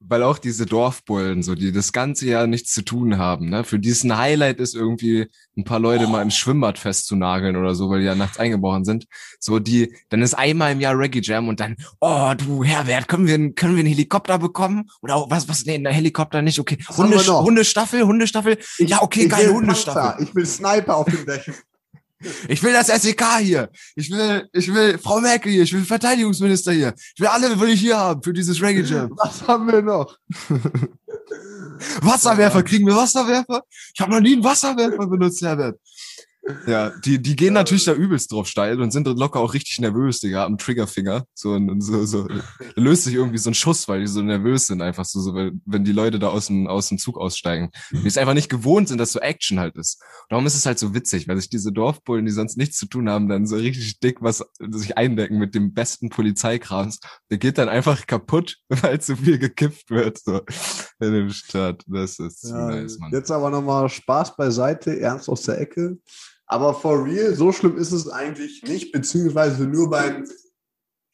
weil 0.00 0.22
auch 0.22 0.38
diese 0.38 0.66
Dorfbullen, 0.66 1.42
so, 1.42 1.54
die 1.54 1.72
das 1.72 1.92
ganze 1.92 2.26
Jahr 2.26 2.46
nichts 2.46 2.72
zu 2.72 2.82
tun 2.82 3.18
haben, 3.18 3.48
ne? 3.48 3.64
Für 3.64 3.78
diesen 3.78 4.16
Highlight 4.16 4.60
ist 4.60 4.74
irgendwie 4.74 5.30
ein 5.56 5.64
paar 5.64 5.78
Leute 5.78 6.06
oh. 6.06 6.10
mal 6.10 6.22
im 6.22 6.30
Schwimmbad 6.30 6.78
festzunageln 6.78 7.56
oder 7.56 7.74
so, 7.74 7.90
weil 7.90 8.00
die 8.00 8.06
ja 8.06 8.14
nachts 8.14 8.38
eingebrochen 8.38 8.84
sind. 8.84 9.06
So, 9.40 9.58
die, 9.58 9.94
dann 10.10 10.22
ist 10.22 10.34
einmal 10.34 10.72
im 10.72 10.80
Jahr 10.80 10.98
Reggae 10.98 11.20
Jam 11.22 11.48
und 11.48 11.60
dann, 11.60 11.76
oh, 12.00 12.34
du 12.36 12.62
Herbert, 12.62 13.08
können 13.08 13.26
wir, 13.26 13.36
können 13.54 13.74
wir 13.74 13.80
einen 13.80 13.88
Helikopter 13.88 14.38
bekommen? 14.38 14.88
Oder 15.00 15.16
auch, 15.16 15.30
was, 15.30 15.48
was, 15.48 15.64
nee, 15.64 15.76
ein 15.76 15.86
Helikopter 15.86 16.42
nicht, 16.42 16.58
okay. 16.58 16.78
Hunde, 16.96 17.18
Hundestaffel, 17.18 18.04
Hundestaffel. 18.04 18.58
Ich, 18.78 18.90
ja, 18.90 19.02
okay, 19.02 19.26
geil, 19.26 19.52
Hundestaffel. 19.52 20.02
Panzer. 20.02 20.22
Ich 20.22 20.34
will 20.34 20.46
Sniper 20.46 20.96
auf 20.96 21.06
dem 21.06 21.24
Dächern. 21.24 21.54
Ich 22.48 22.62
will 22.62 22.72
das 22.72 22.86
SEK 22.86 23.24
hier. 23.40 23.68
Ich 23.94 24.10
will, 24.10 24.48
ich 24.52 24.72
will 24.72 24.98
Frau 24.98 25.20
Merkel 25.20 25.52
hier. 25.52 25.62
Ich 25.64 25.72
will 25.72 25.84
Verteidigungsminister 25.84 26.72
hier. 26.72 26.94
Ich 27.14 27.20
will 27.20 27.28
alle, 27.28 27.58
will 27.60 27.68
ich 27.68 27.80
hier 27.80 27.98
haben 27.98 28.22
für 28.22 28.32
dieses 28.32 28.60
Reggae 28.62 28.82
Jam. 28.82 29.10
Was 29.16 29.46
haben 29.46 29.70
wir 29.70 29.82
noch? 29.82 30.16
Wasserwerfer. 32.00 32.62
Kriegen 32.62 32.86
wir 32.86 32.96
Wasserwerfer? 32.96 33.62
Ich 33.94 34.00
habe 34.00 34.12
noch 34.12 34.20
nie 34.20 34.34
einen 34.34 34.44
Wasserwerfer 34.44 35.06
benutzt, 35.06 35.42
Herbert. 35.42 35.78
Ja, 36.66 36.90
die, 37.04 37.20
die 37.20 37.34
gehen 37.34 37.54
natürlich 37.54 37.84
da 37.84 37.92
übelst 37.92 38.30
drauf 38.30 38.46
steil 38.46 38.80
und 38.80 38.92
sind 38.92 39.06
locker 39.08 39.40
auch 39.40 39.52
richtig 39.52 39.80
nervös, 39.80 40.20
Digga, 40.20 40.44
am 40.44 40.58
Triggerfinger. 40.58 41.26
So, 41.34 41.52
und 41.52 41.80
so, 41.80 42.04
so, 42.04 42.28
löst 42.76 43.04
sich 43.04 43.14
irgendwie 43.14 43.38
so 43.38 43.50
ein 43.50 43.54
Schuss, 43.54 43.88
weil 43.88 44.00
die 44.00 44.06
so 44.06 44.22
nervös 44.22 44.68
sind, 44.68 44.80
einfach 44.80 45.04
so, 45.04 45.20
so 45.20 45.34
wenn 45.34 45.84
die 45.84 45.92
Leute 45.92 46.18
da 46.18 46.28
aus 46.28 46.46
dem, 46.46 46.68
aus 46.68 46.88
dem 46.88 46.98
Zug 46.98 47.18
aussteigen. 47.18 47.70
Die 47.90 48.06
es 48.06 48.16
einfach 48.16 48.34
nicht 48.34 48.48
gewohnt 48.48 48.88
sind, 48.88 48.98
dass 48.98 49.12
so 49.12 49.18
Action 49.18 49.58
halt 49.58 49.76
ist. 49.76 50.00
Und 50.22 50.32
darum 50.32 50.46
ist 50.46 50.54
es 50.54 50.66
halt 50.66 50.78
so 50.78 50.94
witzig, 50.94 51.26
weil 51.26 51.36
sich 51.36 51.50
diese 51.50 51.72
Dorfbullen, 51.72 52.26
die 52.26 52.32
sonst 52.32 52.56
nichts 52.56 52.76
zu 52.76 52.86
tun 52.86 53.10
haben, 53.10 53.28
dann 53.28 53.46
so 53.46 53.56
richtig 53.56 53.98
dick 53.98 54.18
was 54.20 54.44
sich 54.70 54.96
eindecken 54.96 55.38
mit 55.38 55.54
dem 55.54 55.74
besten 55.74 56.10
Polizeikrams. 56.10 57.00
Der 57.30 57.38
geht 57.38 57.58
dann 57.58 57.68
einfach 57.68 58.06
kaputt, 58.06 58.58
weil 58.68 59.00
zu 59.00 59.16
viel 59.16 59.38
gekippt 59.38 59.90
wird, 59.90 60.18
so, 60.18 60.42
in 61.00 61.12
dem 61.12 61.30
Stadt. 61.30 61.82
Das 61.88 62.20
ist 62.20 62.44
ja, 62.44 62.68
nice, 62.68 62.98
Mann. 62.98 63.10
Jetzt 63.12 63.32
aber 63.32 63.50
nochmal 63.50 63.88
Spaß 63.88 64.36
beiseite, 64.36 65.00
ernst 65.00 65.28
aus 65.28 65.42
der 65.42 65.60
Ecke. 65.60 65.98
Aber 66.46 66.74
for 66.74 67.04
real, 67.04 67.34
so 67.34 67.52
schlimm 67.52 67.76
ist 67.76 67.92
es 67.92 68.08
eigentlich 68.08 68.62
nicht, 68.62 68.92
beziehungsweise 68.92 69.64
nur 69.64 69.90
beim 69.90 70.24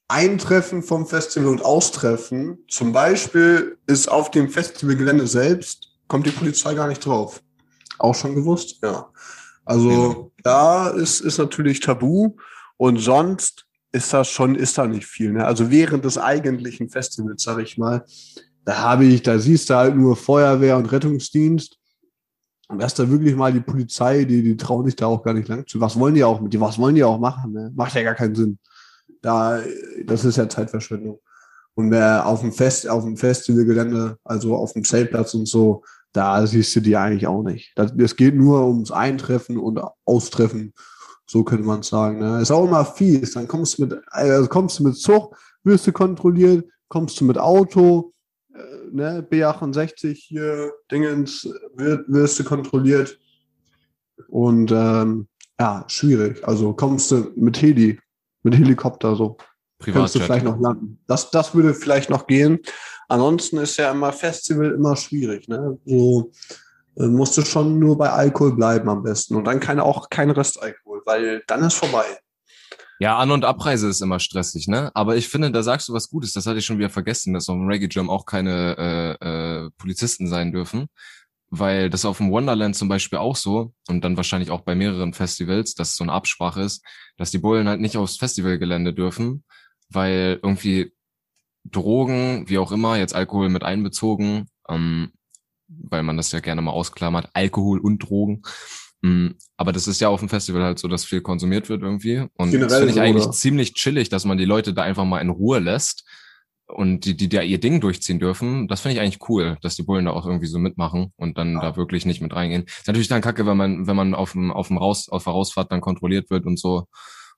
Eintreffen 0.09 0.83
vom 0.83 1.07
Festival 1.07 1.49
und 1.49 1.65
Austreffen. 1.65 2.59
Zum 2.69 2.93
Beispiel 2.93 3.79
ist 3.87 4.09
auf 4.09 4.31
dem 4.31 4.51
Festivalgelände 4.51 5.27
selbst, 5.27 5.89
kommt 6.07 6.27
die 6.27 6.31
Polizei 6.31 6.75
gar 6.75 6.89
nicht 6.89 7.05
drauf. 7.05 7.43
Auch 7.99 8.15
schon 8.15 8.35
gewusst? 8.35 8.79
Ja. 8.83 9.11
Also 9.65 10.33
da 10.43 10.89
ist, 10.91 11.21
ist 11.21 11.39
natürlich 11.39 11.81
tabu 11.81 12.37
und 12.77 12.99
sonst 12.99 13.67
ist 13.93 14.13
das 14.13 14.29
schon, 14.29 14.55
ist 14.55 14.77
da 14.77 14.87
nicht 14.87 15.07
viel. 15.07 15.33
Ne? 15.33 15.47
Also 15.47 15.71
während 15.71 16.05
des 16.05 16.19
eigentlichen 16.19 16.91
Festivals, 16.91 17.43
sag 17.43 17.59
ich 17.61 17.79
mal, 17.79 18.05
da 18.65 18.79
habe 18.79 19.05
ich, 19.05 19.23
da 19.23 19.39
siehst 19.39 19.71
du 19.71 19.75
halt 19.75 19.97
nur 19.97 20.17
Feuerwehr 20.17 20.77
und 20.77 20.93
Rettungsdienst 20.93 21.79
erst 22.81 22.99
da 22.99 23.09
wirklich 23.09 23.35
mal 23.37 23.53
die 23.53 23.61
Polizei, 23.61 24.25
die, 24.25 24.43
die 24.43 24.57
trauen 24.57 24.85
sich 24.87 24.97
da 24.97 25.07
auch 25.07 25.23
gar 25.23 25.35
nicht 25.35 25.49
lang 25.49 25.67
zu. 25.67 25.81
Was 25.81 25.99
wollen 25.99 26.15
die 26.15 26.25
auch 26.25 26.41
mit 26.41 26.53
dir? 26.53 26.61
Was 26.61 26.79
wollen 26.79 26.95
die 26.95 27.05
auch 27.05 27.19
machen? 27.19 27.53
Ne? 27.53 27.73
Macht 27.75 27.95
ja 27.95 28.03
gar 28.03 28.15
keinen 28.15 28.35
Sinn. 28.35 28.59
Da, 29.21 29.61
das 30.05 30.25
ist 30.25 30.37
ja 30.37 30.49
Zeitverschwendung. 30.49 31.21
Und 31.75 31.91
wer 31.91 32.27
auf 32.27 32.41
dem 32.41 32.53
Fest, 32.53 32.89
auf 32.89 33.05
dem 33.05 33.17
Festivalgelände, 33.17 34.19
also 34.25 34.57
auf 34.57 34.73
dem 34.73 34.85
Zeltplatz 34.85 35.35
und 35.35 35.47
so, 35.47 35.83
da 36.13 36.47
siehst 36.47 36.77
du 36.77 36.81
die 36.81 36.97
eigentlich 36.97 37.27
auch 37.27 37.43
nicht. 37.43 37.73
Das, 37.77 37.93
das 37.97 38.17
geht 38.17 38.35
nur 38.35 38.67
ums 38.67 38.91
Eintreffen 38.91 39.57
und 39.57 39.81
Austreffen. 40.05 40.75
So 41.27 41.45
könnte 41.45 41.65
man 41.65 41.83
sagen. 41.83 42.19
Ne? 42.19 42.43
Ist 42.43 42.51
auch 42.51 42.67
immer 42.67 42.85
fies. 42.85 43.33
Dann 43.33 43.49
kommst 43.49 43.79
du 43.79 43.87
mit, 43.87 43.99
also 44.09 44.49
kommst 44.49 44.79
du 44.79 44.85
mit 44.85 44.97
Zug, 44.97 45.35
wirst 45.65 45.87
du 45.87 45.93
kontrolliert, 45.93 46.67
kommst 46.89 47.19
du 47.21 47.25
mit 47.25 47.39
Auto, 47.39 48.12
ne, 48.93 49.27
B68 49.29 50.15
hier, 50.15 50.73
Dingens, 50.91 51.49
wird, 51.75 52.05
wirst 52.09 52.39
du 52.39 52.45
kontrolliert. 52.45 53.19
Und 54.29 54.71
ähm, 54.73 55.29
ja, 55.59 55.85
schwierig. 55.89 56.47
Also 56.47 56.73
kommst 56.73 57.11
du 57.11 57.33
mit 57.37 57.61
Heli, 57.61 57.99
mit 58.43 58.55
Helikopter 58.55 59.17
so. 59.17 59.37
Kannst 59.85 60.15
du 60.15 60.21
vielleicht 60.21 60.45
noch 60.45 60.61
landen. 60.61 61.01
Das, 61.07 61.31
das 61.31 61.55
würde 61.55 61.75
vielleicht 61.75 62.09
noch 62.09 62.27
gehen. 62.27 62.61
Ansonsten 63.09 63.59
ist 63.59 63.77
ja 63.77 63.91
immer 63.91 64.13
Festival 64.13 64.71
immer 64.71 64.97
schwierig. 64.97 65.49
Ne? 65.49 65.79
So 65.85 66.31
äh, 66.97 67.07
musst 67.07 67.37
du 67.37 67.43
schon 67.43 67.79
nur 67.79 67.99
bei 67.99 68.11
Alkohol 68.11 68.55
bleiben 68.55 68.89
am 68.89 69.03
besten. 69.03 69.37
Und 69.37 69.45
dann 69.45 69.61
keine, 69.61 69.85
auch 69.85 70.09
kein 70.09 70.31
Restalkohol, 70.31 71.03
weil 71.05 71.43
dann 71.47 71.65
ist 71.65 71.75
vorbei. 71.75 72.05
Ja, 72.99 73.19
An- 73.19 73.31
und 73.31 73.45
Abreise 73.45 73.89
ist 73.89 74.01
immer 74.01 74.21
stressig, 74.21 74.69
ne? 74.69 74.91
Aber 74.95 75.17
ich 75.17 75.29
finde, 75.29 75.51
da 75.51 75.63
sagst 75.63 75.89
du 75.89 75.93
was 75.93 76.09
Gutes. 76.09 76.33
Das 76.33 76.47
hatte 76.47 76.59
ich 76.59 76.67
schon 76.67 76.79
wieder 76.79 76.91
vergessen, 76.91 77.35
dass 77.35 77.49
auf 77.49 77.57
dem 77.57 77.67
Reggae 77.67 77.89
Jam 77.91 78.11
auch 78.11 78.27
keine 78.27 79.19
äh, 79.21 79.65
äh, 79.67 79.71
Polizisten 79.77 80.29
sein 80.29 80.53
dürfen. 80.53 80.87
Weil 81.51 81.91
das 81.91 82.07
auf 82.07 82.17
dem 82.17 82.31
Wonderland 82.31 82.77
zum 82.77 82.89
Beispiel 82.89 83.19
auch 83.19 83.37
so 83.37 83.75
und 83.89 84.03
dann 84.05 84.17
wahrscheinlich 84.17 84.51
auch 84.51 84.63
bei 84.63 84.75
mehreren 84.75 85.13
Festivals, 85.13 85.75
dass 85.75 85.91
es 85.91 85.97
so 85.97 86.05
eine 86.05 86.13
Absprache 86.13 86.63
ist, 86.63 86.83
dass 87.19 87.31
die 87.31 87.39
Bullen 87.39 87.69
halt 87.69 87.81
nicht 87.81 87.97
aufs 87.99 88.17
Festivalgelände 88.17 88.95
dürfen, 88.95 89.45
weil 89.91 90.41
irgendwie 90.43 90.93
Drogen, 91.65 92.49
wie 92.49 92.59
auch 92.59 92.73
immer, 92.73 92.97
jetzt 92.97 93.15
Alkohol 93.15 93.49
mit 93.51 93.65
einbezogen, 93.65 94.49
ähm, 94.69 95.13
weil 95.69 96.03
man 96.03 96.17
das 96.17 96.33
ja 96.33 96.41
gerne 96.41 96.63
mal 96.63 96.73
ausklammert, 96.73 97.31
Alkohol 97.35 97.81
und 97.81 97.99
Drogen, 97.99 98.43
aber 99.57 99.73
das 99.73 99.89
ist 99.89 100.01
ja 100.01 100.09
auf 100.09 100.21
dem 100.21 100.29
Festival 100.29 100.63
halt 100.63 100.79
so, 100.79 100.87
dass 100.87 101.05
viel 101.05 101.21
konsumiert 101.21 101.69
wird 101.69 101.83
irgendwie. 101.83 102.25
Und 102.37 102.53
Generell 102.53 102.69
das 102.69 102.79
finde 102.79 102.93
ich 102.93 103.01
eigentlich 103.01 103.25
oder? 103.25 103.33
ziemlich 103.33 103.75
chillig, 103.75 104.09
dass 104.09 104.25
man 104.25 104.39
die 104.39 104.45
Leute 104.45 104.75
da 104.75 104.83
einfach 104.83 105.05
mal 105.05 105.21
in 105.21 105.31
Ruhe 105.31 105.59
lässt 105.59 106.05
und 106.69 107.05
die, 107.05 107.17
die 107.17 107.29
da 107.29 107.43
ihr 107.43 107.59
Ding 107.59 107.81
durchziehen 107.81 108.21
dürfen. 108.21 108.69
Das 108.69 108.81
finde 108.81 108.95
ich 108.95 109.01
eigentlich 109.01 109.29
cool, 109.29 109.59
dass 109.61 109.75
die 109.75 109.83
Bullen 109.83 110.05
da 110.05 110.13
auch 110.13 110.27
irgendwie 110.27 110.47
so 110.47 110.59
mitmachen 110.59 111.13
und 111.17 111.37
dann 111.37 111.55
ja. 111.55 111.61
da 111.61 111.77
wirklich 111.77 112.07
nicht 112.07 112.21
mit 112.21 112.35
reingehen. 112.35 112.65
Ist 112.65 112.87
natürlich 112.87 113.09
dann 113.09 113.23
kacke, 113.23 113.45
wenn 113.45 113.57
man, 113.57 113.87
wenn 113.87 113.97
man 113.97 114.15
auf 114.15 114.33
dem, 114.33 114.53
auf 114.53 114.69
dem 114.69 114.79
Raus, 114.79 115.09
auf 115.09 115.25
der 115.25 115.33
Rausfahrt 115.33 115.73
dann 115.73 115.81
kontrolliert 115.81 116.31
wird 116.31 116.47
und 116.47 116.59
so. 116.59 116.87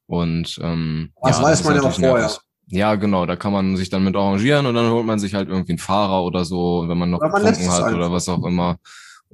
Und 0.06 0.58
ähm, 0.62 1.12
das 1.22 1.38
ja, 1.38 1.44
weiß 1.44 1.58
das 1.58 1.66
man 1.66 1.76
ja 1.76 1.82
auch 1.82 1.92
vorher. 1.92 2.18
Nervig. 2.18 2.40
Ja, 2.66 2.94
genau, 2.94 3.26
da 3.26 3.36
kann 3.36 3.52
man 3.52 3.76
sich 3.76 3.90
dann 3.90 4.04
mit 4.04 4.16
arrangieren 4.16 4.66
und 4.66 4.74
dann 4.74 4.90
holt 4.90 5.04
man 5.04 5.18
sich 5.18 5.34
halt 5.34 5.48
irgendwie 5.48 5.72
einen 5.72 5.78
Fahrer 5.78 6.24
oder 6.24 6.44
so, 6.44 6.84
wenn 6.88 6.96
man 6.96 7.10
noch 7.10 7.20
getrunken 7.20 7.70
hat 7.70 7.92
oder 7.92 8.10
was 8.10 8.28
auch 8.28 8.44
immer. 8.44 8.78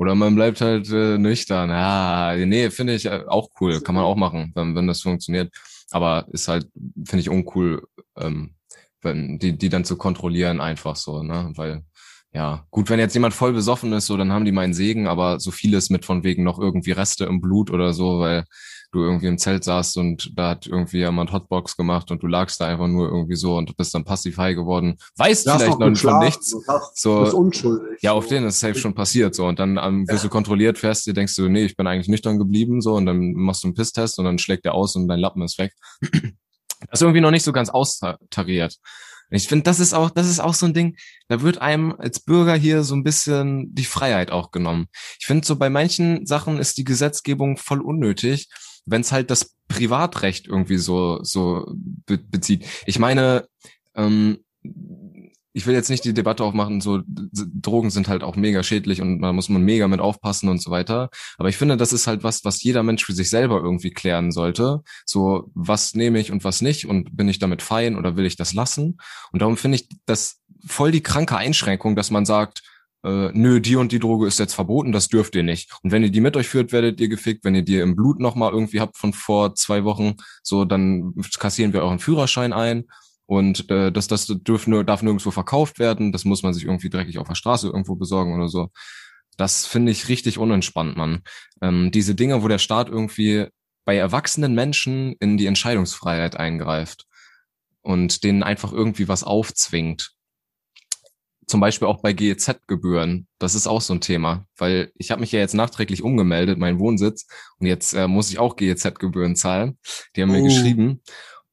Oder 0.01 0.15
man 0.15 0.35
bleibt 0.35 0.63
halt 0.63 0.91
äh, 0.91 1.19
nüchtern. 1.19 1.69
Ja, 1.69 2.35
nee, 2.35 2.71
finde 2.71 2.95
ich 2.95 3.05
äh, 3.05 3.25
auch 3.29 3.51
cool. 3.61 3.83
Kann 3.83 3.95
man 3.95 4.05
auch 4.05 4.17
machen, 4.17 4.51
wenn, 4.55 4.75
wenn 4.75 4.87
das 4.87 5.03
funktioniert. 5.03 5.53
Aber 5.91 6.27
ist 6.33 6.49
halt, 6.49 6.69
finde 7.05 7.21
ich 7.21 7.29
uncool, 7.29 7.87
ähm, 8.17 8.55
wenn 9.03 9.39
die, 9.39 9.59
die 9.59 9.69
dann 9.69 9.85
zu 9.85 9.99
kontrollieren 9.99 10.63
einfach 10.63 10.97
so, 10.97 11.23
ne? 11.23 11.53
Weil, 11.55 11.85
ja, 12.33 12.65
gut, 12.71 12.89
wenn 12.89 12.99
jetzt 12.99 13.13
jemand 13.13 13.35
voll 13.35 13.53
besoffen 13.53 13.93
ist, 13.93 14.07
so, 14.07 14.17
dann 14.17 14.33
haben 14.33 14.47
die 14.47 14.53
meinen 14.53 14.73
Segen, 14.73 15.07
aber 15.07 15.39
so 15.39 15.51
vieles 15.51 15.91
mit 15.91 16.07
von 16.07 16.25
wegen 16.25 16.45
noch 16.45 16.59
irgendwie 16.59 16.93
Reste 16.93 17.27
im 17.27 17.43
Blut 17.43 17.71
oder 17.71 17.93
so, 17.93 18.21
weil 18.21 18.45
du 18.93 19.03
irgendwie 19.03 19.27
im 19.27 19.39
Zelt 19.39 19.65
saßt 19.65 19.97
und 19.99 20.33
da 20.37 20.51
hat 20.51 20.67
irgendwie 20.67 20.99
jemand 20.99 21.33
Hotbox 21.33 21.77
gemacht 21.77 22.11
und 22.11 22.23
du 22.23 22.27
lagst 22.27 22.61
da 22.61 22.67
einfach 22.67 22.89
nur 22.89 23.09
irgendwie 23.09 23.37
so 23.37 23.57
und 23.57 23.77
bist 23.77 23.95
dann 23.95 24.05
passiv 24.05 24.37
high 24.39 24.57
geworden. 24.57 24.97
Weißt 25.17 25.47
du 25.47 25.53
vielleicht 25.53 25.79
noch 25.79 25.97
von 25.97 26.19
nichts. 26.19 26.57
so, 26.95 27.21
bist 27.23 27.35
unschuldig. 27.35 28.03
Ja, 28.03 28.13
auf 28.13 28.27
denen 28.27 28.47
ist 28.47 28.61
safe 28.61 28.79
schon 28.79 28.95
passiert, 28.95 29.35
so. 29.35 29.47
Und 29.47 29.59
dann 29.59 29.79
ähm, 29.79 30.09
wirst 30.09 30.25
ja. 30.25 30.29
du 30.29 30.33
kontrolliert, 30.33 30.79
fährst 30.79 31.07
dir, 31.07 31.15
denkst 31.15 31.37
du, 31.37 31.49
nee, 31.49 31.65
ich 31.65 31.77
bin 31.77 31.87
eigentlich 31.87 32.09
nüchtern 32.09 32.39
geblieben, 32.39 32.81
so. 32.81 32.95
Und 32.95 33.07
dann 33.07 33.33
machst 33.33 33.63
du 33.63 33.69
einen 33.69 33.75
Pisstest 33.75 34.19
und 34.19 34.25
dann 34.25 34.39
schlägt 34.39 34.65
der 34.65 34.75
aus 34.75 34.97
und 34.97 35.09
dein 35.09 35.21
Lappen 35.21 35.43
ist 35.43 35.59
weg. 35.59 35.73
Das 36.89 37.01
ist 37.01 37.03
irgendwie 37.03 37.21
noch 37.21 37.31
nicht 37.31 37.45
so 37.45 37.53
ganz 37.53 37.69
austariert. 37.69 38.79
Ich 39.31 39.47
finde, 39.47 39.63
das 39.63 39.79
ist 39.79 39.95
auch, 39.95 40.11
das 40.11 40.29
ist 40.29 40.41
auch 40.41 40.55
so 40.55 40.67
ein 40.67 40.75
Ding, 40.75 40.97
da 41.29 41.41
wird 41.43 41.59
einem 41.59 41.95
als 41.97 42.21
Bürger 42.21 42.55
hier 42.55 42.83
so 42.83 42.95
ein 42.95 43.05
bisschen 43.05 43.73
die 43.75 43.85
Freiheit 43.85 44.33
auch 44.33 44.51
genommen. 44.51 44.89
Ich 45.21 45.27
finde, 45.27 45.47
so 45.47 45.57
bei 45.57 45.71
manchen 45.71 46.27
Sachen 46.27 46.59
ist 46.59 46.79
die 46.79 46.85
Gesetzgebung 46.85 47.57
voll 47.57 47.81
unnötig, 47.81 48.49
wenn 48.87 49.01
es 49.03 49.13
halt 49.13 49.31
das 49.31 49.57
Privatrecht 49.69 50.47
irgendwie 50.49 50.79
so, 50.79 51.21
so 51.23 51.67
be 51.75 52.19
bezieht. 52.19 52.67
Ich 52.87 52.99
meine, 52.99 53.47
ähm, 53.95 54.39
ich 55.53 55.67
will 55.67 55.75
jetzt 55.75 55.91
nicht 55.91 56.05
die 56.05 56.15
Debatte 56.15 56.45
aufmachen, 56.45 56.81
so 56.81 57.01
Drogen 57.07 57.91
sind 57.91 58.09
halt 58.09 58.23
auch 58.23 58.37
mega 58.37 58.63
schädlich 58.63 59.01
und 59.01 59.21
man 59.21 59.35
muss 59.35 59.49
man 59.49 59.63
mega 59.63 59.89
mit 59.89 60.01
aufpassen 60.01 60.49
und 60.49 60.63
so 60.63 60.71
weiter. 60.71 61.11
Aber 61.39 61.49
ich 61.49 61.57
finde, 61.57 61.77
das 61.77 61.93
ist 61.93 62.07
halt 62.07 62.23
was, 62.23 62.45
was 62.45 62.63
jeder 62.63 62.83
Mensch 62.83 63.05
für 63.05 63.13
sich 63.13 63.31
selber 63.31 63.61
irgendwie 63.61 63.91
klären 63.91 64.31
sollte. 64.31 64.83
So, 65.05 65.51
was 65.55 65.95
nehme 65.95 66.21
ich 66.21 66.31
und 66.31 66.45
was 66.45 66.63
nicht 66.63 66.87
und 66.87 67.17
bin 67.17 67.29
ich 67.29 67.41
damit 67.41 67.63
fein 67.63 67.97
oder 67.97 68.17
will 68.17 68.27
ich 68.27 68.37
das 68.37 68.55
lassen? 68.55 68.99
Und 69.33 69.43
darum 69.43 69.57
finde 69.57 69.77
ich 69.77 69.89
das 70.07 70.41
voll 70.65 70.93
die 70.93 71.03
kranke 71.03 71.37
Einschränkung, 71.37 71.97
dass 71.97 72.11
man 72.11 72.25
sagt, 72.25 72.63
äh, 73.03 73.31
nö, 73.33 73.61
die 73.61 73.77
und 73.77 73.93
die 73.93 73.99
Droge 73.99 74.27
ist 74.27 74.39
jetzt 74.39 74.55
verboten, 74.55 74.93
das 74.93 75.09
dürft 75.09 75.35
ihr 75.35 75.43
nicht. 75.43 75.73
Und 75.83 75.93
wenn 75.93 76.03
ihr 76.03 76.11
die 76.11 76.21
mit 76.21 76.37
euch 76.37 76.49
führt, 76.49 76.73
werdet 76.73 77.01
ihr 77.01 77.09
gefickt. 77.09 77.45
Wenn 77.45 77.55
ihr 77.55 77.63
die 77.63 77.79
im 77.79 77.97
Blut 77.97 78.21
nochmal 78.21 78.53
irgendwie 78.53 78.81
habt 78.81 78.97
von 78.97 79.13
vor 79.13 79.55
zwei 79.55 79.85
Wochen, 79.85 80.17
so, 80.43 80.65
dann 80.65 81.15
kassieren 81.39 81.73
wir 81.73 81.83
euren 81.83 81.99
Führerschein 81.99 82.53
ein. 82.53 82.85
Und 83.27 83.71
äh, 83.71 83.93
das, 83.93 84.09
das 84.09 84.27
dürf 84.27 84.67
darf 84.87 85.03
nirgendwo 85.03 85.31
verkauft 85.31 85.79
werden. 85.79 86.13
Das 86.13 86.25
muss 86.25 86.43
man 86.43 86.53
sich 86.53 86.65
irgendwie 86.65 86.91
dreckig 86.91 87.19
auf 87.19 87.29
der 87.29 87.37
Straße 87.37 87.69
irgendwo 87.69 87.95
besorgen 87.95 88.35
oder 88.35 88.49
so. 88.49 88.71
Das 89.37 89.67
finde 89.67 89.93
ich 89.93 90.09
richtig 90.09 90.37
unentspannt, 90.37 90.97
Mann. 90.97 91.23
Ähm, 91.63 91.91
diese 91.93 92.15
Dinge, 92.15 92.43
wo 92.43 92.49
der 92.49 92.59
Staat 92.59 92.89
irgendwie 92.89 93.47
bei 93.87 93.97
erwachsenen 93.97 94.55
Menschen 94.55 95.15
in 95.21 95.39
die 95.39 95.47
Entscheidungsfreiheit 95.47 96.37
eingreift 96.37 97.07
und 97.81 98.25
denen 98.25 98.43
einfach 98.43 98.73
irgendwie 98.73 99.09
was 99.09 99.25
aufzwingt 99.25 100.13
zum 101.51 101.61
Beispiel 101.61 101.89
auch 101.89 102.01
bei 102.01 102.13
GEZ-Gebühren. 102.13 103.27
Das 103.39 103.55
ist 103.55 103.67
auch 103.67 103.81
so 103.81 103.93
ein 103.93 104.01
Thema, 104.01 104.47
weil 104.57 104.93
ich 104.95 105.11
habe 105.11 105.21
mich 105.21 105.33
ja 105.33 105.41
jetzt 105.41 105.55
nachträglich 105.55 106.03
umgemeldet, 106.03 106.59
mein 106.59 106.79
Wohnsitz, 106.79 107.27
und 107.59 107.67
jetzt 107.67 107.93
äh, 107.93 108.07
muss 108.09 108.31
ich 108.31 108.39
auch 108.39 108.57
GEZ-Gebühren 108.57 109.37
zahlen. 109.37 109.79
Die 110.15 110.23
haben 110.23 110.31
oh. 110.31 110.35
mir 110.35 110.43
geschrieben. 110.43 111.03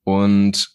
Und 0.03 0.69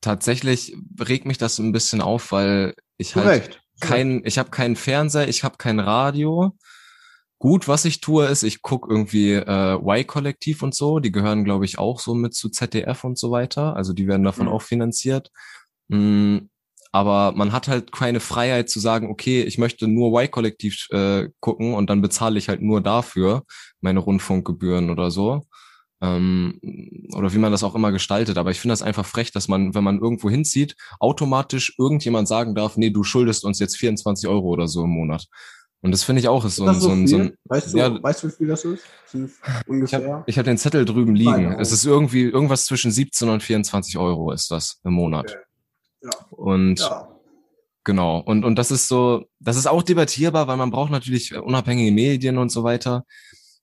tatsächlich 0.00 0.76
regt 1.00 1.24
mich 1.24 1.38
das 1.38 1.58
ein 1.58 1.72
bisschen 1.72 2.00
auf, 2.00 2.32
weil 2.32 2.74
ich 2.96 3.16
halt 3.16 3.26
Recht. 3.26 3.62
kein, 3.80 4.22
ich 4.24 4.38
habe 4.38 4.50
keinen 4.50 4.76
Fernseher, 4.76 5.28
ich 5.28 5.44
habe 5.44 5.56
kein 5.56 5.80
Radio. 5.80 6.56
Gut, 7.38 7.68
was 7.68 7.86
ich 7.86 8.02
tue, 8.02 8.26
ist, 8.26 8.42
ich 8.42 8.60
guck 8.60 8.86
irgendwie 8.90 9.32
äh, 9.32 9.74
Y-Kollektiv 9.74 10.62
und 10.62 10.74
so. 10.74 10.98
Die 10.98 11.12
gehören, 11.12 11.44
glaube 11.44 11.64
ich, 11.64 11.78
auch 11.78 11.98
so 11.98 12.14
mit 12.14 12.34
zu 12.34 12.50
ZDF 12.50 13.04
und 13.04 13.18
so 13.18 13.30
weiter. 13.30 13.76
Also 13.76 13.94
die 13.94 14.06
werden 14.06 14.24
davon 14.24 14.46
mhm. 14.46 14.52
auch 14.52 14.62
finanziert. 14.62 15.30
Mm, 15.88 16.38
aber 16.92 17.32
man 17.36 17.52
hat 17.52 17.68
halt 17.68 17.92
keine 17.92 18.20
Freiheit 18.20 18.68
zu 18.68 18.80
sagen, 18.80 19.10
okay, 19.10 19.42
ich 19.42 19.58
möchte 19.58 19.86
nur 19.86 20.10
Y-Kollektiv 20.18 20.88
äh, 20.90 21.28
gucken 21.40 21.74
und 21.74 21.88
dann 21.88 22.02
bezahle 22.02 22.38
ich 22.38 22.48
halt 22.48 22.62
nur 22.62 22.80
dafür 22.80 23.44
meine 23.80 24.00
Rundfunkgebühren 24.00 24.90
oder 24.90 25.10
so. 25.10 25.42
Ähm, 26.02 26.58
oder 27.14 27.32
wie 27.32 27.38
man 27.38 27.52
das 27.52 27.62
auch 27.62 27.74
immer 27.74 27.92
gestaltet. 27.92 28.38
Aber 28.38 28.50
ich 28.50 28.58
finde 28.58 28.72
das 28.72 28.82
einfach 28.82 29.04
frech, 29.04 29.32
dass 29.32 29.48
man, 29.48 29.74
wenn 29.74 29.84
man 29.84 30.00
irgendwo 30.00 30.30
hinzieht, 30.30 30.74
automatisch 30.98 31.74
irgendjemand 31.78 32.26
sagen 32.26 32.54
darf, 32.54 32.76
nee, 32.76 32.90
du 32.90 33.04
schuldest 33.04 33.44
uns 33.44 33.58
jetzt 33.58 33.76
24 33.76 34.28
Euro 34.28 34.48
oder 34.48 34.66
so 34.66 34.82
im 34.82 34.90
Monat. 34.90 35.26
Und 35.82 35.92
das 35.92 36.02
finde 36.02 36.20
ich 36.20 36.28
auch 36.28 36.44
ist 36.44 36.56
so, 36.56 36.66
ein, 36.66 36.80
so, 36.80 36.90
ein, 36.90 37.06
so 37.06 37.16
ein. 37.16 37.32
Weißt 37.44 37.72
du, 37.72 37.78
ja, 37.78 38.02
weißt 38.02 38.22
du, 38.22 38.28
wie 38.28 38.32
viel 38.32 38.46
das 38.48 38.64
ist? 38.64 38.84
Ungefähr. 39.66 40.24
Ich 40.26 40.36
habe 40.36 40.42
hab 40.42 40.44
den 40.44 40.58
Zettel 40.58 40.84
drüben 40.84 41.14
liegen. 41.14 41.52
Es 41.58 41.72
ist 41.72 41.86
irgendwie 41.86 42.24
irgendwas 42.24 42.66
zwischen 42.66 42.90
17 42.90 43.28
und 43.28 43.42
24 43.42 43.96
Euro 43.96 44.32
ist 44.32 44.50
das 44.50 44.80
im 44.84 44.92
Monat. 44.92 45.30
Okay. 45.30 45.38
Ja. 46.02 46.10
Und 46.30 46.80
ja. 46.80 47.08
genau. 47.84 48.18
Und, 48.20 48.44
und 48.44 48.56
das 48.56 48.70
ist 48.70 48.88
so, 48.88 49.24
das 49.38 49.56
ist 49.56 49.66
auch 49.66 49.82
debattierbar, 49.82 50.46
weil 50.48 50.56
man 50.56 50.70
braucht 50.70 50.90
natürlich 50.90 51.34
unabhängige 51.34 51.92
Medien 51.92 52.38
und 52.38 52.50
so 52.50 52.64
weiter. 52.64 53.04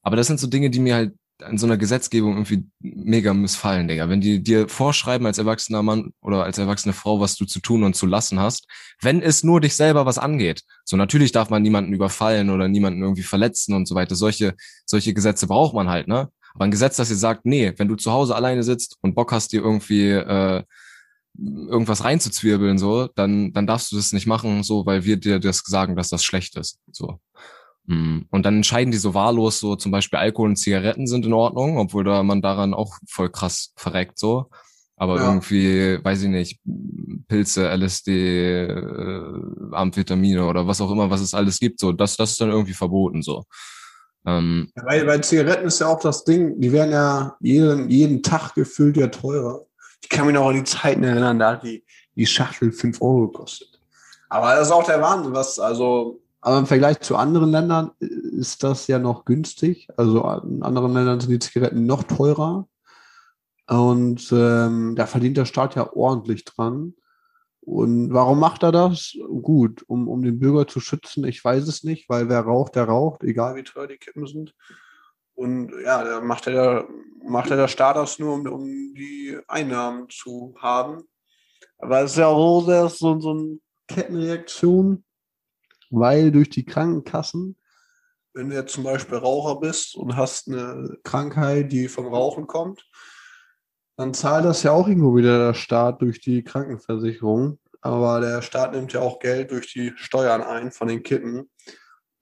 Aber 0.02 0.16
das 0.16 0.28
sind 0.28 0.40
so 0.40 0.48
Dinge, 0.48 0.70
die 0.70 0.80
mir 0.80 0.96
halt 0.96 1.14
an 1.44 1.58
so 1.58 1.68
einer 1.68 1.78
Gesetzgebung 1.78 2.34
irgendwie 2.34 2.66
mega 2.80 3.34
missfallen, 3.34 3.88
Digga. 3.88 4.10
Wenn 4.10 4.22
die 4.22 4.42
dir 4.42 4.68
vorschreiben 4.68 5.28
als 5.28 5.38
erwachsener 5.38 5.84
Mann 5.84 6.14
oder 6.22 6.44
als 6.44 6.58
erwachsene 6.58 6.94
Frau, 6.94 7.20
was 7.20 7.36
du 7.36 7.46
zu 7.46 7.60
tun 7.60 7.84
und 7.84 7.96
zu 7.96 8.06
lassen 8.06 8.40
hast, 8.40 8.68
wenn 9.02 9.22
es 9.22 9.44
nur 9.44 9.62
dich 9.62 9.76
selber 9.76 10.06
was 10.06 10.18
angeht. 10.18 10.64
So 10.84 10.98
natürlich 10.98 11.32
darf 11.32 11.50
man 11.50 11.62
niemanden 11.62 11.94
überfallen 11.94 12.50
oder 12.50 12.68
niemanden 12.68 13.02
irgendwie 13.02 13.24
verletzen 13.24 13.76
und 13.76 13.88
so 13.88 13.94
weiter. 13.94 14.16
Solche, 14.16 14.56
solche 14.86 15.14
Gesetze 15.14 15.48
braucht 15.48 15.76
man 15.76 15.90
halt, 15.90 16.08
ne? 16.08 16.30
Aber 16.56 16.66
ein 16.66 16.72
Gesetz, 16.72 16.96
das 16.96 17.10
dir 17.10 17.16
sagt, 17.16 17.46
nee, 17.46 17.72
wenn 17.78 17.88
du 17.88 17.96
zu 17.96 18.12
Hause 18.12 18.36
alleine 18.36 18.64
sitzt 18.64 18.98
und 19.02 19.14
Bock 19.14 19.32
hast, 19.32 19.52
dir 19.52 19.62
irgendwie 19.62 20.10
äh, 20.10 20.64
irgendwas 21.38 22.04
reinzuzwirbeln, 22.04 22.78
so, 22.78 23.08
dann, 23.16 23.54
dann 23.54 23.68
darfst 23.68 23.92
du 23.92 23.96
das 23.96 24.14
nicht 24.14 24.28
machen, 24.28 24.64
so, 24.64 24.86
weil 24.86 25.04
wir 25.04 25.18
dir 25.18 25.40
das 25.40 25.62
sagen, 25.66 25.96
dass 25.96 26.10
das 26.10 26.24
schlecht 26.24 26.58
ist. 26.58 26.80
So. 26.92 27.20
Mm. 27.86 28.22
Und 28.30 28.46
dann 28.46 28.58
entscheiden 28.58 28.92
die 28.92 28.98
so 28.98 29.14
wahllos, 29.14 29.60
so 29.60 29.76
zum 29.76 29.92
Beispiel 29.92 30.20
Alkohol 30.20 30.50
und 30.50 30.56
Zigaretten 30.58 31.08
sind 31.08 31.26
in 31.26 31.34
Ordnung, 31.34 31.78
obwohl 31.78 32.04
da 32.04 32.24
man 32.24 32.42
daran 32.42 32.74
auch 32.74 32.98
voll 33.08 33.30
krass 33.30 33.74
verreckt, 33.76 34.20
so. 34.20 34.50
Aber 35.00 35.18
ja. 35.18 35.28
irgendwie, 35.28 36.04
weiß 36.04 36.24
ich 36.24 36.30
nicht, 36.30 36.60
Pilze, 37.28 37.70
LSD, 37.70 38.66
äh, 38.66 39.42
Amphetamine 39.72 40.46
oder 40.46 40.66
was 40.66 40.82
auch 40.82 40.90
immer, 40.90 41.12
was 41.12 41.22
es 41.22 41.36
alles 41.36 41.60
gibt, 41.60 41.80
so, 41.80 41.92
das, 41.92 42.18
das 42.18 42.32
ist 42.32 42.42
dann 42.42 42.50
irgendwie 42.50 42.74
verboten, 42.74 43.22
so. 43.22 43.44
Ähm, 44.26 44.72
ja, 44.76 44.84
weil 44.86 45.06
bei 45.06 45.20
Zigaretten 45.20 45.68
ist 45.68 45.80
ja 45.80 45.88
auch 45.88 46.00
das 46.00 46.24
Ding, 46.26 46.60
die 46.60 46.72
werden 46.72 46.92
ja 46.92 47.38
jeden, 47.40 47.90
jeden 47.90 48.24
Tag 48.24 48.56
gefüllt 48.56 48.98
ja 48.98 49.08
teurer. 49.08 49.67
Ich 50.02 50.10
kann 50.10 50.26
mich 50.26 50.36
noch 50.36 50.48
an 50.48 50.56
die 50.56 50.64
Zeiten 50.64 51.04
erinnern, 51.04 51.40
da 51.40 51.54
hat 51.54 51.64
die, 51.64 51.84
die 52.16 52.26
Schachtel 52.26 52.72
fünf 52.72 53.02
Euro 53.02 53.28
gekostet. 53.28 53.80
Aber 54.30 54.56
das 54.56 54.68
ist 54.68 54.74
auch 54.74 54.86
der 54.86 55.02
Wahnsinn, 55.02 55.34
was, 55.34 55.60
also, 55.60 56.22
aber 56.42 56.60
im 56.60 56.66
Vergleich 56.66 57.00
zu 57.02 57.16
anderen 57.16 57.52
Ländern 57.52 57.92
ist 58.00 58.64
das 58.64 58.88
ja 58.88 59.00
noch 59.00 59.26
günstig. 59.26 59.88
Also 59.98 60.22
in 60.44 60.64
anderen 60.64 60.94
Ländern 60.94 61.20
sind 61.20 61.32
die 61.32 61.40
Zigaretten 61.40 61.86
noch 61.86 62.04
teurer. 62.04 62.68
Und 63.68 64.32
ähm, 64.32 64.96
da 64.96 65.08
verdient 65.08 65.36
der 65.36 65.46
Staat 65.46 65.76
ja 65.76 65.92
ordentlich 65.92 66.46
dran. 66.46 66.94
Und 67.60 68.14
warum 68.14 68.40
macht 68.40 68.64
er 68.64 68.72
das? 68.72 69.18
Gut, 69.42 69.84
um, 69.88 70.08
um 70.08 70.22
den 70.22 70.40
Bürger 70.40 70.68
zu 70.68 70.80
schützen, 70.80 71.26
ich 71.26 71.44
weiß 71.44 71.68
es 71.68 71.84
nicht, 71.84 72.08
weil 72.08 72.30
wer 72.30 72.40
raucht, 72.40 72.76
der 72.76 72.86
raucht, 72.86 73.24
egal 73.24 73.56
wie 73.56 73.64
teuer 73.64 73.88
die 73.88 73.98
Kippen 73.98 74.26
sind. 74.26 74.54
Und 75.38 75.72
ja, 75.84 76.04
da 76.04 76.20
macht 76.20 76.48
er, 76.48 76.88
macht 77.24 77.52
er 77.52 77.58
der 77.58 77.68
Staat 77.68 77.96
das 77.96 78.18
nur, 78.18 78.34
um, 78.34 78.48
um 78.48 78.66
die 78.96 79.38
Einnahmen 79.48 80.10
zu 80.10 80.56
haben. 80.60 81.04
Aber 81.78 82.02
es 82.02 82.14
ist 82.14 82.18
ja 82.18 82.26
auch 82.26 82.90
so, 82.90 83.20
so 83.20 83.32
eine 83.32 83.60
Kettenreaktion, 83.88 85.06
weil 85.92 86.32
durch 86.32 86.50
die 86.50 86.66
Krankenkassen, 86.66 87.56
wenn 88.34 88.50
du 88.50 88.56
jetzt 88.56 88.74
zum 88.74 88.84
Beispiel 88.84 89.20
Raucher 89.20 89.60
bist 89.60 89.96
und 89.96 90.16
hast 90.16 90.48
eine 90.48 90.98
Krankheit, 91.04 91.72
die 91.72 91.88
vom 91.88 92.08
Rauchen 92.08 92.48
kommt, 92.48 92.90
dann 93.96 94.16
zahlt 94.16 94.44
das 94.44 94.64
ja 94.64 94.72
auch 94.72 94.88
irgendwo 94.88 95.16
wieder 95.16 95.38
der 95.38 95.54
Staat 95.54 96.02
durch 96.02 96.20
die 96.20 96.44
Krankenversicherung. 96.44 97.60
Aber 97.82 98.22
der 98.22 98.42
Staat 98.42 98.72
nimmt 98.74 98.92
ja 98.94 99.02
auch 99.02 99.20
Geld 99.20 99.52
durch 99.52 99.72
die 99.72 99.94
Steuern 99.98 100.42
ein 100.42 100.72
von 100.72 100.88
den 100.88 101.04
Kippen. 101.04 101.52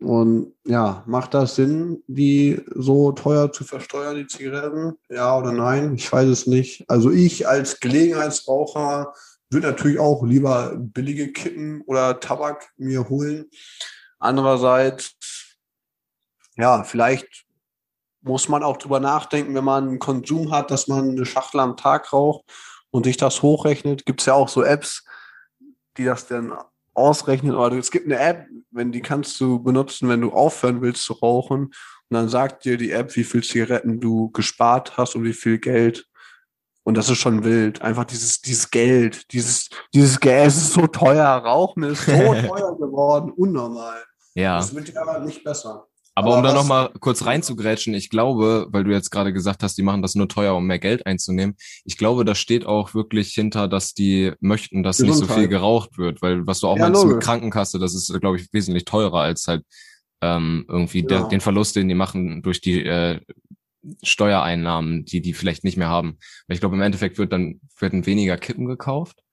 Und 0.06 0.54
ja, 0.66 1.04
macht 1.08 1.34
das 1.34 1.56
Sinn, 1.56 2.04
die 2.06 2.62
so 2.76 3.12
teuer 3.12 3.52
zu 3.52 3.64
versteuern, 3.64 4.16
die 4.16 4.28
Zigaretten? 4.28 4.94
Ja 5.10 5.36
oder 5.36 5.52
nein? 5.52 5.96
Ich 5.96 6.12
weiß 6.12 6.28
es 6.30 6.46
nicht. 6.46 6.88
Also 6.88 7.10
ich 7.10 7.48
als 7.48 7.80
Gelegenheitsraucher 7.80 9.14
würde 9.50 9.68
natürlich 9.68 9.98
auch 9.98 10.24
lieber 10.24 10.76
billige 10.76 11.32
Kippen 11.32 11.82
oder 11.88 12.20
Tabak 12.20 12.70
mir 12.78 13.10
holen. 13.10 13.50
Andererseits, 14.20 15.16
ja, 16.56 16.84
vielleicht 16.84 17.46
muss 18.22 18.48
man 18.48 18.62
auch 18.62 18.78
drüber 18.78 19.00
nachdenken, 19.00 19.56
wenn 19.56 19.64
man 19.64 19.88
einen 19.88 20.00
Konsum 20.00 20.52
hat, 20.52 20.70
dass 20.70 20.88
man 20.88 21.10
eine 21.10 21.26
Schachtel 21.26 21.62
am 21.62 21.78
Tag 21.78 22.14
raucht 22.14 22.46
und 22.92 23.06
sich 23.06 23.18
das 23.18 23.42
hochrechnet. 23.42 24.06
Gibt 24.06 24.20
es 24.20 24.28
ja 24.28 24.36
auch 24.36 24.50
so 24.50 24.64
Apps, 24.64 25.04
die 25.98 26.06
das 26.06 26.28
dann 26.28 26.54
ausrechnen. 26.96 27.56
Oder 27.56 27.78
es 27.78 27.92
gibt 27.92 28.06
eine 28.06 28.20
App, 28.20 28.48
wenn 28.72 28.92
die 28.92 29.02
kannst 29.02 29.40
du 29.40 29.60
benutzen, 29.60 30.10
wenn 30.10 30.22
du 30.22 30.32
aufhören 30.32 30.82
willst 30.82 31.04
zu 31.04 31.14
rauchen. 31.14 31.66
Und 31.66 31.74
dann 32.10 32.30
sagt 32.30 32.66
dir 32.66 32.78
die 32.78 32.92
App, 32.92 33.16
wie 33.16 33.24
viel 33.24 33.44
Zigaretten 33.44 34.00
du 34.00 34.30
gespart 34.32 34.98
hast 34.98 35.16
und 35.16 35.24
wie 35.24 35.34
viel 35.34 35.58
Geld. 35.60 36.08
Und 36.84 36.96
das 36.96 37.10
ist 37.10 37.18
schon 37.18 37.44
wild. 37.44 37.82
Einfach 37.82 38.06
dieses, 38.06 38.42
dieses 38.42 38.70
Geld, 38.70 39.32
dieses, 39.32 39.70
dieses 39.94 40.20
Geld, 40.20 40.48
es 40.48 40.58
ist 40.58 40.74
so 40.74 40.86
teuer. 40.86 41.28
Rauchen 41.28 41.84
ist 41.84 42.06
so 42.06 42.12
teuer 42.12 42.78
geworden, 42.78 43.32
unnormal. 43.32 44.04
Ja. 44.36 44.58
Das 44.58 44.76
wird 44.76 44.90
ja 44.90 45.20
nicht 45.20 45.44
besser. 45.44 45.88
Aber, 46.18 46.30
Aber 46.30 46.38
um 46.38 46.44
da 46.44 46.54
nochmal 46.54 46.92
kurz 47.02 47.26
reinzugrätschen, 47.26 47.94
ich 47.94 48.10
glaube, 48.10 48.68
weil 48.70 48.86
du 48.86 48.92
jetzt 48.92 49.10
gerade 49.12 49.34
gesagt 49.34 49.64
hast, 49.64 49.78
die 49.78 49.84
machen 49.84 50.02
das 50.02 50.16
nur 50.16 50.30
teuer, 50.30 50.56
um 50.56 50.66
mehr 50.66 50.80
Geld 50.80 51.06
einzunehmen. 51.06 51.58
Ich 51.84 51.98
glaube, 51.98 52.24
da 52.24 52.36
steht 52.36 52.66
auch 52.66 52.94
wirklich 52.94 53.34
hinter, 53.34 53.68
dass 53.68 53.94
die 53.94 54.32
möchten, 54.40 54.82
dass 54.82 54.98
Gesundheit. 54.98 55.20
nicht 55.20 55.28
so 55.28 55.34
viel 55.34 55.48
geraucht 55.50 55.98
wird, 55.98 56.22
weil 56.22 56.48
was 56.48 56.62
du 56.62 56.68
auch 56.68 56.78
ja, 56.78 56.84
meinst 56.84 57.02
logisch. 57.02 57.16
mit 57.16 57.24
Krankenkasse, 57.24 57.80
das 57.80 57.94
ist, 57.94 58.18
glaube 58.22 58.38
ich, 58.38 58.48
wesentlich 58.54 58.86
teurer 58.86 59.20
als 59.20 59.48
halt 59.48 59.64
ähm, 60.22 60.66
irgendwie 60.70 61.02
ja. 61.02 61.08
der, 61.08 61.24
den 61.28 61.42
Verlust, 61.42 61.76
den 61.76 61.90
die 61.90 61.96
machen 61.96 62.42
durch 62.42 62.62
die 62.62 62.86
äh, 62.86 63.20
Steuereinnahmen, 64.02 65.04
die 65.04 65.22
die 65.22 65.34
vielleicht 65.34 65.66
nicht 65.66 65.76
mehr 65.76 65.90
haben. 65.90 66.18
Weil 66.48 66.56
ich 66.56 66.62
glaube, 66.62 66.78
im 66.78 66.82
Endeffekt 66.82 67.18
wird 67.18 67.34
dann 67.34 67.60
werden 67.78 68.06
weniger 68.06 68.38
Kippen 68.38 68.68
gekauft 68.68 69.25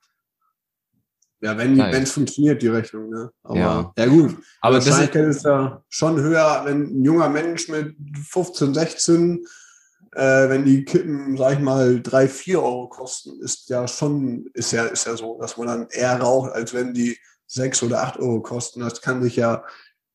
ja, 1.43 1.59
wenn 1.59 1.79
es 1.79 2.13
funktioniert, 2.13 2.63
die 2.63 2.69
Rechnung. 2.69 3.11
Ne? 3.11 3.31
Aber, 3.43 3.59
ja. 3.59 3.93
ja 3.99 4.07
gut. 4.07 4.37
Aber 4.61 4.77
das 4.77 4.87
ist 4.87 5.45
ja 5.45 5.83
schon 5.89 6.21
höher, 6.21 6.63
wenn 6.65 6.83
ein 6.83 7.05
junger 7.05 7.29
Mensch 7.29 7.69
mit 7.69 7.97
15, 8.29 8.73
16, 8.73 9.45
äh, 10.13 10.49
wenn 10.49 10.65
die 10.65 10.85
Kippen, 10.85 11.37
sag 11.37 11.55
ich 11.55 11.59
mal, 11.59 12.01
drei, 12.01 12.29
vier 12.29 12.63
Euro 12.63 12.89
kosten, 12.89 13.41
ist 13.43 13.69
ja 13.71 13.89
schon, 13.89 14.47
ist 14.55 14.71
ja, 14.71 14.85
ist 14.85 15.07
ja 15.07 15.17
so, 15.17 15.37
dass 15.41 15.57
man 15.57 15.67
dann 15.67 15.87
eher 15.91 16.21
raucht, 16.21 16.53
als 16.53 16.75
wenn 16.75 16.95
die 16.95 17.19
sechs 17.49 17.83
oder 17.83 18.03
acht 18.03 18.21
Euro 18.21 18.41
kosten. 18.41 18.81
Das 18.81 19.01
kann 19.01 19.21
sich 19.23 19.35
ja, 19.35 19.65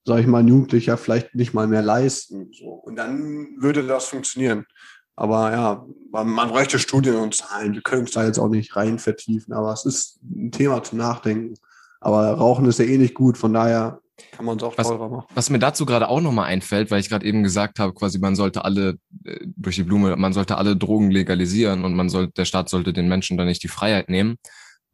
sag 0.06 0.20
ich 0.20 0.28
mal, 0.28 0.40
ein 0.40 0.48
Jugendlicher 0.48 0.98
vielleicht 0.98 1.36
nicht 1.36 1.54
mal 1.54 1.68
mehr 1.68 1.82
leisten. 1.82 2.54
So. 2.54 2.70
Und 2.70 2.96
dann 2.96 3.50
würde 3.60 3.86
das 3.86 4.06
funktionieren. 4.06 4.66
Aber 5.18 5.52
ja, 5.52 5.86
man 6.12 6.50
bräuchte 6.50 6.78
Studien 6.78 7.16
und 7.16 7.36
Zahlen. 7.36 7.74
Wir 7.74 7.82
können 7.82 8.04
uns 8.04 8.12
da 8.12 8.26
jetzt 8.26 8.38
auch 8.38 8.50
nicht 8.50 8.76
rein 8.76 9.00
vertiefen, 9.00 9.52
aber 9.52 9.74
es 9.74 9.84
ist 9.84 10.20
ein 10.24 10.52
Thema 10.52 10.84
zum 10.84 11.00
Nachdenken. 11.00 11.56
Aber 12.00 12.32
Rauchen 12.34 12.66
ist 12.66 12.78
ja 12.80 12.86
eh 12.86 12.98
nicht 12.98 13.16
gut, 13.16 13.38
von 13.38 13.52
daher 13.52 14.00
kann 14.32 14.46
man 14.46 14.58
es 14.58 14.64
auch 14.64 14.78
was, 14.78 14.88
teurer 14.88 15.10
machen. 15.10 15.28
Was 15.34 15.50
mir 15.50 15.60
dazu 15.60 15.86
gerade 15.88 16.08
auch 16.08 16.22
nochmal 16.22 16.46
einfällt, 16.46 16.92
weil 16.92 17.00
ich 17.00 17.10
gerade 17.10 17.26
eben 17.26 17.42
gesagt 17.42 17.80
habe, 17.80 17.94
quasi 17.94 18.20
man 18.20 18.36
sollte 18.36 18.64
alle 18.64 19.00
äh, 19.26 19.40
durch 19.56 19.76
die 19.76 19.84
Blume, 19.84 20.16
man 20.16 20.34
sollte 20.34 20.58
alle 20.58 20.78
Drogen 20.78 21.10
legalisieren 21.10 21.84
und 21.84 21.96
man 21.96 22.10
sollte, 22.10 22.34
der 22.34 22.46
Staat 22.46 22.70
sollte 22.70 22.94
den 22.94 23.08
Menschen 23.08 23.38
da 23.38 23.44
nicht 23.44 23.64
die 23.64 23.68
Freiheit 23.68 24.10
nehmen. 24.10 24.38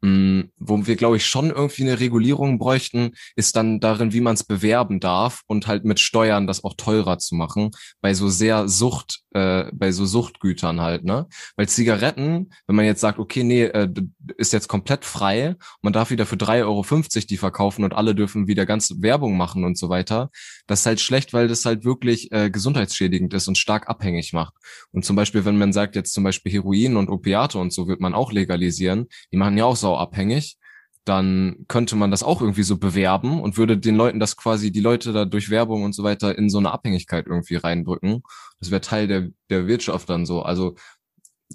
Mm, 0.04 0.50
wo 0.58 0.86
wir, 0.86 0.96
glaube 0.96 1.16
ich, 1.16 1.24
schon 1.24 1.48
irgendwie 1.48 1.80
eine 1.84 1.98
Regulierung 1.98 2.58
bräuchten, 2.58 3.12
ist 3.36 3.56
dann 3.56 3.80
darin, 3.80 4.12
wie 4.12 4.20
man 4.20 4.34
es 4.34 4.44
bewerben 4.44 5.00
darf 5.00 5.40
und 5.46 5.66
halt 5.66 5.86
mit 5.86 5.98
Steuern 5.98 6.46
das 6.46 6.62
auch 6.62 6.74
teurer 6.76 7.16
zu 7.16 7.34
machen, 7.34 7.70
bei 8.02 8.12
so 8.12 8.28
sehr 8.28 8.68
Sucht, 8.68 9.20
äh, 9.30 9.64
bei 9.72 9.92
so 9.92 10.04
Suchtgütern 10.04 10.82
halt, 10.82 11.04
ne? 11.04 11.26
Weil 11.56 11.70
Zigaretten, 11.70 12.50
wenn 12.66 12.76
man 12.76 12.84
jetzt 12.84 13.00
sagt, 13.00 13.18
okay, 13.18 13.44
nee, 13.44 13.62
äh, 13.62 13.88
ist 14.36 14.52
jetzt 14.52 14.68
komplett 14.68 15.06
frei, 15.06 15.56
man 15.80 15.94
darf 15.94 16.10
wieder 16.10 16.26
für 16.26 16.36
3,50 16.36 16.64
Euro 16.64 17.26
die 17.30 17.36
verkaufen 17.38 17.82
und 17.82 17.94
alle 17.94 18.14
dürfen 18.14 18.46
wieder 18.46 18.66
ganz 18.66 18.92
Werbung 18.98 19.38
machen 19.38 19.64
und 19.64 19.78
so 19.78 19.88
weiter, 19.88 20.28
das 20.66 20.80
ist 20.80 20.86
halt 20.86 21.00
schlecht, 21.00 21.32
weil 21.32 21.48
das 21.48 21.64
halt 21.64 21.86
wirklich 21.86 22.30
äh, 22.30 22.50
gesundheitsschädigend 22.50 23.32
ist 23.32 23.48
und 23.48 23.56
stark 23.56 23.88
abhängig 23.88 24.34
macht. 24.34 24.52
Und 24.92 25.06
zum 25.06 25.16
Beispiel, 25.16 25.46
wenn 25.46 25.56
man 25.56 25.72
sagt, 25.72 25.96
jetzt 25.96 26.12
zum 26.12 26.24
Beispiel 26.24 26.52
Heroin 26.52 26.98
und 26.98 27.08
Opiate 27.08 27.58
und 27.58 27.72
so 27.72 27.88
wird 27.88 28.00
man 28.00 28.12
auch 28.12 28.32
legalisieren, 28.32 29.06
die 29.32 29.38
machen 29.38 29.56
ja 29.56 29.64
auch 29.64 29.76
so 29.94 29.98
abhängig, 29.98 30.56
dann 31.04 31.66
könnte 31.68 31.96
man 31.96 32.10
das 32.10 32.22
auch 32.22 32.40
irgendwie 32.40 32.62
so 32.62 32.78
bewerben 32.78 33.40
und 33.40 33.58
würde 33.58 33.76
den 33.76 33.94
Leuten 33.94 34.20
das 34.20 34.36
quasi, 34.36 34.72
die 34.72 34.80
Leute 34.80 35.12
da 35.12 35.24
durch 35.26 35.50
Werbung 35.50 35.82
und 35.82 35.94
so 35.94 36.02
weiter 36.02 36.36
in 36.36 36.48
so 36.48 36.58
eine 36.58 36.72
Abhängigkeit 36.72 37.26
irgendwie 37.26 37.56
reindrücken. 37.56 38.22
Das 38.60 38.70
wäre 38.70 38.80
Teil 38.80 39.06
der, 39.06 39.28
der 39.50 39.66
Wirtschaft 39.66 40.08
dann 40.08 40.24
so. 40.24 40.42
Also 40.42 40.76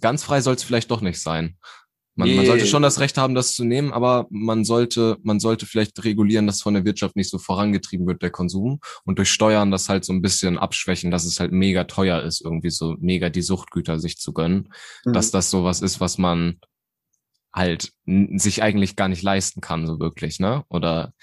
ganz 0.02 0.24
frei 0.24 0.42
soll 0.42 0.56
es 0.56 0.64
vielleicht 0.64 0.92
doch 0.92 1.02
nicht 1.02 1.20
sein. 1.20 1.58
Man, 2.16 2.28
man 2.30 2.40
Nee. 2.40 2.46
sollte 2.46 2.68
schon 2.68 2.84
das 2.84 3.00
Recht 3.00 3.18
haben, 3.18 3.34
das 3.34 3.54
zu 3.54 3.64
nehmen, 3.64 3.94
aber 3.94 4.28
man 4.30 4.66
sollte, 4.66 5.18
man 5.24 5.40
sollte 5.40 5.66
vielleicht 5.66 6.04
regulieren, 6.04 6.48
dass 6.48 6.62
von 6.62 6.74
der 6.74 6.84
Wirtschaft 6.86 7.16
nicht 7.16 7.30
so 7.30 7.40
vorangetrieben 7.40 8.06
wird, 8.08 8.22
der 8.22 8.30
Konsum. 8.30 8.82
Und 9.06 9.18
durch 9.18 9.32
Steuern 9.32 9.72
das 9.72 9.90
halt 9.90 10.04
so 10.06 10.12
ein 10.14 10.22
bisschen 10.22 10.60
abschwächen, 10.60 11.12
dass 11.12 11.24
es 11.24 11.40
halt 11.40 11.54
mega 11.54 11.86
teuer 11.86 12.22
ist, 12.22 12.42
irgendwie 12.42 12.72
so 12.72 12.96
mega 13.00 13.30
die 13.30 13.42
Suchtgüter 13.42 14.00
sich 14.00 14.18
zu 14.18 14.34
gönnen. 14.34 14.70
Mhm. 15.06 15.14
Dass 15.14 15.32
das 15.32 15.50
sowas 15.50 15.82
ist, 15.82 16.02
was 16.02 16.18
man 16.18 16.60
halt 17.54 17.92
sich 18.36 18.62
eigentlich 18.64 18.96
gar 18.96 19.08
nicht 19.08 19.24
leisten 19.24 19.62
kann, 19.62 19.88
so 19.88 20.00
wirklich, 20.00 20.40
ne? 20.40 20.64
Oder 20.70 21.14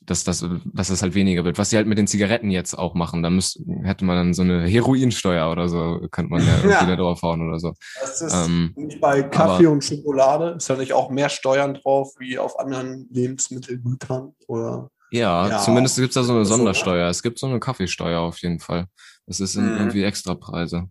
dass 0.00 0.24
das, 0.24 0.42
dass 0.72 0.88
das 0.88 1.02
halt 1.02 1.14
weniger 1.14 1.44
wird. 1.44 1.58
Was 1.58 1.68
sie 1.68 1.76
halt 1.76 1.86
mit 1.86 1.98
den 1.98 2.06
Zigaretten 2.06 2.50
jetzt 2.50 2.72
auch 2.72 2.94
machen, 2.94 3.22
da 3.22 3.28
müsste, 3.28 3.62
hätte 3.82 4.06
man 4.06 4.16
dann 4.16 4.32
so 4.34 4.40
eine 4.40 4.66
Heroinsteuer 4.66 5.50
oder 5.50 5.68
so, 5.68 6.00
könnte 6.10 6.30
man 6.30 6.40
ja 6.46 6.54
irgendwie 6.56 6.70
Ja. 6.70 6.86
da 6.86 6.96
draufhauen 6.96 7.46
oder 7.46 7.58
so. 7.58 7.74
Das 8.00 8.22
ist 8.22 8.32
Ähm, 8.32 8.72
nicht 8.74 9.00
bei 9.02 9.22
Kaffee 9.22 9.66
und 9.66 9.84
Schokolade. 9.84 10.54
Ist 10.56 10.70
da 10.70 10.76
nicht 10.76 10.94
auch 10.94 11.10
mehr 11.10 11.28
Steuern 11.28 11.74
drauf 11.74 12.14
wie 12.18 12.38
auf 12.38 12.58
anderen 12.58 13.06
Lebensmittelgütern? 13.10 14.32
Oder? 14.46 14.90
Ja, 15.10 15.48
Ja. 15.48 15.58
zumindest 15.58 15.96
gibt's 15.98 16.14
da 16.14 16.22
so 16.22 16.32
eine 16.34 16.44
So, 16.46 16.56
Sondersteuer. 16.56 17.08
Es 17.08 17.22
gibt 17.22 17.38
so 17.38 17.46
eine 17.46 17.60
Kaffeesteuer 17.60 18.20
auf 18.20 18.38
jeden 18.38 18.60
Fall. 18.60 18.86
Das 19.26 19.40
ist 19.40 19.56
Mhm. 19.56 19.76
irgendwie 19.76 20.04
Extrapreise. 20.04 20.88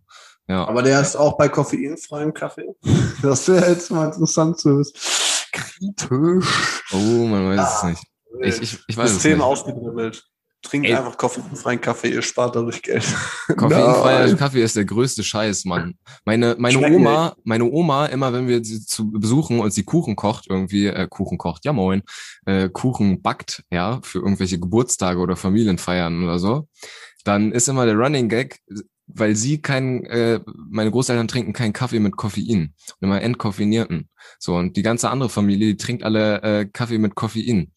Ja. 0.48 0.66
Aber 0.66 0.82
der 0.82 1.00
ist 1.00 1.16
auch 1.16 1.36
bei 1.36 1.48
koffeinfreiem 1.48 2.34
Kaffee. 2.34 2.74
Das 3.22 3.48
wäre 3.48 3.70
jetzt 3.70 3.90
mal 3.90 4.06
interessant 4.06 4.60
zu 4.60 4.78
wissen. 4.78 4.94
Kritisch. 5.52 6.82
Oh, 6.92 7.26
man 7.26 7.48
weiß 7.48 7.60
es 7.60 7.82
Ah, 7.82 7.88
nicht. 7.88 8.02
Ich, 8.42 8.62
ich, 8.62 8.78
ich 8.86 8.96
weiß 8.96 9.10
es 9.10 9.14
System 9.14 9.40
ausgedribbelt. 9.40 10.24
Trinkt 10.62 10.88
Ey. 10.88 10.94
einfach 10.94 11.16
koffeinfreien 11.16 11.80
Kaffee, 11.80 12.10
ihr 12.10 12.22
spart 12.22 12.56
dadurch 12.56 12.82
Geld. 12.82 13.04
Koffeinfreier. 13.56 14.34
Kaffee 14.36 14.62
ist 14.62 14.74
der 14.76 14.84
größte 14.84 15.22
Scheiß, 15.22 15.64
Mann. 15.64 15.94
Meine, 16.24 16.56
meine 16.58 16.78
Oma, 16.78 17.36
meine 17.44 17.64
Oma, 17.64 18.06
immer 18.06 18.32
wenn 18.32 18.48
wir 18.48 18.64
sie 18.64 18.84
zu 18.84 19.10
besuchen 19.10 19.60
und 19.60 19.72
sie 19.72 19.84
Kuchen 19.84 20.16
kocht, 20.16 20.46
irgendwie, 20.48 20.86
äh, 20.86 21.06
Kuchen 21.08 21.38
kocht, 21.38 21.64
ja 21.64 21.72
moin, 21.72 22.02
äh, 22.44 22.68
Kuchen 22.68 23.22
backt, 23.22 23.62
ja, 23.70 24.00
für 24.02 24.18
irgendwelche 24.18 24.58
Geburtstage 24.58 25.20
oder 25.20 25.36
Familienfeiern 25.36 26.24
oder 26.24 26.40
so, 26.40 26.68
dann 27.24 27.52
ist 27.52 27.68
immer 27.68 27.86
der 27.86 27.96
Running 27.96 28.28
Gag, 28.28 28.60
weil 29.08 29.34
sie 29.34 29.60
kein, 29.60 30.04
äh, 30.04 30.40
meine 30.46 30.90
Großeltern 30.90 31.28
trinken 31.28 31.52
keinen 31.52 31.72
Kaffee 31.72 31.98
mit 31.98 32.16
Koffein, 32.16 32.74
immer 33.00 33.20
entkoffinierten. 33.22 34.08
So, 34.38 34.56
und 34.56 34.76
die 34.76 34.82
ganze 34.82 35.10
andere 35.10 35.30
Familie, 35.30 35.68
die 35.68 35.76
trinkt 35.76 36.02
alle 36.04 36.42
äh, 36.42 36.66
Kaffee 36.66 36.98
mit 36.98 37.14
Koffein. 37.14 37.72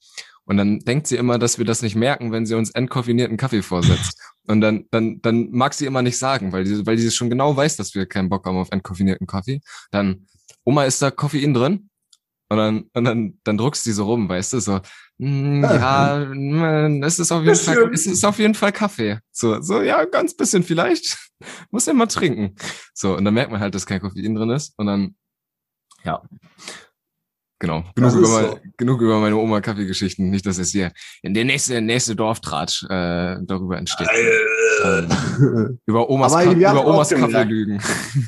Und 0.45 0.57
dann 0.57 0.79
denkt 0.79 1.07
sie 1.07 1.15
immer, 1.15 1.39
dass 1.39 1.57
wir 1.57 1.65
das 1.65 1.82
nicht 1.82 1.95
merken, 1.95 2.32
wenn 2.32 2.45
sie 2.45 2.55
uns 2.55 2.71
entkoffinierten 2.71 3.38
Kaffee 3.38 3.61
vorsetzt. 3.61 4.19
Und 4.47 4.59
dann, 4.59 4.86
dann, 4.91 5.21
dann 5.21 5.49
mag 5.51 5.73
sie 5.73 5.86
immer 5.86 6.01
nicht 6.01 6.17
sagen, 6.17 6.51
weil 6.51 6.63
die, 6.65 6.86
weil 6.86 6.97
die 6.97 7.09
schon 7.11 7.29
genau 7.29 7.55
weiß, 7.55 7.77
dass 7.77 7.95
wir 7.95 8.05
keinen 8.05 8.29
Bock 8.29 8.45
haben 8.45 8.57
auf 8.57 8.71
entkoffinierten 8.71 9.27
Kaffee. 9.27 9.61
Dann, 9.91 10.27
Oma, 10.65 10.86
ist 10.86 11.01
da 11.01 11.11
Koffein 11.11 11.53
drin? 11.53 11.89
Und 12.49 12.57
dann, 12.57 12.84
und 12.93 13.05
dann, 13.05 13.39
dann 13.45 13.57
druckst 13.57 13.86
du 13.86 13.91
die 13.91 13.93
so 13.93 14.05
rum, 14.05 14.27
weißt 14.27 14.51
du, 14.53 14.59
so, 14.59 14.82
ja, 15.24 16.26
mm, 16.34 17.03
es 17.03 17.19
ist 17.19 17.32
auf 17.32 17.43
jeden 17.43 17.55
Fall, 17.55 17.91
es 17.93 18.07
ist 18.07 18.26
auf 18.26 18.39
jeden 18.39 18.55
Fall 18.55 18.72
Kaffee. 18.72 19.19
So, 19.32 19.61
so, 19.61 19.82
ja, 19.82 20.03
ganz 20.05 20.36
bisschen 20.36 20.63
vielleicht. 20.63 21.30
Muss 21.69 21.86
ja 21.86 21.93
mal 21.93 22.07
trinken. 22.07 22.55
So, 22.95 23.15
und 23.15 23.26
dann 23.26 23.36
merkt 23.36 23.51
man 23.51 23.59
halt, 23.59 23.76
dass 23.76 23.86
kein 23.86 24.01
Koffein 24.01 24.34
drin 24.34 24.49
ist. 24.49 24.74
Und 24.78 24.88
dann, 24.88 25.15
ja. 26.03 26.24
Genau. 27.59 27.84
Genug 27.93 28.15
über, 28.15 28.30
mein, 28.30 28.45
so. 28.45 28.59
genug 28.78 29.01
über 29.01 29.19
meine 29.19 29.36
Oma 29.36 29.61
Kaffeegeschichten. 29.61 30.32
Nicht, 30.32 30.47
dass 30.47 30.57
es 30.57 30.72
hier 30.72 30.91
in 31.22 31.36
der 31.36 31.45
nächste, 31.45 31.80
nächste 31.82 32.15
Dorftratsch 32.15 32.84
äh, 32.89 33.38
darüber 33.43 33.78
entsteht. 33.78 34.09
Ähm, 34.84 35.80
über 35.86 36.09
Omas, 36.09 36.34
Ka 36.34 36.51
über 36.51 36.88
Omas. 36.88 37.09
Kaffee 37.09 37.43
lügen. 37.43 37.80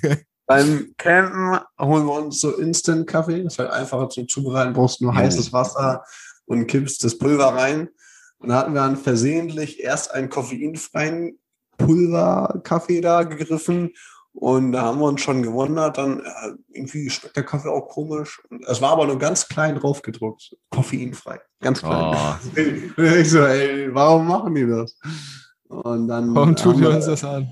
Beim 0.46 0.94
Campen 1.00 1.60
holen 1.80 2.06
wir 2.06 2.14
uns 2.14 2.39
so 2.39 2.56
Instant-Kaffee. 2.56 3.44
Das 3.44 3.54
ist 3.54 3.60
halt 3.60 3.72
einfacher 3.72 4.10
zum 4.10 4.28
Zubereiten. 4.28 4.74
Brauchst 4.74 5.02
nur 5.02 5.12
Jo. 5.14 5.18
heißes 5.18 5.52
Wasser 5.52 6.04
und 6.46 6.68
kippst 6.68 7.04
das 7.04 7.18
Pulver 7.18 7.48
rein. 7.56 7.89
Und 8.39 8.50
da 8.50 8.56
hatten 8.58 8.74
wir 8.74 8.82
dann 8.82 8.98
versehentlich 8.98 9.80
erst 9.82 10.14
einen 10.14 10.30
koffeinfreien 10.30 11.39
Pulverkaffee 11.78 13.02
da 13.02 13.24
gegriffen. 13.24 13.91
Und 14.36 14.72
da 14.72 14.82
haben 14.82 15.00
wir 15.00 15.06
uns 15.06 15.22
schon 15.22 15.44
gewundert, 15.44 16.00
dann 16.00 16.20
äh, 16.22 16.24
irgendwie 16.74 17.08
schmeckt 17.12 17.36
der 17.36 17.44
Kaffee 17.44 17.70
auch 17.70 17.88
komisch. 17.88 18.41
Es 18.68 18.82
war 18.82 18.91
aber 18.94 19.06
nur 19.06 19.20
ganz 19.20 19.48
klein 19.48 19.76
drauf 19.76 20.02
gedruckt. 20.02 20.58
Koffeinfrei. 20.72 21.39
Ganz 21.62 21.82
klein. 21.82 22.16
Oh. 22.16 23.02
Ich 23.04 23.30
so, 23.30 23.39
ey, 23.46 23.94
warum 23.94 24.28
machen 24.28 24.56
die 24.56 24.66
das? 24.66 24.98
Und 25.68 26.08
dann 26.08 26.34
Warum 26.36 26.56
ihr 26.56 26.80
wir- 26.80 26.96
uns 26.96 27.06
das 27.06 27.24
an? 27.24 27.48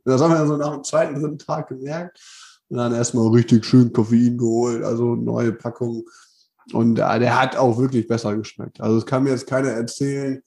das 0.04 0.20
haben 0.22 0.32
wir 0.32 0.46
so 0.46 0.56
nach 0.56 0.72
dem 0.72 0.84
zweiten, 0.84 1.20
dritten 1.20 1.38
Tag 1.38 1.68
gemerkt. 1.68 2.20
Und 2.68 2.78
dann 2.78 2.94
erstmal 2.94 3.28
richtig 3.28 3.64
schön 3.64 3.92
Koffein 3.92 4.38
geholt, 4.38 4.82
also 4.84 5.16
neue 5.16 5.52
Packung. 5.52 6.04
Und 6.72 6.98
äh, 6.98 7.18
der 7.18 7.40
hat 7.40 7.56
auch 7.56 7.78
wirklich 7.78 8.06
besser 8.06 8.36
geschmeckt. 8.36 8.80
Also 8.80 8.98
es 8.98 9.06
kann 9.06 9.24
mir 9.24 9.30
jetzt 9.30 9.46
keiner 9.46 9.68
erzählen, 9.68 10.42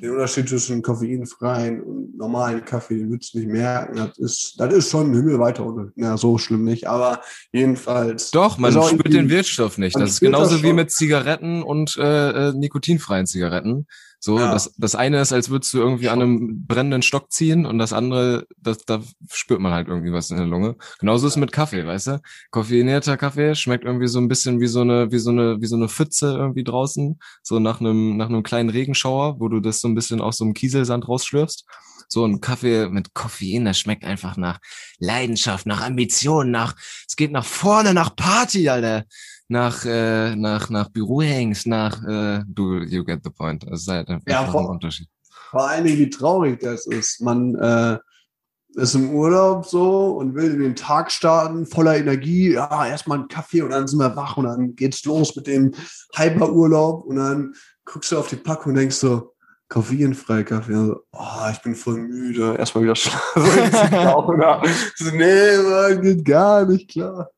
den 0.00 0.12
Unterschied 0.12 0.48
zwischen 0.48 0.82
koffeinfreien 0.82 1.82
und 1.82 2.16
normalen 2.16 2.64
Kaffee, 2.64 2.96
den 2.96 3.10
würdest 3.10 3.34
du 3.34 3.38
nicht 3.38 3.50
merken. 3.50 3.96
Das 3.96 4.18
ist, 4.18 4.54
das 4.58 4.72
ist 4.72 4.90
schon 4.90 5.10
ein 5.10 5.14
himmelweiter 5.14 5.64
Unterschied. 5.64 5.92
Ja, 5.96 6.16
so 6.16 6.38
schlimm 6.38 6.64
nicht, 6.64 6.86
aber 6.86 7.20
jedenfalls. 7.52 8.30
Doch, 8.30 8.56
man 8.58 8.74
auch 8.76 8.88
spürt 8.88 9.12
den 9.12 9.28
Wirkstoff 9.28 9.78
nicht. 9.78 9.96
Das 9.96 10.10
ist 10.10 10.16
spürt 10.16 10.32
das 10.32 10.40
genauso 10.40 10.62
wie 10.62 10.72
mit 10.72 10.90
Zigaretten 10.90 11.62
und 11.62 11.96
äh, 11.98 12.48
äh, 12.48 12.52
nikotinfreien 12.54 13.26
Zigaretten. 13.26 13.86
So, 14.22 14.38
Ja. 14.38 14.52
das, 14.52 14.74
das 14.76 14.94
eine 14.94 15.18
ist, 15.20 15.32
als 15.32 15.48
würdest 15.48 15.72
du 15.72 15.78
irgendwie 15.78 16.10
an 16.10 16.20
einem 16.20 16.66
brennenden 16.66 17.00
Stock 17.00 17.32
ziehen 17.32 17.64
und 17.64 17.78
das 17.78 17.94
andere, 17.94 18.46
das, 18.58 18.78
da 18.84 19.00
spürt 19.32 19.60
man 19.60 19.72
halt 19.72 19.88
irgendwie 19.88 20.12
was 20.12 20.30
in 20.30 20.36
der 20.36 20.44
Lunge. 20.46 20.76
Genauso 20.98 21.26
ist 21.26 21.32
es 21.34 21.36
mit 21.38 21.52
Kaffee, 21.52 21.86
weißt 21.86 22.06
du? 22.08 22.20
Koffeinierter 22.50 23.16
Kaffee 23.16 23.54
schmeckt 23.54 23.84
irgendwie 23.84 24.08
so 24.08 24.18
ein 24.18 24.28
bisschen 24.28 24.60
wie 24.60 24.66
so 24.66 24.82
eine, 24.82 25.10
wie 25.10 25.18
so 25.18 25.30
eine, 25.30 25.60
wie 25.62 25.66
so 25.66 25.76
eine 25.76 25.88
Pfütze 25.88 26.36
irgendwie 26.36 26.64
draußen, 26.64 27.18
so 27.42 27.58
nach 27.60 27.80
einem, 27.80 28.18
nach 28.18 28.28
einem 28.28 28.42
kleinen 28.42 28.68
Regenschauer, 28.68 29.40
wo 29.40 29.48
du 29.48 29.60
das 29.60 29.80
so 29.80 29.88
ein 29.88 29.94
bisschen 29.94 30.20
aus 30.20 30.36
so 30.36 30.44
einem 30.44 30.52
Kieselsand 30.54 31.08
rausschlürfst. 31.08 31.64
So 32.12 32.24
ein 32.26 32.40
Kaffee 32.40 32.88
mit 32.88 33.14
Koffein, 33.14 33.64
das 33.64 33.78
schmeckt 33.78 34.04
einfach 34.04 34.36
nach 34.36 34.58
Leidenschaft, 34.98 35.64
nach 35.66 35.80
Ambition, 35.80 36.50
nach, 36.50 36.74
es 37.08 37.14
geht 37.16 37.30
nach 37.30 37.44
vorne, 37.44 37.94
nach 37.94 38.16
Party, 38.16 38.68
Alter. 38.68 39.04
Nach, 39.52 39.84
äh, 39.84 40.36
nach, 40.36 40.70
nach 40.70 40.90
Bürohengst, 40.90 41.66
nach, 41.66 42.00
äh, 42.06 42.44
du, 42.46 42.78
you 42.84 43.04
get 43.04 43.20
the 43.24 43.30
point. 43.30 43.64
Das 43.68 43.80
ist 43.80 43.88
halt 43.88 44.08
einfach 44.08 44.24
Ja, 44.28 44.44
ein 44.44 44.50
vor- 44.52 44.70
Unterschied. 44.70 45.08
Vor 45.50 45.68
allen 45.68 45.82
Dingen, 45.84 45.98
wie 45.98 46.08
traurig 46.08 46.60
das 46.60 46.86
ist. 46.86 47.20
Man 47.20 47.56
äh, 47.56 47.98
ist 48.76 48.94
im 48.94 49.10
Urlaub 49.10 49.66
so 49.66 50.10
und 50.18 50.36
will 50.36 50.52
in 50.54 50.60
den 50.60 50.76
Tag 50.76 51.10
starten, 51.10 51.66
voller 51.66 51.96
Energie. 51.96 52.52
Ja, 52.52 52.86
erstmal 52.86 53.18
einen 53.18 53.26
Kaffee 53.26 53.62
und 53.62 53.70
dann 53.70 53.88
sind 53.88 53.98
wir 53.98 54.14
wach 54.14 54.36
und 54.36 54.44
dann 54.44 54.76
geht's 54.76 55.04
los 55.04 55.34
mit 55.34 55.48
dem 55.48 55.72
Hyperurlaub 56.14 57.04
und 57.06 57.16
dann 57.16 57.52
guckst 57.84 58.12
du 58.12 58.18
auf 58.18 58.28
die 58.28 58.36
Packung 58.36 58.70
und 58.70 58.78
denkst 58.78 58.94
so, 58.94 59.34
koffeinfrei 59.68 60.44
Kaffee. 60.44 60.74
Also, 60.74 61.00
oh, 61.10 61.50
ich 61.50 61.60
bin 61.62 61.74
voll 61.74 61.98
müde. 62.02 62.54
Erstmal 62.56 62.84
wieder 62.84 62.94
schlafen. 62.94 63.42
nee, 65.16 65.56
Mann, 65.68 66.02
geht 66.02 66.24
gar 66.24 66.64
nicht 66.66 66.88
klar. 66.88 67.28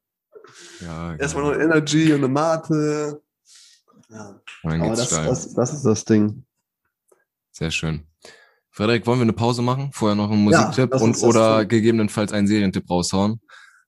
Ja, 0.80 1.14
Erstmal 1.16 1.44
genau. 1.44 1.54
noch 1.56 1.62
Energy 1.62 2.12
und 2.12 2.18
eine 2.24 2.28
Mate. 2.28 3.22
Ja, 4.10 4.40
Und 4.62 4.70
dann 4.72 4.80
aber 4.82 4.88
geht's 4.96 5.08
das, 5.08 5.24
das, 5.26 5.54
das 5.54 5.72
ist 5.74 5.82
das 5.84 6.04
Ding. 6.04 6.44
Sehr 7.50 7.70
schön. 7.70 8.06
Frederik, 8.70 9.06
wollen 9.06 9.18
wir 9.18 9.24
eine 9.24 9.32
Pause 9.34 9.60
machen? 9.62 9.90
Vorher 9.92 10.16
noch 10.16 10.30
einen 10.30 10.48
Ja, 10.50 10.60
Musiktipp 10.62 10.90
lass 10.92 11.02
und 11.02 11.22
oder 11.22 11.60
tun. 11.60 11.68
gegebenenfalls 11.68 12.32
einen 12.32 12.46
Serientipp 12.46 12.88
raushauen. 12.88 13.40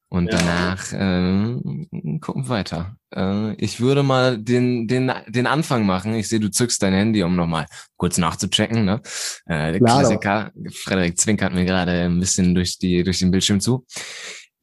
Und 0.08 0.30
Ja. 0.30 0.38
danach 0.38 0.92
äh, 0.92 2.18
gucken 2.20 2.44
wir 2.44 2.48
weiter. 2.50 2.96
Äh, 3.10 3.54
ich 3.54 3.80
würde 3.80 4.02
mal 4.02 4.38
den, 4.38 4.86
den, 4.86 5.10
den 5.26 5.46
Anfang 5.46 5.86
machen. 5.86 6.14
Ich 6.14 6.28
sehe, 6.28 6.38
du 6.38 6.50
zückst 6.50 6.82
dein 6.82 6.92
Handy, 6.92 7.22
um 7.24 7.34
nochmal 7.34 7.66
kurz 7.96 8.18
nachzuchecken. 8.18 8.84
Ne? 8.84 9.00
Äh, 9.46 9.72
der 9.72 9.78
Klar 9.80 10.02
doch. 10.02 10.08
Klassiker. 10.20 10.52
Frederik 10.72 11.18
zwinkert 11.18 11.52
mir 11.54 11.64
gerade 11.64 11.92
ein 12.02 12.20
bisschen 12.20 12.54
durch, 12.54 12.78
die, 12.78 13.02
durch 13.02 13.18
den 13.18 13.30
Bildschirm 13.30 13.60
zu. 13.60 13.86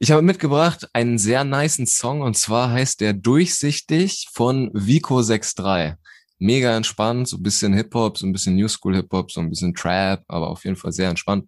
Ich 0.03 0.09
habe 0.09 0.23
mitgebracht 0.23 0.87
einen 0.93 1.19
sehr 1.19 1.43
niceen 1.43 1.85
Song 1.85 2.21
und 2.21 2.35
zwar 2.35 2.71
heißt 2.71 3.01
der 3.01 3.13
Durchsichtig 3.13 4.29
von 4.33 4.71
Vico 4.73 5.21
63 5.21 5.93
mega 6.39 6.75
entspannt, 6.75 7.27
so 7.27 7.37
ein 7.37 7.43
bisschen 7.43 7.73
Hip-Hop, 7.73 8.17
so 8.17 8.25
ein 8.25 8.33
bisschen 8.33 8.55
New 8.55 8.67
School 8.67 8.95
Hip-Hop, 8.95 9.31
so 9.31 9.41
ein 9.41 9.51
bisschen 9.51 9.75
Trap, 9.75 10.23
aber 10.27 10.49
auf 10.49 10.65
jeden 10.65 10.75
Fall 10.75 10.91
sehr 10.91 11.07
entspannt. 11.07 11.47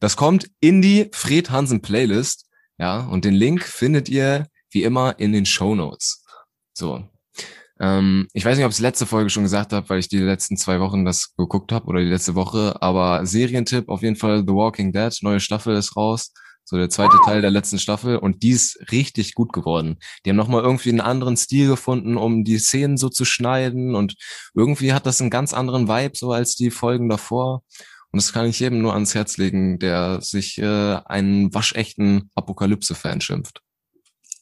Das 0.00 0.16
kommt 0.16 0.50
in 0.58 0.82
die 0.82 1.10
Fred 1.12 1.50
Hansen 1.50 1.80
Playlist, 1.80 2.48
ja, 2.76 3.06
und 3.06 3.24
den 3.24 3.34
Link 3.34 3.62
findet 3.62 4.08
ihr 4.08 4.48
wie 4.72 4.82
immer 4.82 5.20
in 5.20 5.32
den 5.32 5.46
Show 5.46 5.76
Notes. 5.76 6.24
So. 6.74 7.04
Ähm, 7.78 8.26
ich 8.32 8.44
weiß 8.44 8.56
nicht, 8.56 8.64
ob 8.64 8.72
ich 8.72 8.78
es 8.78 8.82
letzte 8.82 9.06
Folge 9.06 9.30
schon 9.30 9.44
gesagt 9.44 9.72
habe, 9.72 9.88
weil 9.88 10.00
ich 10.00 10.08
die 10.08 10.18
letzten 10.18 10.56
zwei 10.56 10.80
Wochen 10.80 11.04
das 11.04 11.36
geguckt 11.36 11.70
habe 11.70 11.86
oder 11.86 12.00
die 12.00 12.10
letzte 12.10 12.34
Woche, 12.34 12.82
aber 12.82 13.24
Serientipp 13.24 13.88
auf 13.88 14.02
jeden 14.02 14.16
Fall 14.16 14.40
The 14.40 14.54
Walking 14.54 14.90
Dead, 14.90 15.16
neue 15.22 15.38
Staffel 15.38 15.76
ist 15.76 15.96
raus. 15.96 16.32
So 16.72 16.78
der 16.78 16.88
zweite 16.88 17.18
Teil 17.26 17.42
der 17.42 17.50
letzten 17.50 17.78
Staffel 17.78 18.16
und 18.16 18.42
die 18.42 18.52
ist 18.52 18.78
richtig 18.90 19.34
gut 19.34 19.52
geworden. 19.52 19.98
Die 20.24 20.30
haben 20.30 20.38
nochmal 20.38 20.62
irgendwie 20.62 20.88
einen 20.88 21.02
anderen 21.02 21.36
Stil 21.36 21.68
gefunden, 21.68 22.16
um 22.16 22.44
die 22.44 22.58
Szenen 22.58 22.96
so 22.96 23.10
zu 23.10 23.26
schneiden 23.26 23.94
und 23.94 24.14
irgendwie 24.54 24.94
hat 24.94 25.04
das 25.04 25.20
einen 25.20 25.28
ganz 25.28 25.52
anderen 25.52 25.86
Vibe 25.86 26.16
so 26.16 26.32
als 26.32 26.56
die 26.56 26.70
Folgen 26.70 27.10
davor. 27.10 27.62
Und 28.10 28.22
das 28.22 28.32
kann 28.32 28.46
ich 28.46 28.58
jedem 28.58 28.80
nur 28.80 28.94
ans 28.94 29.14
Herz 29.14 29.36
legen, 29.36 29.80
der 29.80 30.22
sich 30.22 30.56
äh, 30.56 30.96
einen 31.04 31.52
waschechten 31.52 32.30
Apokalypse-Fan 32.36 33.20
schimpft. 33.20 33.60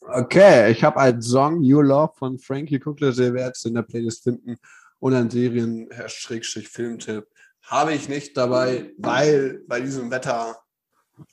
Okay, 0.02 0.70
ich 0.70 0.84
habe 0.84 1.00
einen 1.00 1.22
Song 1.22 1.64
You 1.64 1.80
Love 1.80 2.12
von 2.16 2.38
Frankie 2.38 2.80
Cookler, 2.80 3.10
der 3.10 3.34
werdet 3.34 3.58
in 3.64 3.74
der 3.74 3.82
Playlist 3.82 4.22
finden 4.22 4.54
und 5.00 5.14
einen 5.14 5.30
Serien-Filmtipp 5.30 7.26
habe 7.64 7.92
ich 7.92 8.08
nicht 8.08 8.36
dabei, 8.36 8.92
weil 8.98 9.64
bei 9.66 9.80
diesem 9.80 10.12
Wetter 10.12 10.56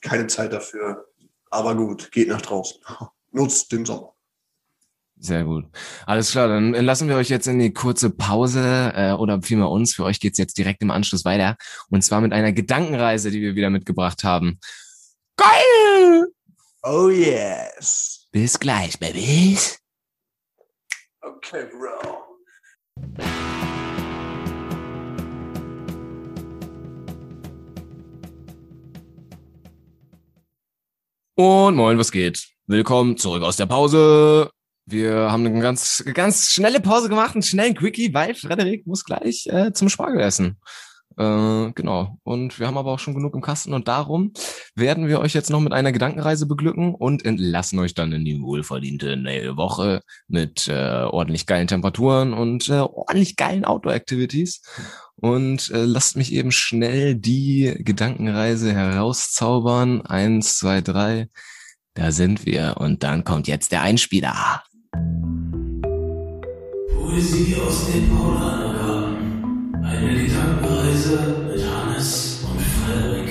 keine 0.00 0.26
Zeit 0.26 0.52
dafür. 0.52 1.06
Aber 1.50 1.74
gut, 1.74 2.12
geht 2.12 2.28
nach 2.28 2.42
draußen. 2.42 2.80
Nutzt 3.32 3.72
den 3.72 3.84
Sommer. 3.84 4.14
Sehr 5.20 5.42
gut. 5.44 5.64
Alles 6.06 6.30
klar, 6.30 6.46
dann 6.46 6.72
lassen 6.72 7.08
wir 7.08 7.16
euch 7.16 7.28
jetzt 7.28 7.48
in 7.48 7.58
die 7.58 7.72
kurze 7.72 8.10
Pause 8.10 8.92
äh, 8.94 9.12
oder 9.12 9.42
vielmehr 9.42 9.68
uns. 9.68 9.94
Für 9.94 10.04
euch 10.04 10.20
geht's 10.20 10.38
jetzt 10.38 10.56
direkt 10.56 10.80
im 10.80 10.92
Anschluss 10.92 11.24
weiter. 11.24 11.56
Und 11.90 12.02
zwar 12.02 12.20
mit 12.20 12.32
einer 12.32 12.52
Gedankenreise, 12.52 13.30
die 13.30 13.40
wir 13.40 13.56
wieder 13.56 13.70
mitgebracht 13.70 14.22
haben. 14.22 14.60
Geil! 15.36 16.26
Oh 16.84 17.08
yes. 17.08 18.28
Bis 18.30 18.58
gleich, 18.60 18.98
Babys. 18.98 19.80
Okay, 21.20 21.66
Bro. 21.66 22.27
Und 31.40 31.76
moin, 31.76 31.96
was 31.98 32.10
geht? 32.10 32.48
Willkommen 32.66 33.16
zurück 33.16 33.44
aus 33.44 33.56
der 33.56 33.66
Pause. 33.66 34.50
Wir 34.86 35.30
haben 35.30 35.46
eine 35.46 35.60
ganz, 35.60 36.02
ganz 36.12 36.48
schnelle 36.48 36.80
Pause 36.80 37.08
gemacht, 37.08 37.36
einen 37.36 37.44
schnellen 37.44 37.76
Quickie, 37.76 38.12
weil 38.12 38.34
Frederik 38.34 38.88
muss 38.88 39.04
gleich 39.04 39.46
äh, 39.46 39.72
zum 39.72 39.88
Spargel 39.88 40.20
essen. 40.20 40.58
Äh, 41.18 41.72
genau. 41.74 42.18
Und 42.22 42.60
wir 42.60 42.68
haben 42.68 42.78
aber 42.78 42.92
auch 42.92 43.00
schon 43.00 43.14
genug 43.14 43.34
im 43.34 43.40
Kasten 43.40 43.72
und 43.72 43.88
darum 43.88 44.32
werden 44.76 45.08
wir 45.08 45.18
euch 45.18 45.34
jetzt 45.34 45.50
noch 45.50 45.60
mit 45.60 45.72
einer 45.72 45.90
Gedankenreise 45.90 46.46
beglücken 46.46 46.94
und 46.94 47.24
entlassen 47.24 47.80
euch 47.80 47.94
dann 47.94 48.12
in 48.12 48.24
die 48.24 48.40
wohlverdiente 48.40 49.16
neue 49.16 49.56
Woche 49.56 50.00
mit 50.28 50.68
äh, 50.68 51.02
ordentlich 51.02 51.46
geilen 51.46 51.66
Temperaturen 51.66 52.32
und 52.32 52.68
äh, 52.68 52.74
ordentlich 52.74 53.34
geilen 53.34 53.64
Outdoor-Activities. 53.64 54.62
Und 55.16 55.70
äh, 55.70 55.84
lasst 55.84 56.16
mich 56.16 56.32
eben 56.32 56.52
schnell 56.52 57.16
die 57.16 57.74
Gedankenreise 57.80 58.72
herauszaubern. 58.72 60.02
Eins, 60.02 60.58
zwei, 60.58 60.80
drei. 60.80 61.28
Da 61.94 62.12
sind 62.12 62.46
wir. 62.46 62.76
Und 62.78 63.02
dann 63.02 63.24
kommt 63.24 63.48
jetzt 63.48 63.72
der 63.72 63.82
Einspieler. 63.82 64.62
Poesie 66.94 67.56
aus 67.56 67.90
dem 67.90 68.08
Paulanergarten. 68.08 68.67
Eine 69.88 70.26
Gedankenreise 70.26 71.46
mit 71.48 71.64
Hannes 71.64 72.44
und 72.44 72.60
Frederik. 72.60 73.30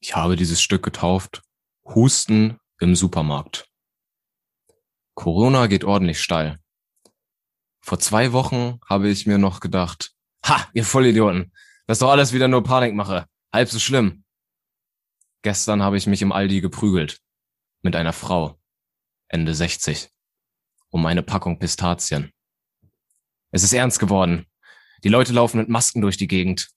Ich 0.00 0.16
habe 0.16 0.36
dieses 0.36 0.62
Stück 0.62 0.82
getauft. 0.82 1.42
Husten 1.84 2.58
im 2.80 2.96
Supermarkt. 2.96 3.68
Corona 5.14 5.66
geht 5.66 5.84
ordentlich 5.84 6.22
steil. 6.22 6.58
Vor 7.82 7.98
zwei 7.98 8.32
Wochen 8.32 8.80
habe 8.88 9.10
ich 9.10 9.26
mir 9.26 9.36
noch 9.36 9.60
gedacht, 9.60 10.12
ha, 10.46 10.66
ihr 10.72 10.86
Vollidioten, 10.86 11.52
das 11.86 11.96
ist 11.96 12.02
doch 12.02 12.10
alles 12.10 12.32
wieder 12.32 12.48
nur 12.48 12.64
Panikmache. 12.64 13.26
Halb 13.52 13.68
so 13.68 13.78
schlimm. 13.78 14.24
Gestern 15.42 15.82
habe 15.82 15.98
ich 15.98 16.06
mich 16.06 16.22
im 16.22 16.32
Aldi 16.32 16.62
geprügelt. 16.62 17.20
Mit 17.82 17.94
einer 17.94 18.14
Frau. 18.14 18.58
Ende 19.28 19.54
60. 19.54 20.08
Um 20.88 21.04
eine 21.04 21.22
Packung 21.22 21.58
Pistazien. 21.58 22.32
Es 23.50 23.62
ist 23.62 23.72
ernst 23.72 23.98
geworden. 23.98 24.46
Die 25.04 25.08
Leute 25.08 25.32
laufen 25.32 25.58
mit 25.58 25.68
Masken 25.68 26.02
durch 26.02 26.16
die 26.16 26.28
Gegend. 26.28 26.68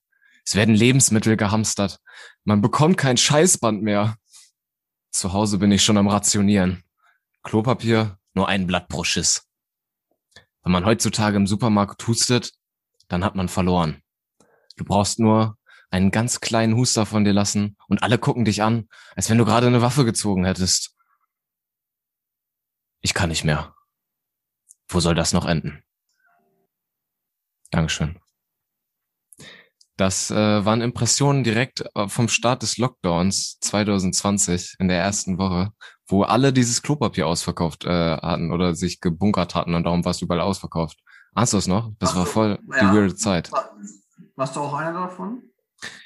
Es 0.45 0.55
werden 0.55 0.75
Lebensmittel 0.75 1.37
gehamstert. 1.37 1.99
Man 2.43 2.61
bekommt 2.61 2.97
kein 2.97 3.17
Scheißband 3.17 3.81
mehr. 3.81 4.17
Zu 5.11 5.33
Hause 5.33 5.57
bin 5.57 5.71
ich 5.71 5.83
schon 5.83 5.97
am 5.97 6.07
Rationieren. 6.07 6.83
Klopapier, 7.43 8.17
nur 8.33 8.47
ein 8.47 8.67
Blatt 8.67 8.87
pro 8.87 9.03
Schiss. 9.03 9.47
Wenn 10.63 10.71
man 10.71 10.85
heutzutage 10.85 11.37
im 11.37 11.47
Supermarkt 11.47 12.05
hustet, 12.07 12.53
dann 13.07 13.23
hat 13.23 13.35
man 13.35 13.49
verloren. 13.49 14.01
Du 14.77 14.85
brauchst 14.85 15.19
nur 15.19 15.57
einen 15.91 16.09
ganz 16.09 16.39
kleinen 16.39 16.75
Huster 16.75 17.05
von 17.05 17.23
dir 17.23 17.33
lassen 17.33 17.77
und 17.87 18.01
alle 18.01 18.17
gucken 18.17 18.45
dich 18.45 18.63
an, 18.63 18.89
als 19.15 19.29
wenn 19.29 19.37
du 19.37 19.45
gerade 19.45 19.67
eine 19.67 19.81
Waffe 19.81 20.05
gezogen 20.05 20.45
hättest. 20.45 20.95
Ich 23.01 23.13
kann 23.13 23.29
nicht 23.29 23.43
mehr. 23.43 23.75
Wo 24.87 24.99
soll 24.99 25.13
das 25.13 25.33
noch 25.33 25.45
enden? 25.45 25.83
Dankeschön. 27.73 28.19
Das 29.97 30.29
äh, 30.29 30.65
waren 30.65 30.81
Impressionen 30.81 31.43
direkt 31.43 31.83
äh, 31.95 32.07
vom 32.07 32.27
Start 32.27 32.61
des 32.61 32.77
Lockdowns 32.77 33.57
2020 33.61 34.75
in 34.77 34.87
der 34.87 34.99
ersten 34.99 35.39
Woche, 35.39 35.71
wo 36.07 36.21
alle 36.21 36.53
dieses 36.53 36.83
Klopapier 36.83 37.25
ausverkauft 37.25 37.85
äh, 37.85 37.89
hatten 37.89 38.51
oder 38.51 38.75
sich 38.75 39.01
gebunkert 39.01 39.55
hatten 39.55 39.73
und 39.73 39.85
darum 39.85 40.05
war 40.05 40.11
es 40.11 40.21
überall 40.21 40.41
ausverkauft. 40.41 40.99
Hast 41.35 41.53
du 41.53 41.57
es 41.57 41.67
noch? 41.67 41.91
Das 41.97 42.15
war 42.15 42.27
voll 42.27 42.59
die 42.63 42.77
ja. 42.77 42.93
weirde 42.93 43.15
Zeit. 43.15 43.49
Warst 44.35 44.55
du 44.55 44.59
auch 44.59 44.75
einer 44.75 44.93
davon? 44.93 45.41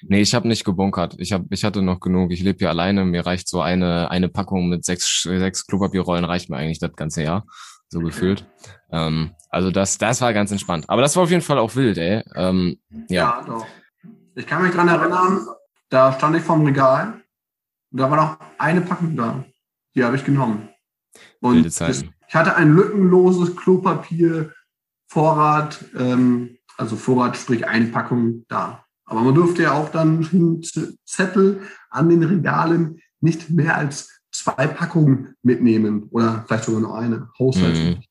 Nee, 0.04 0.22
ich 0.22 0.34
habe 0.34 0.48
nicht 0.48 0.64
gebunkert. 0.64 1.16
Ich 1.18 1.34
hab, 1.34 1.44
ich 1.50 1.66
hatte 1.66 1.82
noch 1.82 2.00
genug. 2.00 2.32
Ich 2.32 2.42
lebe 2.42 2.60
hier 2.60 2.70
alleine. 2.70 3.04
Mir 3.04 3.26
reicht 3.26 3.50
so 3.50 3.60
eine 3.62 4.10
eine 4.10 4.30
Packung 4.30 4.70
mit 4.70 4.86
sechs 4.86 5.24
sechs 5.24 5.68
Klopapierrollen 5.68 6.24
reicht 6.24 6.50
mir 6.50 6.58
eigentlich 6.58 6.80
das 6.80 6.94
ganze 6.96 7.24
Jahr, 7.24 7.46
so 7.90 8.00
gefühlt. 8.00 8.46
Ähm, 8.92 9.32
also 9.50 9.72
das 9.72 9.98
das 9.98 10.22
war 10.22 10.34
ganz 10.34 10.52
entspannt. 10.52 10.86
Aber 10.90 11.02
das 11.02 11.16
war 11.16 11.24
auf 11.24 11.30
jeden 11.30 11.42
Fall 11.42 11.58
auch 11.58 11.76
wild, 11.76 11.98
ey. 11.98 12.24
Ähm, 12.36 12.80
ja. 13.10 13.40
ja, 13.40 13.44
doch. 13.46 13.66
Ich 14.36 14.46
kann 14.46 14.62
mich 14.64 14.74
dran 14.74 14.88
erinnern, 14.88 15.48
da 15.90 16.14
stand 16.14 16.36
ich 16.36 16.44
vorm 16.44 16.66
Regal 16.66 17.22
und 17.92 18.00
da 18.00 18.10
war 18.10 18.18
noch 18.18 18.40
eine 18.58 18.82
Packung 18.82 19.16
da. 19.16 19.44
Die 19.96 20.04
habe 20.04 20.16
ich 20.16 20.24
genommen. 20.24 20.70
Und 21.40 21.66
das, 21.66 22.04
ich 22.28 22.36
hatte 22.36 22.56
ein 22.56 22.76
lückenloses 22.76 23.56
Klopapier 23.56 24.54
Vorrat, 25.08 25.86
ähm, 25.98 26.58
also 26.78 26.96
Vorrat, 26.96 27.38
sprich 27.38 27.66
eine 27.66 27.88
Packung 27.88 28.46
da. 28.50 28.84
Aber 29.06 29.22
man 29.22 29.34
durfte 29.34 29.64
ja 29.64 29.72
auch 29.72 29.90
dann 29.90 30.62
Zettel 31.06 31.62
an 31.90 32.10
den 32.10 32.24
Regalen 32.24 33.00
nicht 33.22 33.50
mehr 33.50 33.78
als 33.78 34.17
zwei 34.38 34.68
Packungen 34.68 35.36
mitnehmen 35.44 36.08
oder 36.12 36.44
vielleicht 36.48 36.66
sogar 36.66 36.82
nur 36.82 36.98
eine. 36.98 37.30
Haushalt. 37.40 37.78
Mhm. 37.78 38.04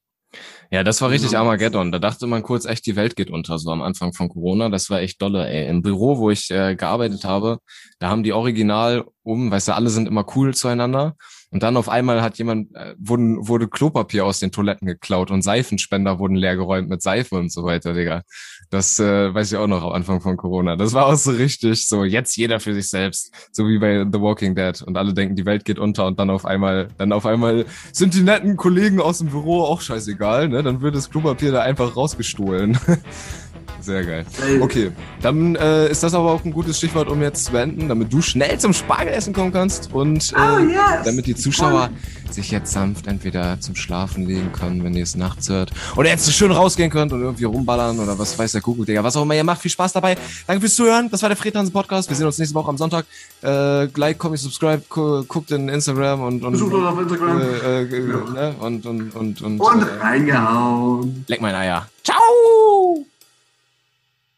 Ja, 0.71 0.83
das 0.83 1.01
war 1.01 1.11
richtig 1.11 1.37
Armageddon. 1.37 1.93
Da 1.93 1.99
dachte 1.99 2.27
man 2.27 2.43
kurz 2.43 2.65
echt, 2.65 2.87
die 2.87 2.97
Welt 2.97 3.15
geht 3.15 3.31
unter, 3.31 3.59
so 3.59 3.71
am 3.71 3.83
Anfang 3.83 4.13
von 4.13 4.29
Corona. 4.29 4.69
Das 4.69 4.91
war 4.91 5.01
echt 5.01 5.23
dolle, 5.23 5.49
ey. 5.49 5.69
Im 5.69 5.83
Büro, 5.83 6.19
wo 6.19 6.31
ich 6.31 6.51
äh, 6.51 6.75
gearbeitet 6.75 7.25
habe, 7.25 7.59
da 8.01 8.11
haben 8.11 8.25
die 8.25 8.33
original 8.33 9.05
um, 9.23 9.51
weißt 9.51 9.69
du, 9.69 9.75
alle 9.75 9.91
sind 9.91 10.09
immer 10.09 10.27
cool 10.35 10.55
zueinander. 10.55 11.15
Und 11.51 11.63
dann 11.63 11.77
auf 11.77 11.89
einmal 11.89 12.21
hat 12.23 12.39
jemand, 12.39 12.75
äh, 12.75 12.95
wurden, 12.99 13.47
wurde 13.47 13.69
Klopapier 13.69 14.25
aus 14.25 14.41
den 14.41 14.51
Toiletten 14.51 14.87
geklaut 14.87 15.31
und 15.31 15.43
Seifenspender 15.43 16.19
wurden 16.19 16.35
leergeräumt 16.35 16.89
mit 16.89 17.01
Seife 17.03 17.37
und 17.37 17.53
so 17.53 17.65
weiter, 17.65 17.95
Digga. 17.95 18.23
Das 18.71 18.99
äh, 18.99 19.33
weiß 19.33 19.53
ich 19.53 19.59
auch 19.59 19.67
noch 19.67 19.85
am 19.85 19.93
Anfang 19.93 20.21
von 20.21 20.37
Corona. 20.37 20.77
Das 20.77 20.93
war 20.93 21.07
auch 21.07 21.15
so 21.15 21.31
richtig, 21.31 21.87
so 21.87 22.05
jetzt 22.05 22.37
jeder 22.37 22.59
für 22.59 22.75
sich 22.75 22.89
selbst, 22.89 23.33
so 23.53 23.69
wie 23.69 23.79
bei 23.79 24.05
The 24.11 24.21
Walking 24.21 24.55
Dead. 24.55 24.83
Und 24.83 24.97
alle 24.97 25.15
denken, 25.15 25.37
die 25.37 25.47
Welt 25.47 25.65
geht 25.65 25.79
unter 25.79 26.07
und 26.07 26.19
dann 26.19 26.31
auf 26.31 26.45
einmal, 26.45 26.89
dann 26.99 27.13
auf 27.13 27.27
einmal 27.27 27.65
sind 27.93 28.15
die 28.15 28.23
netten 28.23 28.57
Kollegen 28.57 29.01
aus 29.01 29.19
dem 29.19 29.29
Büro 29.29 29.63
auch 29.63 29.81
scheißegal, 29.81 30.49
ne? 30.49 30.63
Dann 30.63 30.81
wird 30.81 30.97
das 30.97 31.11
Klopapier 31.11 31.53
da 31.53 31.63
einfach 31.63 31.97
rausgestohlen. 31.97 32.79
Sehr 33.81 34.05
geil. 34.05 34.27
Okay, 34.61 34.91
dann 35.23 35.55
äh, 35.57 35.91
ist 35.91 36.03
das 36.03 36.15
aber 36.15 36.33
auch 36.33 36.45
ein 36.45 36.53
gutes 36.53 36.79
Stichwort, 36.79 37.09
um 37.09 37.23
jetzt 37.23 37.47
zu 37.47 37.53
beenden, 37.53 37.89
damit 37.89 38.13
du 38.13 38.21
schnell 38.21 38.59
zum 38.59 38.73
Spargelessen 38.73 39.33
kommen 39.33 39.53
kannst 39.53 39.93
und 39.93 40.33
äh, 40.33 40.37
oh, 40.37 40.59
yes. 40.59 41.05
damit 41.05 41.27
die 41.27 41.35
Zuschauer 41.35 41.91
sich 42.31 42.51
jetzt 42.51 42.73
sanft 42.73 43.07
entweder 43.07 43.61
zum 43.61 43.75
Schlafen 43.77 44.27
legen 44.27 44.53
können, 44.53 44.85
wenn 44.85 44.95
ihr 44.95 45.03
es 45.03 45.17
nachts 45.17 45.49
hört, 45.49 45.71
oder 45.97 46.09
jetzt 46.09 46.25
so 46.25 46.33
schön 46.33 46.51
rausgehen 46.51 46.91
könnt 46.91 47.13
und 47.13 47.21
irgendwie 47.21 47.45
rumballern 47.45 47.99
oder 47.99 48.19
was 48.19 48.39
weiß 48.39 48.53
der 48.53 48.61
Kuckuck, 48.61 48.87
Digga. 48.87 49.03
Was 49.05 49.17
auch 49.17 49.23
immer 49.23 49.35
ihr 49.35 49.45
macht, 49.45 49.63
viel 49.63 49.71
Spaß 49.71 49.93
dabei. 49.93 50.17
Danke 50.47 50.61
fürs 50.61 50.75
Zuhören. 50.75 51.11
Das 51.11 51.23
war 51.23 51.29
der 51.29 51.37
Fredhansen 51.37 51.73
Podcast. 51.73 52.09
Wir 52.09 52.17
sehen 52.17 52.27
uns 52.27 52.39
nächste 52.39 52.55
Woche 52.55 52.69
am 52.69 52.77
Sonntag. 52.77 53.07
Äh, 53.43 53.85
like, 53.97 54.19
comment, 54.19 54.41
subscribe, 54.41 54.83
gu 54.89 55.25
guckt 55.25 55.51
in 55.51 55.69
Instagram 55.69 56.23
und 56.23 56.45
und 56.45 56.53
Besucht 56.53 56.73
uns 56.73 56.87
auf 56.87 57.01
Instagram. 57.01 57.41
Äh, 57.41 57.83
äh, 57.83 58.09
ja. 58.09 58.31
ne? 58.33 58.55
und 58.61 58.87
und 58.87 59.15
und 59.15 59.43
und, 59.43 59.61
und 59.61 59.83
äh, 59.83 59.85
reingehauen. 60.01 61.25
Leck 61.29 61.41
mein 61.41 61.55
Eier. 61.55 61.89
Ciao. 62.05 63.07